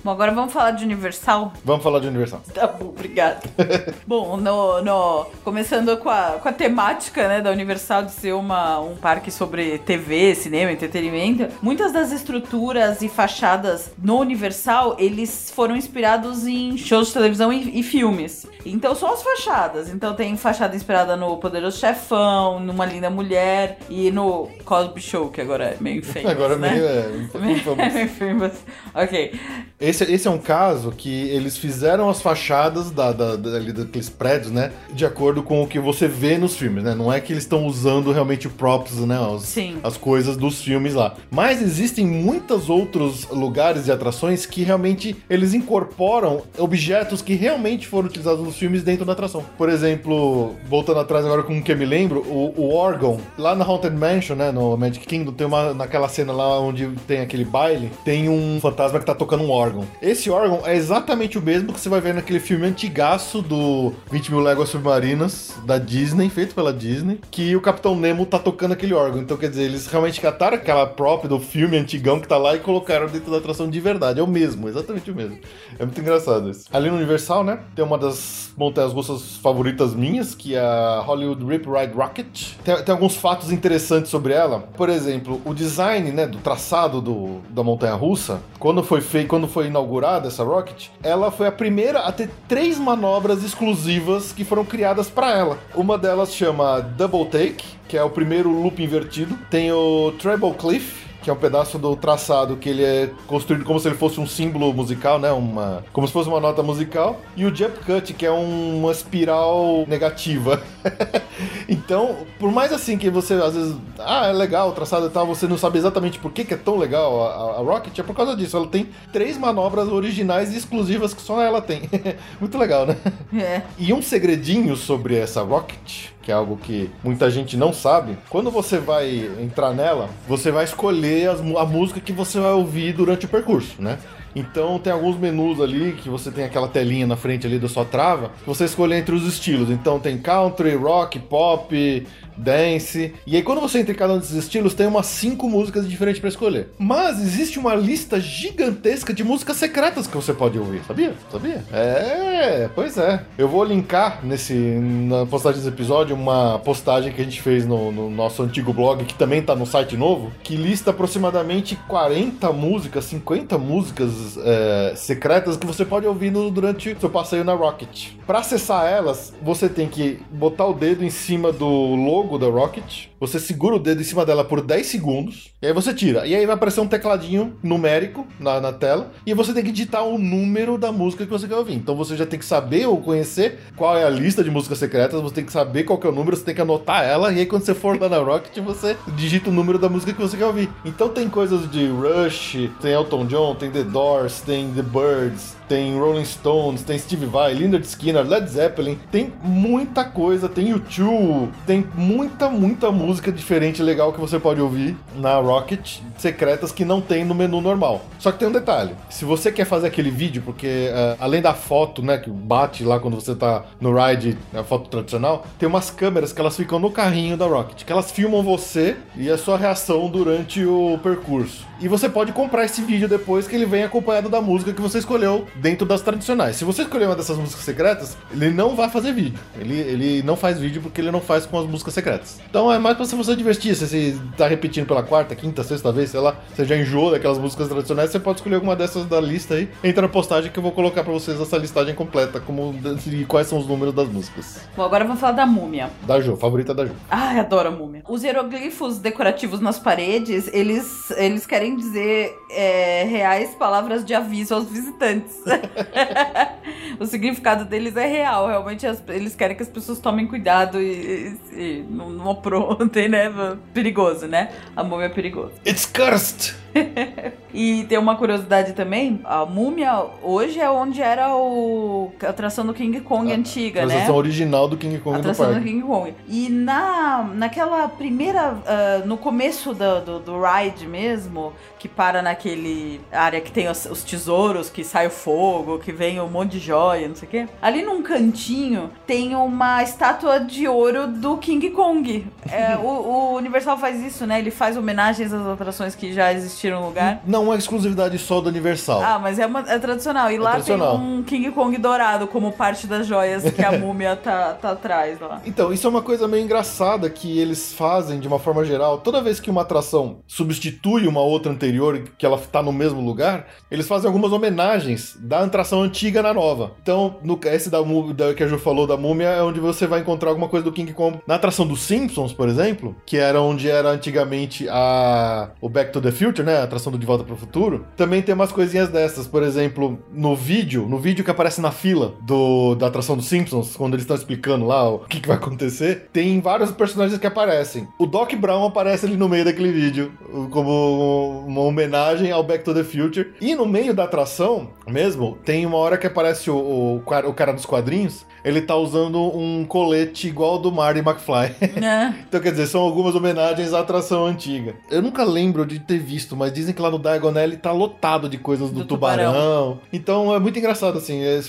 Bom, 0.04 0.12
agora 0.12 0.34
vamos 0.34 0.52
falar 0.52 0.72
de 0.72 0.84
Universal. 0.84 1.54
Vamos 1.64 1.82
falar 1.82 2.00
de 2.00 2.08
Universal. 2.08 2.42
Tá 2.54 2.68
bom, 2.68 2.90
obrigada. 2.90 3.40
bom, 4.06 4.36
no, 4.36 4.82
no- 4.82 5.26
começando 5.46 5.96
com 5.98 6.10
a, 6.10 6.40
com 6.42 6.50
a 6.50 6.52
temática 6.52 7.26
né, 7.30 7.40
da 7.40 7.50
Universal 7.52 8.04
de 8.04 8.12
ser 8.12 8.34
uma, 8.34 8.82
um 8.82 8.98
parque 8.98 9.32
sobre 9.32 9.78
TV, 9.80 10.36
cinema, 10.36 10.74
entretenimento, 10.74 11.48
muitas 11.62 11.94
das 11.94 12.12
estruturas 12.12 13.02
e 13.02 13.08
fachadas 13.08 13.92
no 13.98 14.18
Universal, 14.20 14.98
eles 15.00 15.50
foram 15.56 15.74
inspirados 15.76 16.46
em 16.46 16.76
shows 16.78 17.08
de 17.08 17.14
televisão 17.14 17.54
e, 17.54 17.80
e 17.80 17.84
filmes. 17.84 18.46
Então 18.66 18.94
são 18.96 19.14
as 19.14 19.24
fachadas. 19.24 19.88
Então 19.90 20.14
tem 20.16 20.36
fachada 20.36 20.76
inspirada 20.76 21.16
no 21.16 21.38
Poderoso 21.38 21.80
Chefão, 21.80 22.60
numa 22.60 22.86
Linda 22.86 23.10
Mulher 23.10 23.78
e 23.90 24.12
no 24.12 24.50
Cosby 24.66 25.00
Show, 25.02 25.30
que 25.30 25.40
agora 25.40 25.64
é 25.66 25.78
meio 25.80 26.04
famous, 26.04 26.30
Agora 26.30 26.58
né? 26.58 26.72
meio 26.72 26.86
é, 26.86 27.02
vamos- 27.32 27.94
Meio 27.94 28.10
famous. 28.10 28.54
Ok. 28.94 29.40
Esse, 29.80 29.93
esse 30.02 30.28
é 30.28 30.32
um 30.32 30.38
caso 30.38 30.92
que 30.92 31.30
eles 31.30 31.58
fizeram 31.58 32.10
as 32.10 32.22
fachadas 32.22 32.92
da, 32.92 33.12
da, 33.12 33.36
da- 33.36 33.56
ali 33.56 33.72
daqueles 33.72 34.10
prédios, 34.10 34.52
né? 34.52 34.72
De 34.94 35.06
acordo 35.06 35.44
com 35.44 35.62
o 35.64 35.68
que 35.68 35.80
você 35.80 36.08
vê 36.08 36.38
nos 36.38 36.56
filmes, 36.56 36.84
né? 36.84 36.94
Não 36.96 37.12
é 37.12 37.20
que 37.20 37.34
eles 37.34 37.44
estão 37.44 37.66
usando 37.66 38.12
realmente 38.12 38.48
props, 38.50 38.96
né? 39.00 39.20
Os- 39.20 39.44
Sim. 39.44 39.78
As 39.84 39.98
coisas 39.98 40.36
dos 40.38 40.62
filmes 40.62 40.94
lá. 40.94 41.16
Mas 41.32 41.62
existem 41.62 42.06
muitos 42.06 42.70
outros 42.70 43.28
lugares 43.30 43.88
e 43.88 43.92
atrações 43.92 44.46
que 44.46 44.64
realmente 44.64 45.16
eles 45.30 45.54
incorporam 45.54 46.42
objetos 46.58 47.22
que 47.22 47.34
realmente 47.36 47.88
foram 47.88 48.08
utilizados 48.08 48.44
nos 48.44 48.56
filmes 48.56 48.84
dentro 48.84 49.06
da 49.06 49.14
atração. 49.14 49.44
Por 49.58 49.70
exemplo, 49.70 50.56
voltando 50.68 51.00
atrás 51.00 51.26
agora 51.26 51.44
com 51.44 51.58
o 51.58 51.62
que 51.62 51.72
eu 51.72 51.78
me 51.78 51.86
lembro, 51.86 52.20
o, 52.22 52.54
o 52.58 52.74
órgão, 52.74 53.20
lá 53.38 53.56
na 53.56 53.64
Haunted 53.66 53.96
Mansion, 53.96 54.36
né? 54.36 54.52
No 54.52 54.76
Magic 54.78 55.06
Kingdom, 55.06 55.32
tem 55.34 55.46
uma. 55.48 55.74
Naquela 55.74 56.08
cena 56.10 56.34
lá 56.34 56.60
onde 56.60 56.88
tem 57.08 57.22
aquele 57.22 57.46
baile, 57.46 57.92
tem 58.06 58.30
um 58.30 58.60
fantasma 58.62 59.00
que 59.00 59.06
tá 59.06 59.14
tocando 59.16 59.44
um 59.44 59.50
órgão. 59.52 59.83
Esse 60.02 60.30
órgão 60.30 60.62
é 60.66 60.76
exatamente 60.76 61.38
o 61.38 61.42
mesmo 61.42 61.74
que 61.74 61.80
você 61.80 61.90
vai 61.90 62.02
ver 62.02 62.14
naquele 62.14 62.40
filme 62.40 62.66
antigaço 62.66 63.42
do 63.42 63.94
20 64.12 64.32
mil 64.32 64.40
léguas 64.40 64.70
submarinas 64.70 65.54
da 65.66 65.78
Disney, 65.78 66.30
feito 66.30 66.56
pela 66.56 66.74
Disney, 66.74 67.20
que 67.32 67.56
o 67.56 67.62
Capitão 67.62 67.96
Nemo 67.96 68.26
tá 68.26 68.40
tocando 68.40 68.74
aquele 68.74 68.94
órgão. 68.94 69.22
Então, 69.22 69.38
quer 69.38 69.50
dizer, 69.50 69.64
eles 69.64 69.88
realmente 69.88 70.20
cataram 70.20 70.58
aquela 70.58 70.86
própria 70.86 71.30
do 71.30 71.40
filme 71.40 71.78
antigão 71.78 72.20
que 72.20 72.28
tá 72.28 72.38
lá 72.38 72.56
e 72.56 72.60
colocaram 72.60 73.08
dentro 73.08 73.32
da 73.32 73.38
atração 73.38 73.70
de 73.70 73.80
verdade. 73.80 74.20
É 74.20 74.24
o 74.24 74.28
mesmo, 74.28 74.68
exatamente 74.68 75.12
o 75.12 75.16
mesmo. 75.16 75.38
É 75.78 75.86
muito 75.86 76.00
engraçado 76.00 76.50
isso. 76.50 76.66
Ali 76.72 76.90
no 76.90 76.98
Universal, 76.98 77.44
né, 77.44 77.60
tem 77.76 77.84
uma 77.84 77.98
das 77.98 78.52
montanhas 78.58 78.94
russas 78.94 79.38
favoritas 79.38 79.94
minhas, 79.94 80.36
que 80.36 80.56
é 80.56 80.60
a 80.60 81.02
Hollywood 81.06 81.44
Rip 81.46 81.68
Ride 81.70 81.94
Rocket. 81.94 82.54
Tem, 82.64 82.76
tem 82.84 82.94
alguns 82.94 83.16
fatos 83.16 83.52
interessantes 83.52 84.12
sobre 84.12 84.34
ela. 84.34 84.60
Por 84.76 84.90
exemplo, 84.90 85.42
o 85.46 85.54
design, 85.54 86.12
né, 86.12 86.28
do 86.28 86.38
traçado 86.38 87.02
do, 87.02 87.42
da 87.50 87.64
montanha 87.64 87.94
russa, 87.94 88.42
quando 88.60 88.84
foi 88.84 89.02
feito, 89.02 89.28
quando 89.28 89.48
foi 89.48 89.70
inaugurada 89.74 90.28
essa 90.28 90.44
Rocket, 90.44 90.90
ela 91.02 91.32
foi 91.32 91.48
a 91.48 91.52
primeira 91.52 92.02
a 92.02 92.12
ter 92.12 92.30
três 92.48 92.78
manobras 92.78 93.44
exclusivas 93.44 94.32
que 94.32 94.46
foram 94.46 94.64
criadas 94.64 95.10
para 95.10 95.32
ela. 95.36 95.58
Uma 95.74 95.98
delas 95.98 96.34
chama 96.34 96.80
Double 96.80 97.26
Take, 97.26 97.66
que 97.88 97.98
é 97.98 98.04
o 98.04 98.10
primeiro 98.10 98.50
loop 98.50 98.82
invertido. 98.82 99.36
Tem 99.50 99.72
o 99.72 100.14
Treble 100.20 100.54
Cliff, 100.54 101.03
que 101.24 101.30
é 101.30 101.34
um 101.34 101.38
pedaço 101.38 101.80
do 101.80 101.96
traçado 101.96 102.58
que 102.58 102.68
ele 102.70 102.84
é 102.84 103.10
construído 103.28 103.64
como 103.64 103.80
se 103.80 103.88
ele 103.88 103.96
fosse 103.96 104.20
um 104.20 104.28
símbolo 104.28 104.72
musical, 104.74 105.18
né? 105.18 105.32
Uma, 105.32 105.84
como 105.94 106.06
se 106.06 106.12
fosse 106.14 106.28
uma 106.30 106.40
nota 106.40 106.62
musical. 106.62 107.20
E 107.36 107.46
o 107.46 107.56
jump 107.56 107.80
cut, 107.86 108.14
que 108.14 108.26
é 108.26 108.32
um- 108.32 108.80
uma 108.80 108.92
espiral 108.92 109.86
negativa. 109.88 110.62
então, 111.68 112.18
por 112.40 112.52
mais 112.52 112.72
assim 112.72 112.98
que 112.98 113.10
você 113.10 113.34
às 113.36 113.56
vezes, 113.56 113.76
ah, 114.00 114.28
é 114.28 114.34
legal 114.34 114.70
o 114.70 114.72
traçado 114.74 115.08
e 115.08 115.10
tal, 115.10 115.26
você 115.26 115.48
não 115.48 115.58
sabe 115.58 115.78
exatamente 115.78 116.20
por 116.20 116.32
que, 116.32 116.44
que 116.44 116.54
é 116.54 116.58
tão 116.58 116.78
legal 116.78 117.22
a, 117.26 117.60
a- 117.60 117.64
Rocket, 117.64 117.98
é 117.98 118.04
por 118.04 118.16
causa 118.16 118.36
disso. 118.36 118.58
Ela 118.58 118.68
tem 118.68 118.90
três 119.12 119.38
manobras 119.38 119.88
originais 119.88 120.54
e 120.54 120.58
exclusivas 120.58 121.14
que 121.14 121.22
só 121.22 121.42
ela 121.42 121.62
tem. 121.62 121.84
Muito 122.40 122.58
legal, 122.58 122.86
né? 122.86 122.98
É. 123.36 123.62
E 123.78 123.94
um 123.94 124.02
segredinho 124.02 124.76
sobre 124.76 125.16
essa 125.16 125.42
Rocket, 125.42 126.10
que 126.24 126.32
é 126.32 126.34
algo 126.34 126.58
que 126.58 126.90
muita 127.04 127.30
gente 127.30 127.58
não 127.58 127.74
sabe, 127.74 128.18
quando 128.30 128.50
você 128.50 128.80
vai 128.80 129.30
entrar 129.40 129.74
nela, 129.74 130.10
você 130.28 130.52
vai 130.52 130.64
escolher 130.64 131.30
a 131.30 131.66
música 131.66 132.00
que 132.00 132.14
você 132.14 132.40
vai 132.40 132.54
ouvir 132.54 132.94
durante 132.94 133.26
o 133.26 133.30
percurso, 133.30 133.82
né? 133.82 134.00
Então 134.36 134.80
tem 134.80 134.92
alguns 134.92 135.18
menus 135.18 135.60
ali 135.62 135.94
que 135.94 136.10
você 136.10 136.32
tem 136.32 136.44
aquela 136.44 136.68
telinha 136.68 137.06
na 137.06 137.16
frente 137.16 137.46
ali 137.46 137.60
da 137.60 137.68
sua 137.68 137.86
trava, 137.86 138.32
você 138.46 138.66
escolhe 138.66 138.96
entre 138.96 139.14
os 139.14 139.26
estilos. 139.26 139.70
Então 139.70 140.00
tem 140.00 140.18
country, 140.18 140.76
rock, 140.76 141.20
pop, 141.20 142.06
dance. 142.38 143.14
E 143.26 143.36
aí 143.36 143.44
quando 143.44 143.62
você 143.62 143.80
entra 143.80 143.94
em 143.94 143.96
cada 143.96 144.14
um 144.14 144.20
desses 144.20 144.36
estilos, 144.36 144.74
tem 144.74 144.88
umas 144.88 145.06
cinco 145.06 145.50
músicas 145.50 145.88
diferentes 145.88 146.20
pra 146.20 146.30
escolher. 146.30 146.70
Mas 146.78 147.22
existe 147.22 147.60
uma 147.60 147.76
lista 147.76 148.20
gigantesca 148.20 149.14
de 149.14 149.24
músicas 149.24 149.58
secretas 149.58 150.08
que 150.08 150.16
você 150.16 150.34
pode 150.34 150.58
ouvir, 150.58 150.84
sabia? 150.86 151.14
Sabia? 151.32 151.64
É, 151.72 152.70
pois 152.74 152.98
é. 152.98 153.24
Eu 153.38 153.48
vou 153.48 153.64
linkar 153.64 154.20
nesse 154.24 154.54
na 154.54 155.26
postagem 155.26 155.60
desse 155.60 155.74
episódio 155.74 156.16
uma 156.16 156.60
postagem 156.60 157.12
que 157.12 157.22
a 157.22 157.24
gente 157.24 157.42
fez 157.42 157.66
no, 157.66 157.92
no 157.92 158.10
nosso 158.10 158.44
antigo 158.44 158.74
blog, 158.74 159.04
que 159.06 159.14
também 159.14 159.42
tá 159.42 159.56
no 159.56 159.66
site 159.66 159.96
novo, 159.96 160.32
que 160.44 160.56
lista 160.56 160.92
aproximadamente 160.92 161.76
40 161.88 162.52
músicas, 162.52 163.06
50 163.06 163.58
músicas 163.58 164.23
é, 164.38 164.94
secretas 164.96 165.58
que 165.58 165.66
você 165.66 165.84
pode 165.86 166.06
ouvir 166.08 166.32
no- 166.32 166.50
durante 166.52 166.96
seu 167.00 167.10
passeio 167.10 167.44
na 167.44 167.54
Rocket. 167.54 168.10
Para 168.26 168.40
acessar 168.40 168.86
elas, 168.92 169.34
você 169.42 169.68
tem 169.70 169.88
que 169.88 170.20
botar 170.32 170.66
o 170.66 170.74
dedo 170.74 171.04
em 171.04 171.10
cima 171.10 171.52
do 171.52 171.68
logo 171.96 172.38
da 172.38 172.48
Rocket. 172.48 173.08
Você 173.26 173.40
segura 173.40 173.76
o 173.76 173.80
dedo 173.80 174.02
em 174.02 174.04
cima 174.04 174.26
dela 174.26 174.44
por 174.44 174.60
10 174.60 174.86
segundos, 174.86 175.52
e 175.62 175.68
aí 175.68 175.74
você 175.74 175.94
tira. 175.94 176.28
E 176.28 176.36
aí 176.36 176.46
vai 176.46 176.56
aparecer 176.56 176.82
um 176.82 176.88
tecladinho 176.88 177.56
numérico 177.64 178.28
na, 178.38 178.60
na 178.60 178.74
tela, 178.74 179.12
e 179.26 179.34
você 179.34 179.54
tem 179.54 179.64
que 179.64 179.72
digitar 179.72 180.04
o 180.06 180.18
número 180.18 180.78
da 180.78 180.92
música 180.92 181.26
que 181.26 181.32
você 181.32 181.48
quer 181.48 181.56
ouvir. 181.56 181.76
Então 181.76 181.96
você 181.96 182.18
já 182.18 182.26
tem 182.26 182.38
que 182.38 182.46
saber 182.46 182.86
ou 182.86 182.98
conhecer 182.98 183.60
qual 183.78 183.98
é 183.98 184.04
a 184.04 184.10
lista 184.10 184.44
de 184.44 184.52
músicas 184.52 184.78
secretas, 184.78 185.22
você 185.22 185.36
tem 185.36 185.46
que 185.46 185.54
saber 185.54 185.84
qual 185.84 186.00
é 186.04 186.08
o 186.08 186.12
número, 186.12 186.36
você 186.36 186.44
tem 186.44 186.56
que 186.56 186.62
anotar 186.62 187.04
ela, 187.04 187.32
e 187.32 187.40
aí 187.40 187.46
quando 187.46 187.64
você 187.64 187.74
for 187.74 188.00
lá 188.00 188.10
na 188.10 188.18
Rocket, 188.18 188.58
você 188.60 188.98
digita 189.16 189.50
o 189.50 189.54
número 189.54 189.80
da 189.80 189.88
música 189.88 190.12
que 190.12 190.22
você 190.22 190.36
quer 190.36 190.46
ouvir. 190.46 190.70
Então 190.84 191.08
tem 191.08 191.30
coisas 191.30 191.70
de 191.72 191.88
Rush, 191.88 192.70
tem 192.82 192.92
Elton 192.92 193.26
John, 193.28 193.56
tem 193.56 193.72
The 193.72 193.84
Doors, 193.84 194.42
tem 194.42 194.72
The 194.74 194.82
Birds, 194.82 195.56
tem 195.74 195.98
Rolling 195.98 196.24
Stones, 196.24 196.84
tem 196.84 197.00
Steve 197.00 197.26
Vai, 197.26 197.52
Lynyrd 197.52 197.84
Skinner, 197.84 198.24
Led 198.24 198.48
Zeppelin, 198.48 199.00
tem 199.12 199.34
muita 199.42 200.04
coisa, 200.04 200.48
tem 200.48 200.70
YouTube, 200.70 201.52
tem 201.66 201.84
muita, 201.96 202.48
muita 202.48 202.92
música 202.92 203.32
diferente 203.32 203.80
e 203.80 203.84
legal 203.84 204.14
que 204.14 204.20
você 204.20 204.38
pode 204.38 204.62
ouvir 204.62 204.96
na 205.16 205.38
Rocket, 205.38 205.98
secretas 206.16 206.72
que 206.72 206.86
não 206.86 207.02
tem 207.02 207.26
no 207.26 207.34
menu 207.34 207.60
normal. 207.60 208.06
Só 208.20 208.32
que 208.32 208.38
tem 208.38 208.48
um 208.48 208.52
detalhe, 208.52 208.94
se 209.10 209.26
você 209.26 209.52
quer 209.52 209.66
fazer 209.66 209.88
aquele 209.88 210.12
vídeo, 210.12 210.44
porque 210.46 210.92
uh, 210.92 211.18
além 211.20 211.42
da 211.42 211.56
foto, 211.56 212.04
né, 212.04 212.20
que 212.20 212.30
bate 212.30 212.84
lá 212.84 213.00
quando 213.00 213.16
você 213.16 213.34
tá 213.34 213.66
no 213.82 213.96
ride, 213.96 214.38
a 214.54 214.64
foto 214.64 214.88
tradicional, 214.90 215.44
tem 215.58 215.68
umas 215.68 215.90
câmeras 215.90 216.32
que 216.32 216.40
elas 216.40 216.56
ficam 216.56 216.78
no 216.78 216.92
carrinho 216.92 217.36
da 217.36 217.48
Rocket, 217.48 217.84
que 217.84 217.92
elas 217.92 218.12
filmam 218.12 218.44
você 218.44 218.96
e 219.16 219.28
a 219.28 219.40
sua 219.40 219.58
reação 219.58 220.08
durante 220.08 220.64
o 220.64 221.00
percurso. 221.02 221.66
E 221.82 221.88
você 221.88 222.08
pode 222.08 222.32
comprar 222.32 222.64
esse 222.64 222.82
vídeo 222.82 223.10
depois 223.10 223.46
que 223.46 223.56
ele 223.56 223.66
vem 223.66 223.84
acompanhado 223.84 224.30
da 224.30 224.40
música 224.40 224.72
que 224.72 224.82
você 224.82 225.00
escolheu 225.00 225.46
dentro 225.64 225.88
das 225.88 226.02
tradicionais. 226.02 226.58
Se 226.58 226.66
você 226.66 226.82
escolher 226.82 227.06
uma 227.06 227.16
dessas 227.16 227.38
músicas 227.38 227.64
secretas, 227.64 228.18
ele 228.34 228.52
não 228.52 228.76
vai 228.76 228.90
fazer 228.90 229.14
vídeo. 229.14 229.40
Ele, 229.58 229.80
ele 229.80 230.24
não 230.24 230.36
faz 230.36 230.60
vídeo 230.60 230.82
porque 230.82 231.00
ele 231.00 231.10
não 231.10 231.22
faz 231.22 231.46
com 231.46 231.58
as 231.58 231.66
músicas 231.66 231.94
secretas. 231.94 232.42
Então 232.50 232.70
é 232.70 232.78
mais 232.78 232.98
pra 232.98 233.06
você 233.06 233.34
divertir. 233.34 233.74
Se 233.74 233.88
você 233.88 234.18
tá 234.36 234.46
repetindo 234.46 234.86
pela 234.86 235.02
quarta, 235.02 235.34
quinta, 235.34 235.64
sexta 235.64 235.90
vez, 235.90 236.10
sei 236.10 236.20
lá, 236.20 236.36
você 236.54 236.66
já 236.66 236.76
enjoou 236.76 237.12
daquelas 237.12 237.38
músicas 237.38 237.70
tradicionais, 237.70 238.12
você 238.12 238.20
pode 238.20 238.40
escolher 238.40 238.56
alguma 238.56 238.76
dessas 238.76 239.06
da 239.06 239.22
lista 239.22 239.54
aí. 239.54 239.70
Entra 239.82 240.02
na 240.02 240.10
postagem 240.10 240.52
que 240.52 240.60
eu 240.60 240.64
vou 240.64 240.74
colocar 240.74 241.02
pra 241.02 241.14
vocês 241.14 241.40
essa 241.40 241.58
listagem 241.58 241.96
completa 241.96 242.42
como, 242.42 242.76
e 243.08 243.24
quais 243.24 243.48
são 243.48 243.58
os 243.58 243.66
números 243.66 243.96
das 243.96 244.10
músicas. 244.10 244.68
Bom, 244.76 244.84
agora 244.84 245.06
vamos 245.06 245.22
falar 245.22 245.32
da 245.32 245.46
múmia. 245.46 245.90
Da 246.06 246.20
Jo, 246.20 246.36
favorita 246.36 246.74
da 246.74 246.86
Jo. 246.86 246.92
Ai, 247.10 247.40
adoro 247.40 247.70
a 247.70 247.72
múmia. 247.72 248.04
Os 248.10 248.22
hieroglifos 248.22 248.98
decorativos 248.98 249.62
nas 249.62 249.80
paredes, 249.80 250.50
eles, 250.52 251.10
eles 251.12 251.46
querem 251.46 251.78
dizer 251.78 252.36
é, 252.52 253.06
reais 253.06 253.56
palavras 253.56 254.04
de 254.04 254.14
aviso 254.14 254.54
aos 254.54 254.70
visitantes. 254.70 255.36
o 257.00 257.06
significado 257.06 257.66
deles 257.66 257.96
é 257.96 258.06
real. 258.08 258.48
Realmente 258.48 258.86
as- 258.88 259.02
eles 259.10 259.36
querem 259.36 259.56
que 259.56 259.64
as 259.64 259.70
pessoas 259.70 260.00
tomem 260.00 260.28
cuidado 260.28 260.82
e, 260.82 261.38
e- 261.52 261.60
e 261.62 261.86
não, 261.90 262.10
não 262.10 262.32
aprontem, 262.32 263.08
né? 263.10 263.32
Perigoso, 263.74 264.28
né? 264.28 264.52
A 264.76 264.84
múmia 264.84 265.06
é 265.06 265.10
perigoso. 265.10 265.54
It's 265.66 265.86
cursed! 265.86 266.56
E 267.54 267.84
tem 267.84 267.98
uma 267.98 268.16
curiosidade 268.16 268.74
também: 268.74 269.22
a 269.24 269.46
múmia 269.46 270.06
hoje 270.24 270.60
é 270.60 270.70
onde 270.70 271.02
era 271.02 271.36
o, 271.36 272.12
a 272.24 272.30
atração 272.30 272.66
do 272.66 272.74
King 272.74 273.00
Kong 273.02 273.32
antiga, 273.32 273.84
A 273.84 273.86
né? 273.86 273.98
versão 273.98 274.16
original 274.16 274.68
do 274.68 274.76
King 274.76 274.98
Kong 274.98 275.16
A 275.16 275.20
do 275.20 275.22
atração 275.22 275.48
do 275.48 275.54
parque. 275.54 275.70
King 275.70 275.84
Kong. 275.84 276.14
E 276.28 276.50
na, 276.50 277.30
naquela 277.36 277.88
primeira. 277.88 278.58
ah, 278.66 279.04
no 279.06 279.18
começo 279.18 279.74
do, 279.74 280.02
do, 280.02 280.20
do 280.20 280.42
ride 280.42 280.88
mesmo, 280.88 281.54
que 281.78 281.88
para 281.88 282.22
naquele 282.22 283.00
área 283.12 283.40
que 283.40 283.52
tem 283.52 283.70
os, 283.70 283.86
os 283.86 284.04
tesouros, 284.04 284.70
que 284.70 284.84
sai 284.84 285.06
o 285.08 285.12
fogo, 285.12 285.78
que 285.78 285.92
vem 285.92 286.20
um 286.20 286.30
monte 286.30 286.54
de 286.54 286.60
joia, 286.60 287.08
não 287.08 287.16
sei 287.16 287.28
o 287.28 287.32
quê. 287.32 287.48
Ali 287.62 287.84
num 287.84 288.02
cantinho 288.02 288.90
tem 289.06 289.36
uma 289.36 289.84
estátua 289.84 290.40
de 290.40 290.68
ouro 290.68 291.08
do 291.08 291.38
King 291.38 291.70
Kong. 291.70 292.26
É, 292.52 292.76
o, 292.82 292.88
o 292.88 293.36
Universal 293.36 293.78
faz 293.78 294.02
isso, 294.02 294.26
né? 294.26 294.40
Ele 294.40 294.50
faz 294.52 294.76
homenagens 294.76 295.32
às 295.32 295.46
atrações 295.46 295.94
que 295.94 296.14
já 296.14 296.34
no 296.72 296.86
lugar. 296.86 297.22
Não 297.26 297.54
é 297.54 297.58
exclusividade 297.58 298.18
só 298.18 298.42
do 298.42 298.50
Universal. 298.50 299.02
Ah, 299.02 299.20
mas 299.20 299.40
é, 299.40 299.46
uma, 299.46 299.60
é 299.62 299.80
tradicional. 299.80 300.32
E 300.32 300.38
lá 300.38 300.52
tradicional. 300.52 300.98
tem 300.98 301.08
um 301.08 301.24
King 301.24 301.52
Kong 301.52 301.78
dourado 301.78 302.28
como 302.28 302.52
parte 302.52 302.88
das 302.88 303.08
joias 303.08 303.44
que 303.52 303.64
a 303.64 303.72
múmia 303.78 304.16
tá, 304.16 304.54
tá 304.54 304.72
atrás 304.72 305.20
lá. 305.20 305.42
Então, 305.46 305.74
isso 305.74 305.86
é 305.88 305.90
uma 305.90 306.02
coisa 306.02 306.28
meio 306.28 306.44
engraçada 306.44 307.10
que 307.10 307.40
eles 307.40 307.74
fazem 307.74 308.20
de 308.20 308.28
uma 308.28 308.40
forma 308.40 308.64
geral. 308.64 309.00
Toda 309.00 309.22
vez 309.22 309.40
que 309.40 309.50
uma 309.50 309.62
atração 309.62 310.20
substitui 310.28 311.08
uma 311.08 311.22
outra 311.22 311.52
anterior, 311.52 312.04
que 312.18 312.26
ela 312.26 312.38
tá 312.38 312.62
no 312.62 312.72
mesmo 312.72 313.02
lugar, 313.02 313.48
eles 313.70 313.88
fazem 313.88 314.08
algumas 314.08 314.32
homenagens 314.32 315.18
da 315.20 315.40
atração 315.40 315.82
antiga 315.82 316.22
na 316.22 316.34
nova. 316.34 316.72
Então, 316.82 317.18
no, 317.24 317.40
esse 317.46 317.70
da, 317.70 317.80
da 318.16 318.34
que 318.34 318.44
a 318.44 318.48
Ju 318.48 318.58
falou 318.58 318.88
da 318.88 318.98
múmia 318.98 319.30
é 319.30 319.42
onde 319.42 319.60
você 319.60 319.88
vai 319.88 320.00
encontrar 320.00 320.30
alguma 320.30 320.48
coisa 320.48 320.64
do 320.64 320.72
King 320.72 320.94
Kong. 320.94 321.20
Na 321.28 321.36
atração 321.36 321.66
dos 321.66 321.82
Simpsons, 321.82 322.34
por 322.34 322.48
exemplo, 322.48 322.96
que 323.06 323.18
era 323.18 323.42
onde 323.42 323.70
era 323.70 323.90
antigamente 323.90 324.68
a 324.70 325.50
o 325.62 325.70
Back 325.70 325.92
to 325.92 326.02
the 326.02 326.12
Future, 326.12 326.44
né? 326.44 326.53
A 326.60 326.64
atração 326.64 326.92
do 326.92 326.98
De 326.98 327.06
Volta 327.06 327.24
para 327.24 327.34
o 327.34 327.38
Futuro, 327.38 327.86
também 327.96 328.22
tem 328.22 328.34
umas 328.34 328.52
coisinhas 328.52 328.90
dessas. 328.90 329.28
Por 329.28 329.44
exemplo, 329.44 330.00
no 330.12 330.36
vídeo, 330.36 330.88
no 330.88 330.98
vídeo 330.98 331.24
que 331.24 331.32
aparece 331.32 331.62
na 331.62 331.72
fila 331.72 332.14
do, 332.22 332.76
da 332.76 332.88
atração 332.88 333.16
dos 333.16 333.28
Simpsons, 333.28 333.76
quando 333.76 333.94
eles 333.94 334.04
estão 334.04 334.16
explicando 334.16 334.66
lá 334.66 334.90
o 334.90 335.00
que, 335.00 335.20
que 335.20 335.28
vai 335.28 335.38
acontecer, 335.38 336.10
tem 336.12 336.40
vários 336.40 336.72
personagens 336.72 337.20
que 337.20 337.28
aparecem. 337.28 337.88
O 337.98 338.06
Doc 338.06 338.34
Brown 338.36 338.66
aparece 338.66 339.06
ali 339.06 339.18
no 339.18 339.30
meio 339.30 339.46
daquele 339.46 339.72
vídeo, 339.72 340.12
como 340.52 341.44
uma 341.46 341.62
homenagem 341.62 342.32
ao 342.32 342.44
Back 342.44 342.64
to 342.64 342.74
the 342.74 342.84
Future. 342.84 343.34
E 343.42 343.56
no 343.56 343.66
meio 343.66 343.94
da 343.94 344.04
atração, 344.04 344.70
mesmo, 344.88 345.38
tem 345.44 345.66
uma 345.66 345.78
hora 345.78 345.98
que 345.98 346.08
aparece 346.08 346.50
o, 346.50 346.56
o, 346.98 347.02
cara, 347.02 347.30
o 347.30 347.34
cara 347.34 347.54
dos 347.54 347.66
quadrinhos, 347.66 348.26
ele 348.44 348.62
tá 348.62 348.76
usando 348.76 349.20
um 349.20 349.66
colete 349.66 350.28
igual 350.28 350.54
ao 350.54 350.60
do 350.60 350.72
Marty 350.72 351.00
McFly. 351.00 351.80
Né? 351.80 352.16
Então, 352.28 352.42
quer 352.42 352.52
dizer, 352.52 352.68
são 352.68 352.82
algumas 352.82 353.16
homenagens 353.16 353.74
à 353.74 353.80
atração 353.80 354.26
antiga. 354.26 354.76
Eu 354.90 355.02
nunca 355.02 355.24
lembro 355.24 355.66
de 355.66 355.80
ter 355.80 356.00
visto, 356.00 356.36
mas 356.44 356.52
dizem 356.52 356.74
que 356.76 356.82
lá 356.82 356.92
no 356.92 357.00
Diagon 357.00 357.30
Alley 357.30 357.56
tá 357.56 357.72
lotado 357.72 358.28
de 358.28 358.38
coisas 358.38 358.70
do, 358.70 358.80
Do 358.80 358.86
tubarão. 358.86 359.32
tubarão. 359.32 359.80
Então 359.94 360.36
é 360.36 360.40
muito 360.40 360.60
engraçado, 360.60 360.98
assim. 360.98 361.24
é, 361.24 361.40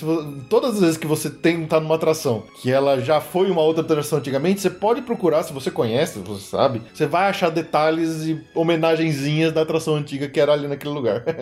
todas 0.49 0.75
as 0.75 0.79
vezes 0.79 0.97
que 0.97 1.05
você 1.05 1.29
tem 1.29 1.65
tá 1.65 1.81
numa 1.81 1.95
atração 1.95 2.43
que 2.61 2.71
ela 2.71 3.01
já 3.01 3.19
foi 3.19 3.51
uma 3.51 3.61
outra 3.61 3.83
atração 3.83 4.19
antigamente, 4.19 4.61
você 4.61 4.69
pode 4.69 5.01
procurar, 5.01 5.43
se 5.43 5.51
você 5.51 5.69
conhece, 5.69 6.13
se 6.13 6.19
você 6.19 6.45
sabe, 6.45 6.81
você 6.93 7.05
vai 7.05 7.29
achar 7.29 7.49
detalhes 7.49 8.23
e 8.25 8.41
homenagenzinhas 8.55 9.51
da 9.51 9.63
atração 9.63 9.95
antiga 9.95 10.29
que 10.29 10.39
era 10.39 10.53
ali 10.53 10.65
naquele 10.67 10.93
lugar. 10.93 11.23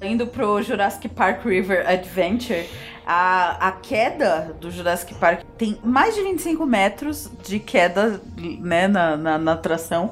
Indo 0.00 0.26
pro 0.26 0.62
Jurassic 0.62 1.08
Park 1.08 1.44
River 1.44 1.86
Adventure, 1.86 2.66
a, 3.10 3.68
a 3.68 3.72
queda 3.72 4.54
do 4.60 4.70
Jurassic 4.70 5.14
Park 5.14 5.40
tem 5.56 5.78
mais 5.82 6.14
de 6.14 6.22
25 6.22 6.66
metros 6.66 7.30
de 7.42 7.58
queda 7.58 8.20
né, 8.36 8.86
na, 8.86 9.16
na, 9.16 9.38
na 9.38 9.52
atração. 9.52 10.10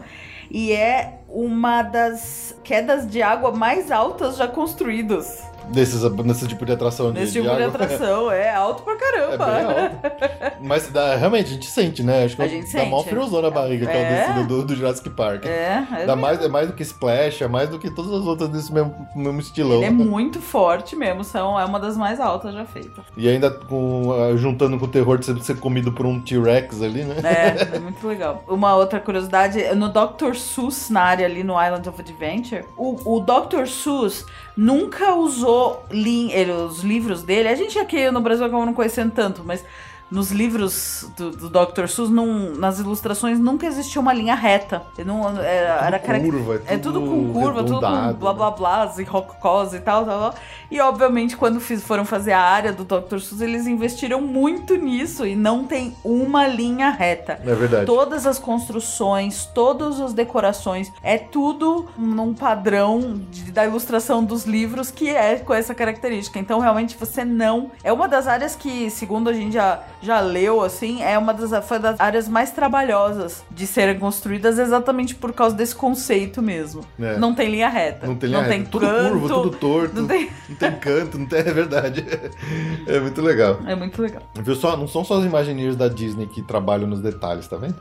E 0.51 0.73
é 0.73 1.19
uma 1.29 1.83
das 1.83 2.57
quedas 2.65 3.07
de 3.07 3.21
água 3.21 3.53
mais 3.53 3.91
altas 3.93 4.39
já 4.39 4.49
construídas 4.49 5.45
Desses, 5.69 6.03
nesse 6.25 6.47
tipo 6.49 6.65
de 6.65 6.73
atração 6.73 7.13
de, 7.13 7.21
nesse 7.21 7.33
de 7.33 7.41
tipo 7.43 7.55
de 7.57 7.63
água. 7.63 7.75
atração. 7.75 8.31
É 8.37 8.55
alto 8.55 8.83
pra 8.83 8.95
É 8.95 8.97
caramba. 8.97 9.47
bem 9.47 9.65
alto. 9.65 10.57
Mas 10.61 10.89
dá- 10.91 11.17
realmente, 11.17 11.47
a 11.51 11.55
gente 11.55 11.67
sente, 11.67 12.03
né? 12.03 12.25
Acho 12.25 12.37
que 12.37 12.43
A 12.43 12.49
gente 12.49 12.73
dá 12.73 12.85
mó 12.85 12.99
sente. 12.99 13.11
friozão 13.11 13.43
na 13.43 13.51
barriga 13.51 13.87
que 13.87 13.93
é 13.93 13.97
o 13.97 14.01
É. 14.05 14.27
descido 14.27 14.47
do, 14.47 14.65
do 14.65 14.75
Jurassic 14.77 15.11
Park. 15.11 15.45
É, 15.47 15.85
é 16.03 16.07
Dá 16.07 16.15
mais, 16.17 16.43
é 16.43 16.49
mais 16.49 16.69
do 16.69 16.73
que 16.75 16.83
Splash, 16.83 17.43
é 17.43 17.49
mais 17.49 17.69
do 17.69 17.79
que 17.79 17.91
todas 17.91 18.13
as 18.13 18.27
outras 18.27 18.49
desse 18.49 18.73
mesmo, 18.73 18.95
mesmo 19.15 19.41
estilão. 19.41 19.77
Ele 19.77 19.87
é 19.87 19.91
muito 19.91 20.41
forte 20.41 20.95
mesmo, 20.97 21.25
são, 21.25 21.59
é 21.59 21.65
uma 21.65 21.79
das 21.81 21.97
mais 21.97 22.21
altas 22.21 22.55
já 22.55 22.65
feitas. 22.65 23.05
E 23.17 23.29
ainda 23.29 23.51
com, 23.51 24.13
ah, 24.13 24.37
juntando 24.37 24.79
com 24.79 24.85
o 24.85 24.89
terror 24.89 25.19
de 25.19 25.27
ser, 25.27 25.39
ser 25.43 25.59
comido 25.59 25.93
por 25.93 26.07
um 26.07 26.21
T-Rex 26.21 26.83
ali, 26.83 27.03
né? 27.05 27.17
É, 27.25 27.77
é 27.77 27.79
muito 27.79 28.07
legal. 28.07 28.45
Uma 28.49 28.75
outra 28.77 29.01
curiosidade, 29.01 29.63
no 29.75 29.89
Dr. 29.89 30.35
Seuss, 30.37 30.91
na 30.91 31.03
área 31.03 31.27
ali 31.27 31.43
no 31.43 31.55
Island 31.63 31.89
of 31.89 32.01
Adventure, 32.01 32.65
o, 32.77 33.17
o 33.17 33.21
Dr. 33.21 33.67
Seuss 33.67 34.25
nunca 34.57 35.15
usou 35.15 35.85
lin- 35.91 36.31
ele, 36.33 36.53
os 36.53 36.83
livros 36.83 37.23
dele. 37.23 37.49
A 37.49 37.55
gente 37.55 37.79
aqui 37.79 38.11
no 38.11 38.21
Brasil 38.21 38.47
acaba 38.47 38.65
não 38.65 38.75
conhecendo 38.75 39.13
tanto, 39.13 39.43
mas 39.45 39.65
nos 40.11 40.31
livros 40.31 41.09
do, 41.17 41.31
do 41.31 41.49
Dr. 41.51 41.87
Seuss, 41.89 42.09
não- 42.11 42.55
nas 42.55 42.79
ilustrações, 42.79 43.39
nunca 43.41 43.67
existiu 43.67 44.01
uma 44.01 44.13
linha 44.13 44.35
reta. 44.35 44.83
Não, 45.05 45.29
era, 45.29 45.45
era 45.87 45.99
Tudo 45.99 46.07
carac- 46.07 46.23
curva, 46.31 46.63
É 46.67 46.79
tudo 46.79 47.01
com 47.01 47.33
curva, 47.33 47.65
tudo 47.65 47.81
com 47.81 47.87
arredondado, 47.87 48.19
blá 48.19 48.33
blá 48.33 48.51
blá 48.53 48.95
e 48.99 49.03
rococós 49.03 49.75
e 49.75 49.81
tal, 49.81 50.05
tal, 50.05 50.19
tal. 50.31 50.35
E 50.71 50.81
obviamente, 50.81 51.37
quando 51.37 51.59
fiz- 51.61 51.83
foram 51.83 52.05
fazer 52.05 52.33
a 52.33 52.41
área 52.41 52.73
do 52.73 52.85
Dr. 52.85 53.19
Seuss, 53.19 53.41
eles 53.41 53.67
investiram 53.67 54.21
muito 54.21 54.77
nisso 54.77 55.27
e 55.27 55.35
não 55.35 55.65
tem 55.65 55.97
uma 56.05 56.47
linha 56.47 56.91
reta. 56.91 57.41
É 57.45 57.55
verdade. 57.55 57.87
Todas 57.87 58.27
as 58.27 58.39
construções, 58.39 59.47
todas 59.47 60.01
as 60.01 60.13
decorações, 60.13 60.93
é 61.03 61.19
tudo 61.19 61.87
num 61.97 62.33
padrão 62.35 63.21
de- 63.31 63.51
da 63.51 63.65
ilustração 63.65 64.23
dos 64.25 64.45
livros 64.45 64.91
que 64.91 65.09
é 65.09 65.37
com 65.37 65.53
essa 65.55 65.75
característica. 65.75 66.39
Então, 66.39 66.61
realmente, 66.61 66.97
você 66.99 67.25
não. 67.25 67.71
É 67.83 67.93
uma 67.93 68.07
das 68.07 68.27
áreas 68.29 68.55
que, 68.55 68.91
segundo 68.91 69.29
a 69.29 69.33
gente 69.33 69.55
já 69.55 69.81
já 70.03 70.21
leu, 70.21 70.63
assim, 70.63 71.03
é 71.03 71.17
uma 71.19 71.33
das, 71.35 71.67
foi 71.67 71.79
das 71.79 71.99
áreas 71.99 72.29
mais 72.29 72.51
trabalhosas 72.51 73.43
de 73.51 73.67
serem 73.67 73.99
construídas 73.99 74.59
exatamente 74.59 75.15
por 75.15 75.33
causa 75.33 75.57
desse 75.57 75.75
conceito 75.75 76.43
mesmo. 76.43 76.83
É. 77.01 77.17
Não 77.17 77.35
tem 77.35 77.51
linha 77.51 77.69
reta. 77.69 78.07
Não 78.07 78.15
tem 78.15 78.29
linha 78.31 78.43
reta, 78.43 78.69
tudo 78.71 78.87
canto, 78.87 79.09
curvo, 79.11 79.29
tudo 79.29 79.51
torto, 79.57 80.01
não 80.01 80.07
tem- 80.09 80.31
não 80.49 80.57
tem 80.57 80.73
canto, 80.73 81.19
não 81.19 81.27
tem, 81.27 81.39
é 81.41 81.43
verdade. 81.45 82.05
É 82.87 83.01
muito 83.01 83.21
legal. 83.21 83.59
É 83.67 83.75
muito 83.75 84.01
legal. 84.01 84.23
Viu 84.35 84.55
só? 84.55 84.77
Não 84.77 84.87
são 84.87 85.05
só 85.05 85.19
os 85.19 85.25
imagineers 85.25 85.75
da 85.77 85.89
Disney 85.89 86.27
que 86.27 86.41
trabalham 86.43 86.87
nos 86.87 87.01
detalhes, 87.01 87.47
tá 87.49 87.57
vendo? 87.57 87.75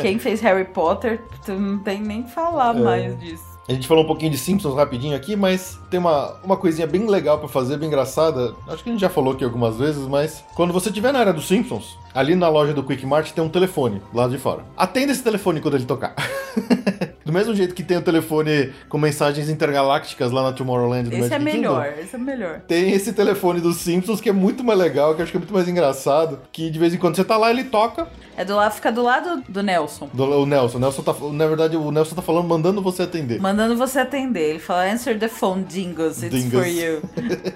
Quem 0.00 0.18
fez 0.18 0.40
Harry 0.40 0.64
Potter, 0.64 1.20
tu 1.44 1.52
não 1.52 1.78
tem 1.78 2.00
nem 2.00 2.26
falar 2.26 2.74
É. 2.76 2.80
mais 2.80 3.18
disso. 3.20 3.47
A 3.68 3.72
gente 3.72 3.86
falou 3.86 4.02
um 4.02 4.06
pouquinho 4.06 4.30
de 4.30 4.38
Simpsons 4.38 4.74
rapidinho 4.74 5.14
aqui, 5.14 5.36
mas 5.36 5.78
tem 5.90 6.00
uma, 6.00 6.36
uma 6.42 6.56
coisinha 6.56 6.86
bem 6.86 7.06
legal 7.06 7.38
pra 7.38 7.48
fazer, 7.48 7.76
bem 7.76 7.88
engraçada. 7.88 8.54
Acho 8.66 8.82
que 8.82 8.88
a 8.88 8.92
gente 8.92 9.00
já 9.00 9.10
falou 9.10 9.34
aqui 9.34 9.44
algumas 9.44 9.76
vezes, 9.76 10.06
mas 10.08 10.42
quando 10.54 10.72
você 10.72 10.88
estiver 10.88 11.12
na 11.12 11.18
área 11.18 11.34
dos 11.34 11.46
Simpsons, 11.46 11.98
ali 12.14 12.34
na 12.34 12.48
loja 12.48 12.72
do 12.72 12.82
Quick 12.82 13.04
Mart 13.04 13.30
tem 13.30 13.44
um 13.44 13.48
telefone 13.50 14.00
lá 14.14 14.26
de 14.26 14.38
fora. 14.38 14.64
Atenda 14.74 15.12
esse 15.12 15.22
telefone 15.22 15.60
quando 15.60 15.74
ele 15.74 15.84
tocar. 15.84 16.14
do 17.28 17.32
mesmo 17.32 17.54
jeito 17.54 17.74
que 17.74 17.82
tem 17.82 17.98
o 17.98 18.02
telefone 18.02 18.72
com 18.88 18.96
mensagens 18.96 19.50
intergalácticas 19.50 20.32
lá 20.32 20.42
na 20.44 20.52
Tomorrowland 20.52 21.10
do 21.10 21.14
Esse 21.14 21.34
é 21.34 21.38
Magic 21.38 21.56
Kingdom, 21.58 21.78
melhor, 21.78 21.98
esse 21.98 22.16
é 22.16 22.18
melhor. 22.18 22.60
Tem 22.66 22.92
esse 22.92 23.12
telefone 23.12 23.60
dos 23.60 23.76
Simpsons 23.76 24.18
que 24.18 24.30
é 24.30 24.32
muito 24.32 24.64
mais 24.64 24.78
legal, 24.78 25.14
que 25.14 25.20
eu 25.20 25.24
acho 25.24 25.32
que 25.32 25.36
é 25.36 25.40
muito 25.40 25.52
mais 25.52 25.68
engraçado. 25.68 26.40
Que 26.50 26.70
de 26.70 26.78
vez 26.78 26.94
em 26.94 26.96
quando 26.96 27.16
você 27.16 27.24
tá 27.24 27.36
lá, 27.36 27.50
ele 27.50 27.64
toca. 27.64 28.08
É 28.38 28.44
do 28.44 28.54
lado, 28.54 28.72
fica 28.72 28.92
do 28.92 29.02
lado 29.02 29.42
do 29.48 29.64
Nelson. 29.64 30.08
Do- 30.14 30.42
o 30.42 30.46
Nelson, 30.46 30.76
o 30.76 30.80
Nelson 30.80 31.02
tá. 31.02 31.12
Na 31.32 31.44
verdade, 31.48 31.76
o 31.76 31.90
Nelson 31.90 32.14
tá 32.14 32.22
falando, 32.22 32.46
mandando 32.46 32.80
você 32.80 33.02
atender. 33.02 33.40
Mandando 33.40 33.76
você 33.76 33.98
atender. 33.98 34.50
Ele 34.50 34.58
fala, 34.60 34.84
answer 34.84 35.18
the 35.18 35.26
phone, 35.26 35.64
Dingus, 35.64 36.22
it's 36.22 36.30
Dingus. 36.44 36.52
for 36.52 36.68
you. 36.68 37.02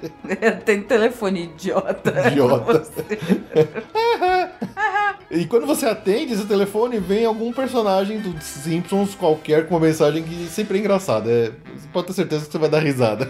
Tem 0.67 0.83
telefone 0.83 1.45
idiota. 1.45 2.13
Idiota. 2.27 2.83
E 5.35 5.47
quando 5.47 5.67
você 5.67 5.87
atende 5.87 6.35
esse 6.35 6.45
telefone, 6.45 6.99
vem 6.99 7.25
algum 7.25 7.55
personagem 7.55 8.21
dos 8.21 8.45
Simpsons 8.45 9.15
qualquer 9.15 9.67
com 9.67 9.75
uma 9.75 9.81
mensagem 9.81 10.23
que 10.23 10.47
sempre 10.47 10.77
é 10.77 10.81
engraçada. 10.81 11.31
É, 11.31 11.51
pode 11.91 12.09
ter 12.09 12.13
certeza 12.13 12.45
que 12.45 12.53
você 12.53 12.59
vai 12.59 12.69
dar 12.69 12.81
risada. 12.81 13.27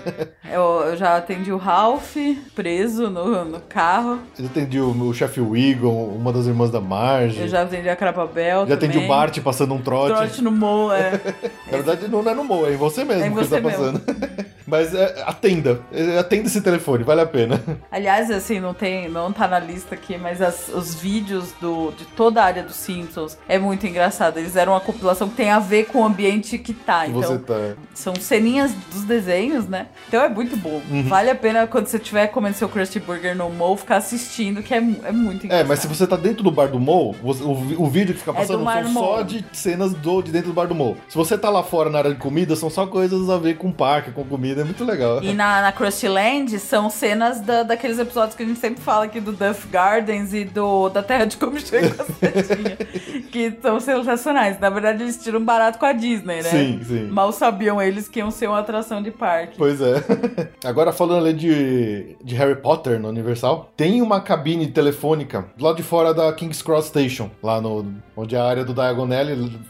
Eu, 0.50 0.62
eu 0.84 0.96
já 0.96 1.16
atendi 1.16 1.52
o 1.52 1.56
Ralph, 1.56 2.16
preso 2.56 3.08
no, 3.08 3.44
no 3.44 3.60
carro. 3.60 4.18
Eu 4.36 4.46
atendi 4.46 4.80
o, 4.80 4.90
o 4.90 5.14
chefe 5.14 5.40
Wiggum, 5.40 6.08
uma 6.08 6.32
das 6.32 6.46
irmãs 6.46 6.70
da 6.70 6.80
Marge. 6.80 7.40
Eu 7.42 7.48
já 7.48 7.62
atendi 7.62 7.88
a 7.88 7.96
Crapabel 7.96 8.66
Já 8.66 8.74
atendi 8.74 8.98
o 8.98 9.08
Bart 9.08 9.38
passando 9.40 9.74
um 9.74 9.80
trote. 9.80 10.14
Trote 10.14 10.42
no 10.42 10.50
Mo, 10.50 10.92
é. 10.92 11.12
Na 11.70 11.78
verdade, 11.78 12.08
não 12.08 12.28
é 12.28 12.34
no 12.34 12.44
Moa, 12.44 12.68
é 12.68 12.74
em 12.74 12.76
você 12.76 13.04
mesmo 13.04 13.24
É 13.24 13.26
em 13.26 13.30
que 13.30 13.36
você 13.36 13.56
está 13.56 13.70
passando. 13.70 14.00
Mas 14.66 14.94
é, 14.94 15.22
atenda. 15.26 15.80
É, 15.92 16.18
Atenda 16.18 16.46
esse 16.46 16.60
telefone, 16.62 17.02
vale 17.04 17.20
a 17.20 17.26
pena. 17.26 17.60
Aliás, 17.90 18.30
assim, 18.30 18.60
não 18.60 18.72
tem, 18.72 19.08
não 19.08 19.32
tá 19.32 19.46
na 19.48 19.58
lista 19.58 19.94
aqui, 19.96 20.16
mas 20.16 20.40
as- 20.40 20.68
os 20.68 20.94
vídeos 20.94 21.52
do, 21.60 21.90
de 21.90 22.04
toda 22.06 22.40
a 22.40 22.44
área 22.44 22.62
dos 22.62 22.76
Simpsons 22.76 23.36
é 23.48 23.58
muito 23.58 23.86
engraçado. 23.86 24.38
Eles 24.38 24.54
eram 24.56 24.72
uma 24.72 24.80
compilação 24.80 25.28
que 25.28 25.34
tem 25.34 25.50
a 25.50 25.58
ver 25.58 25.86
com 25.86 26.00
o 26.00 26.04
ambiente 26.04 26.56
que 26.58 26.72
tá. 26.72 27.04
Que 27.04 27.10
Então, 27.10 27.22
você 27.22 27.38
tá. 27.40 27.54
são 27.92 28.14
ceninhas 28.14 28.72
dos 28.92 29.02
desenhos, 29.02 29.66
né? 29.68 29.88
Então 30.08 30.22
é 30.22 30.28
muito 30.28 30.56
bom. 30.56 30.80
Uhum. 30.88 31.02
Vale 31.08 31.28
a 31.30 31.34
pena 31.34 31.66
quando 31.66 31.86
você 31.88 31.96
estiver 31.96 32.28
comendo 32.28 32.56
seu 32.56 32.68
Krusty 32.68 33.00
Burger 33.00 33.36
no 33.36 33.50
Mo, 33.50 33.76
ficar 33.76 33.96
assistindo, 33.96 34.62
que 34.62 34.72
é, 34.72 34.78
é 34.78 35.12
muito 35.12 35.42
É, 35.42 35.46
engraçado. 35.46 35.68
mas 35.68 35.78
se 35.80 35.86
você 35.88 36.06
tá 36.06 36.16
dentro 36.16 36.42
do 36.44 36.50
bar 36.52 36.68
do 36.68 36.78
Mo, 36.78 37.14
você- 37.32 37.42
o, 37.44 37.82
o 37.84 37.86
vídeo 37.88 38.14
que 38.14 38.20
fica 38.20 38.30
É 38.32 38.34
do 38.34 38.38
passando 38.40 38.64
bar 38.64 38.82
são 38.84 38.92
só 38.94 39.22
de 39.22 39.44
cenas 39.52 39.92
do, 39.94 40.22
de 40.22 40.30
dentro 40.32 40.48
do 40.48 40.54
bar 40.54 40.66
do 40.66 40.74
Mo. 40.74 40.96
Se 41.08 41.16
você 41.16 41.36
tá 41.38 41.50
lá 41.50 41.62
fora 41.62 41.90
na 41.90 41.98
área 41.98 42.10
de 42.10 42.16
comida, 42.18 42.54
são 42.56 42.70
só 42.70 42.86
coisas 42.86 43.28
a 43.30 43.38
ver 43.38 43.56
com 43.56 43.72
parque, 43.72 44.10
com 44.12 44.24
comida, 44.24 44.60
é 44.62 44.64
muito 44.64 44.84
legal. 44.84 45.22
E 45.22 45.32
na, 45.34 45.62
na 45.62 45.72
Krusty 45.72 46.08
Land 46.08 46.58
são 46.58 46.88
cenas 46.90 47.40
da, 47.40 47.62
daqueles 47.62 47.98
episódios 47.98 48.34
que 48.34 48.42
a 48.42 48.46
gente 48.46 48.58
sempre 48.60 48.82
fala 48.82 49.04
aqui 49.04 49.20
do 49.20 49.32
Duff 49.32 49.66
Gardens 49.68 50.32
e 50.34 50.44
do 50.44 50.88
da 50.88 51.02
Terra 51.02 51.24
de 51.24 51.36
e 51.36 51.38
Cacetinha, 51.38 52.76
que 53.30 53.56
são 53.60 53.80
sensacionais. 53.80 54.58
Na 54.60 54.70
verdade, 54.70 55.02
eles 55.02 55.16
tiram 55.22 55.42
barato 55.42 55.78
com 55.78 55.86
a 55.86 55.92
Disney, 55.92 56.42
né? 56.42 56.50
Sim, 56.50 56.80
sim. 56.84 57.06
Mal 57.08 57.32
sabiam 57.32 57.80
eles 57.80 58.08
que 58.08 58.18
iam 58.18 58.30
ser 58.30 58.48
uma 58.48 58.58
atração 58.58 59.02
de 59.02 59.10
parque. 59.10 59.56
Pois 59.56 59.80
é. 59.80 59.94
Agora 60.64 60.92
falando 60.92 61.26
ali 61.26 61.34
de, 61.34 62.16
de 62.22 62.34
Harry 62.34 62.56
Potter 62.56 62.98
no 63.00 63.08
Universal, 63.08 63.70
tem 63.76 64.00
uma 64.02 64.20
cabine 64.20 64.66
telefônica 64.68 65.46
do 65.56 65.64
lado 65.64 65.76
de 65.76 65.82
fora 65.82 66.12
da 66.14 66.32
King's 66.32 66.62
Cross 66.62 66.86
Station, 66.86 67.21
lá 67.42 67.60
no 67.60 67.94
onde 68.16 68.34
é 68.34 68.38
a 68.38 68.44
área 68.44 68.64
do 68.64 68.74
Diagon 68.74 69.08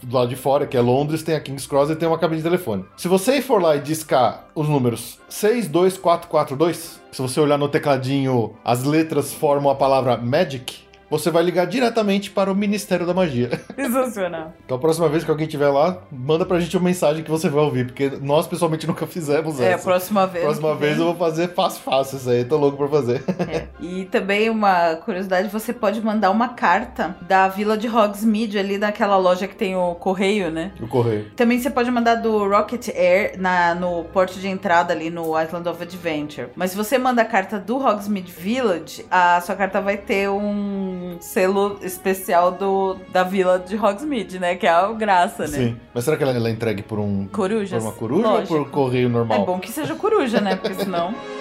do 0.03 0.15
lado 0.15 0.29
de 0.29 0.37
fora, 0.37 0.67
que 0.67 0.77
é 0.77 0.81
Londres, 0.81 1.23
tem 1.23 1.35
a 1.35 1.41
King's 1.41 1.67
Cross 1.67 1.91
e 1.91 1.97
tem 1.97 2.09
uma 2.09 2.19
cabine 2.19 2.39
de 2.39 2.45
telefone. 2.45 2.85
Se 2.97 3.09
você 3.09 3.41
for 3.41 3.61
lá 3.61 3.77
e 3.77 3.81
discar 3.81 4.47
os 4.55 4.69
números 4.69 5.19
62442, 5.29 7.01
se 7.11 7.23
você 7.23 7.41
olhar 7.41 7.59
no 7.59 7.69
tecladinho, 7.69 8.55
as 8.65 8.85
letras 8.85 9.33
formam 9.33 9.71
a 9.71 9.75
palavra 9.75 10.17
Magic, 10.17 10.83
você 11.13 11.31
vai 11.31 11.43
ligar 11.43 11.67
diretamente 11.67 12.31
para 12.31 12.51
o 12.51 12.55
Ministério 12.55 13.07
da 13.07 13.13
Magia. 13.13 13.51
Sensacional. 13.77 14.55
Então 14.65 14.79
a 14.79 14.81
próxima 14.81 15.09
vez 15.11 15.23
que 15.25 15.31
alguém 15.31 15.45
estiver 15.47 15.69
lá, 15.69 15.99
manda 16.11 16.47
pra 16.47 16.59
gente 16.59 16.75
uma 16.75 16.85
mensagem 16.85 17.23
que 17.23 17.31
você 17.31 17.51
vai 17.51 17.63
ouvir, 17.63 17.85
porque 17.87 18.11
nós 18.23 18.47
pessoalmente 18.47 18.87
nunca 18.87 19.07
fizemos 19.07 19.61
É, 19.61 19.69
a 19.69 19.71
essa. 19.73 19.85
próxima 19.85 20.27
vez. 20.27 20.43
Próxima 20.45 20.75
vez 20.75 20.97
vem. 20.97 21.07
eu 21.07 21.13
vou 21.15 21.29
fazer 21.29 21.49
fácil, 21.55 21.83
fácil 21.83 22.17
isso 22.17 22.31
aí. 22.31 22.45
Tô 22.47 22.57
louco 22.57 22.79
pra 22.79 22.89
fazer. 22.89 23.23
É. 23.49 23.67
E 23.79 24.07
também 24.07 24.49
uma 24.49 24.95
curiosidade, 24.97 25.49
você 25.49 25.73
pode 25.73 26.01
mandar 26.01 26.31
uma 26.31 26.49
carta 26.49 27.15
da 27.21 27.47
vila 27.49 27.77
de 27.77 27.89
Hogsmeade, 27.89 28.59
ali 28.59 28.79
naquela 28.79 29.17
loja 29.19 29.47
que 29.47 29.55
tem 29.55 29.77
o 29.77 29.95
correio, 29.97 30.51
né? 30.51 30.73
O 30.81 30.89
correio. 30.89 31.31
Também 31.37 31.59
você 31.59 31.69
pode 31.69 31.91
mandar 31.91 32.15
do 32.15 32.49
Rocket 32.49 32.89
Air 32.89 33.35
na, 33.39 33.75
no 33.75 34.05
porto 34.05 34.39
de 34.39 34.49
entrada 34.49 34.93
ali 34.95 35.11
no 35.11 35.39
Island 35.41 35.69
of 35.69 35.83
Adventure. 35.83 36.49
Mas 36.57 36.71
se 36.71 36.77
você 36.77 36.97
manda 36.97 37.21
a 37.21 37.25
carta 37.27 37.59
do 37.59 37.77
Hogsmeade 37.77 38.33
Village, 38.33 39.05
a 39.11 39.41
sua 39.43 39.55
carta 39.55 39.79
vai 39.81 39.97
ter 39.99 40.31
um 40.31 41.02
selo 41.21 41.79
especial 41.83 42.53
do, 42.53 42.97
da 43.13 43.23
vila 43.23 43.59
de 43.59 43.77
Hogsmeade, 43.77 44.39
né? 44.39 44.55
Que 44.57 44.67
é 44.67 44.71
a 44.71 44.93
graça, 44.93 45.43
né? 45.43 45.49
Sim. 45.59 45.77
Mas 45.95 46.05
será 46.05 46.17
que 46.17 46.23
ela, 46.23 46.33
ela 46.33 46.49
é 46.49 46.53
entregue 46.53 46.83
por 46.83 46.99
um. 46.99 47.27
Corujas. 47.29 47.83
Por 47.83 47.89
uma 47.89 47.97
coruja 47.97 48.29
Lógico. 48.29 48.55
ou 48.55 48.65
por 48.65 48.71
correio 48.71 49.07
É 49.07 49.11
normal? 49.11 49.47
bom 49.47 49.59
que 49.59 49.71
seja 49.71 49.95
coruja, 49.95 50.41
né? 50.41 50.57
Porque 50.57 50.75
senão. 50.75 51.15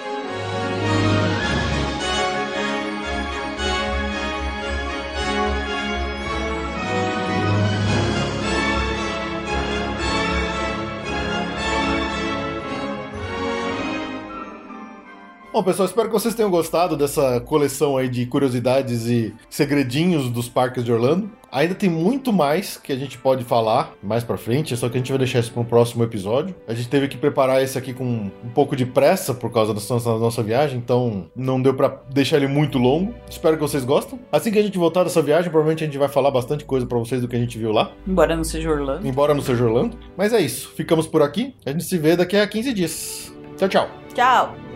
Bom, 15.62 15.66
pessoal, 15.66 15.86
espero 15.88 16.08
que 16.08 16.14
vocês 16.14 16.34
tenham 16.34 16.50
gostado 16.50 16.98
dessa 16.98 17.40
coleção 17.42 17.96
aí 17.96 18.10
de 18.10 18.26
curiosidades 18.26 19.06
e 19.06 19.32
segredinhos 19.48 20.28
dos 20.32 20.50
parques 20.50 20.84
de 20.84 20.92
Orlando. 20.92 21.30
Ainda 21.52 21.76
tem 21.76 21.88
muito 21.88 22.34
mais 22.34 22.78
que 22.78 22.92
a 22.92 22.96
gente 22.96 23.20
pode 23.20 23.44
falar 23.44 23.94
mais 24.02 24.24
pra 24.24 24.38
frente, 24.38 24.76
só 24.76 24.90
que 24.90 24.96
a 24.96 24.98
gente 24.98 25.12
vai 25.12 25.20
deixar 25.20 25.38
isso 25.38 25.52
para 25.52 25.62
um 25.62 25.66
próximo 25.66 26.04
episódio. 26.04 26.56
A 26.68 26.74
gente 26.74 26.90
teve 26.90 27.08
que 27.08 27.16
preparar 27.16 27.62
esse 27.62 27.78
aqui 27.78 27.94
com 27.94 28.04
um 28.44 28.50
pouco 28.56 28.76
de 28.76 28.88
pressa 28.88 29.36
por 29.36 29.52
causa 29.52 29.72
da 29.72 29.80
nossa, 29.80 30.10
da 30.14 30.18
nossa 30.18 30.42
viagem, 30.42 30.80
então 30.80 31.30
não 31.36 31.62
deu 31.62 31.76
pra 31.76 31.96
deixar 32.10 32.38
ele 32.38 32.48
muito 32.48 32.80
longo. 32.80 33.14
Espero 33.30 33.56
que 33.56 33.62
vocês 33.62 33.86
gostem. 33.86 34.20
Assim 34.32 34.52
que 34.52 34.58
a 34.58 34.64
gente 34.64 34.80
voltar 34.80 35.04
dessa 35.04 35.22
viagem, 35.22 35.52
provavelmente 35.52 35.84
a 35.84 35.86
gente 35.86 36.00
vai 36.00 36.10
falar 36.10 36.32
bastante 36.32 36.66
coisa 36.66 36.88
pra 36.88 36.98
vocês 36.98 37.22
do 37.22 37.28
que 37.28 37.36
a 37.36 37.40
gente 37.40 37.60
viu 37.60 37.72
lá, 37.72 37.92
Embora 38.08 38.36
não 38.36 38.44
seja 38.44 38.68
Orlando. 38.68 39.08
embora 39.08 39.36
não 39.36 39.44
seja 39.44 39.64
Orlando. 39.64 39.96
Mas 40.18 40.34
é 40.34 40.42
isso, 40.42 40.72
ficamos 40.76 41.06
por 41.06 41.22
aqui. 41.22 41.54
A 41.64 41.72
gente 41.72 41.84
se 41.84 42.00
vê 42.00 42.16
daqui 42.16 42.36
a 42.36 42.48
15 42.48 42.74
dias. 42.74 43.32
Tchau, 43.58 43.70
tchau. 43.70 43.90
Tchau! 44.16 44.71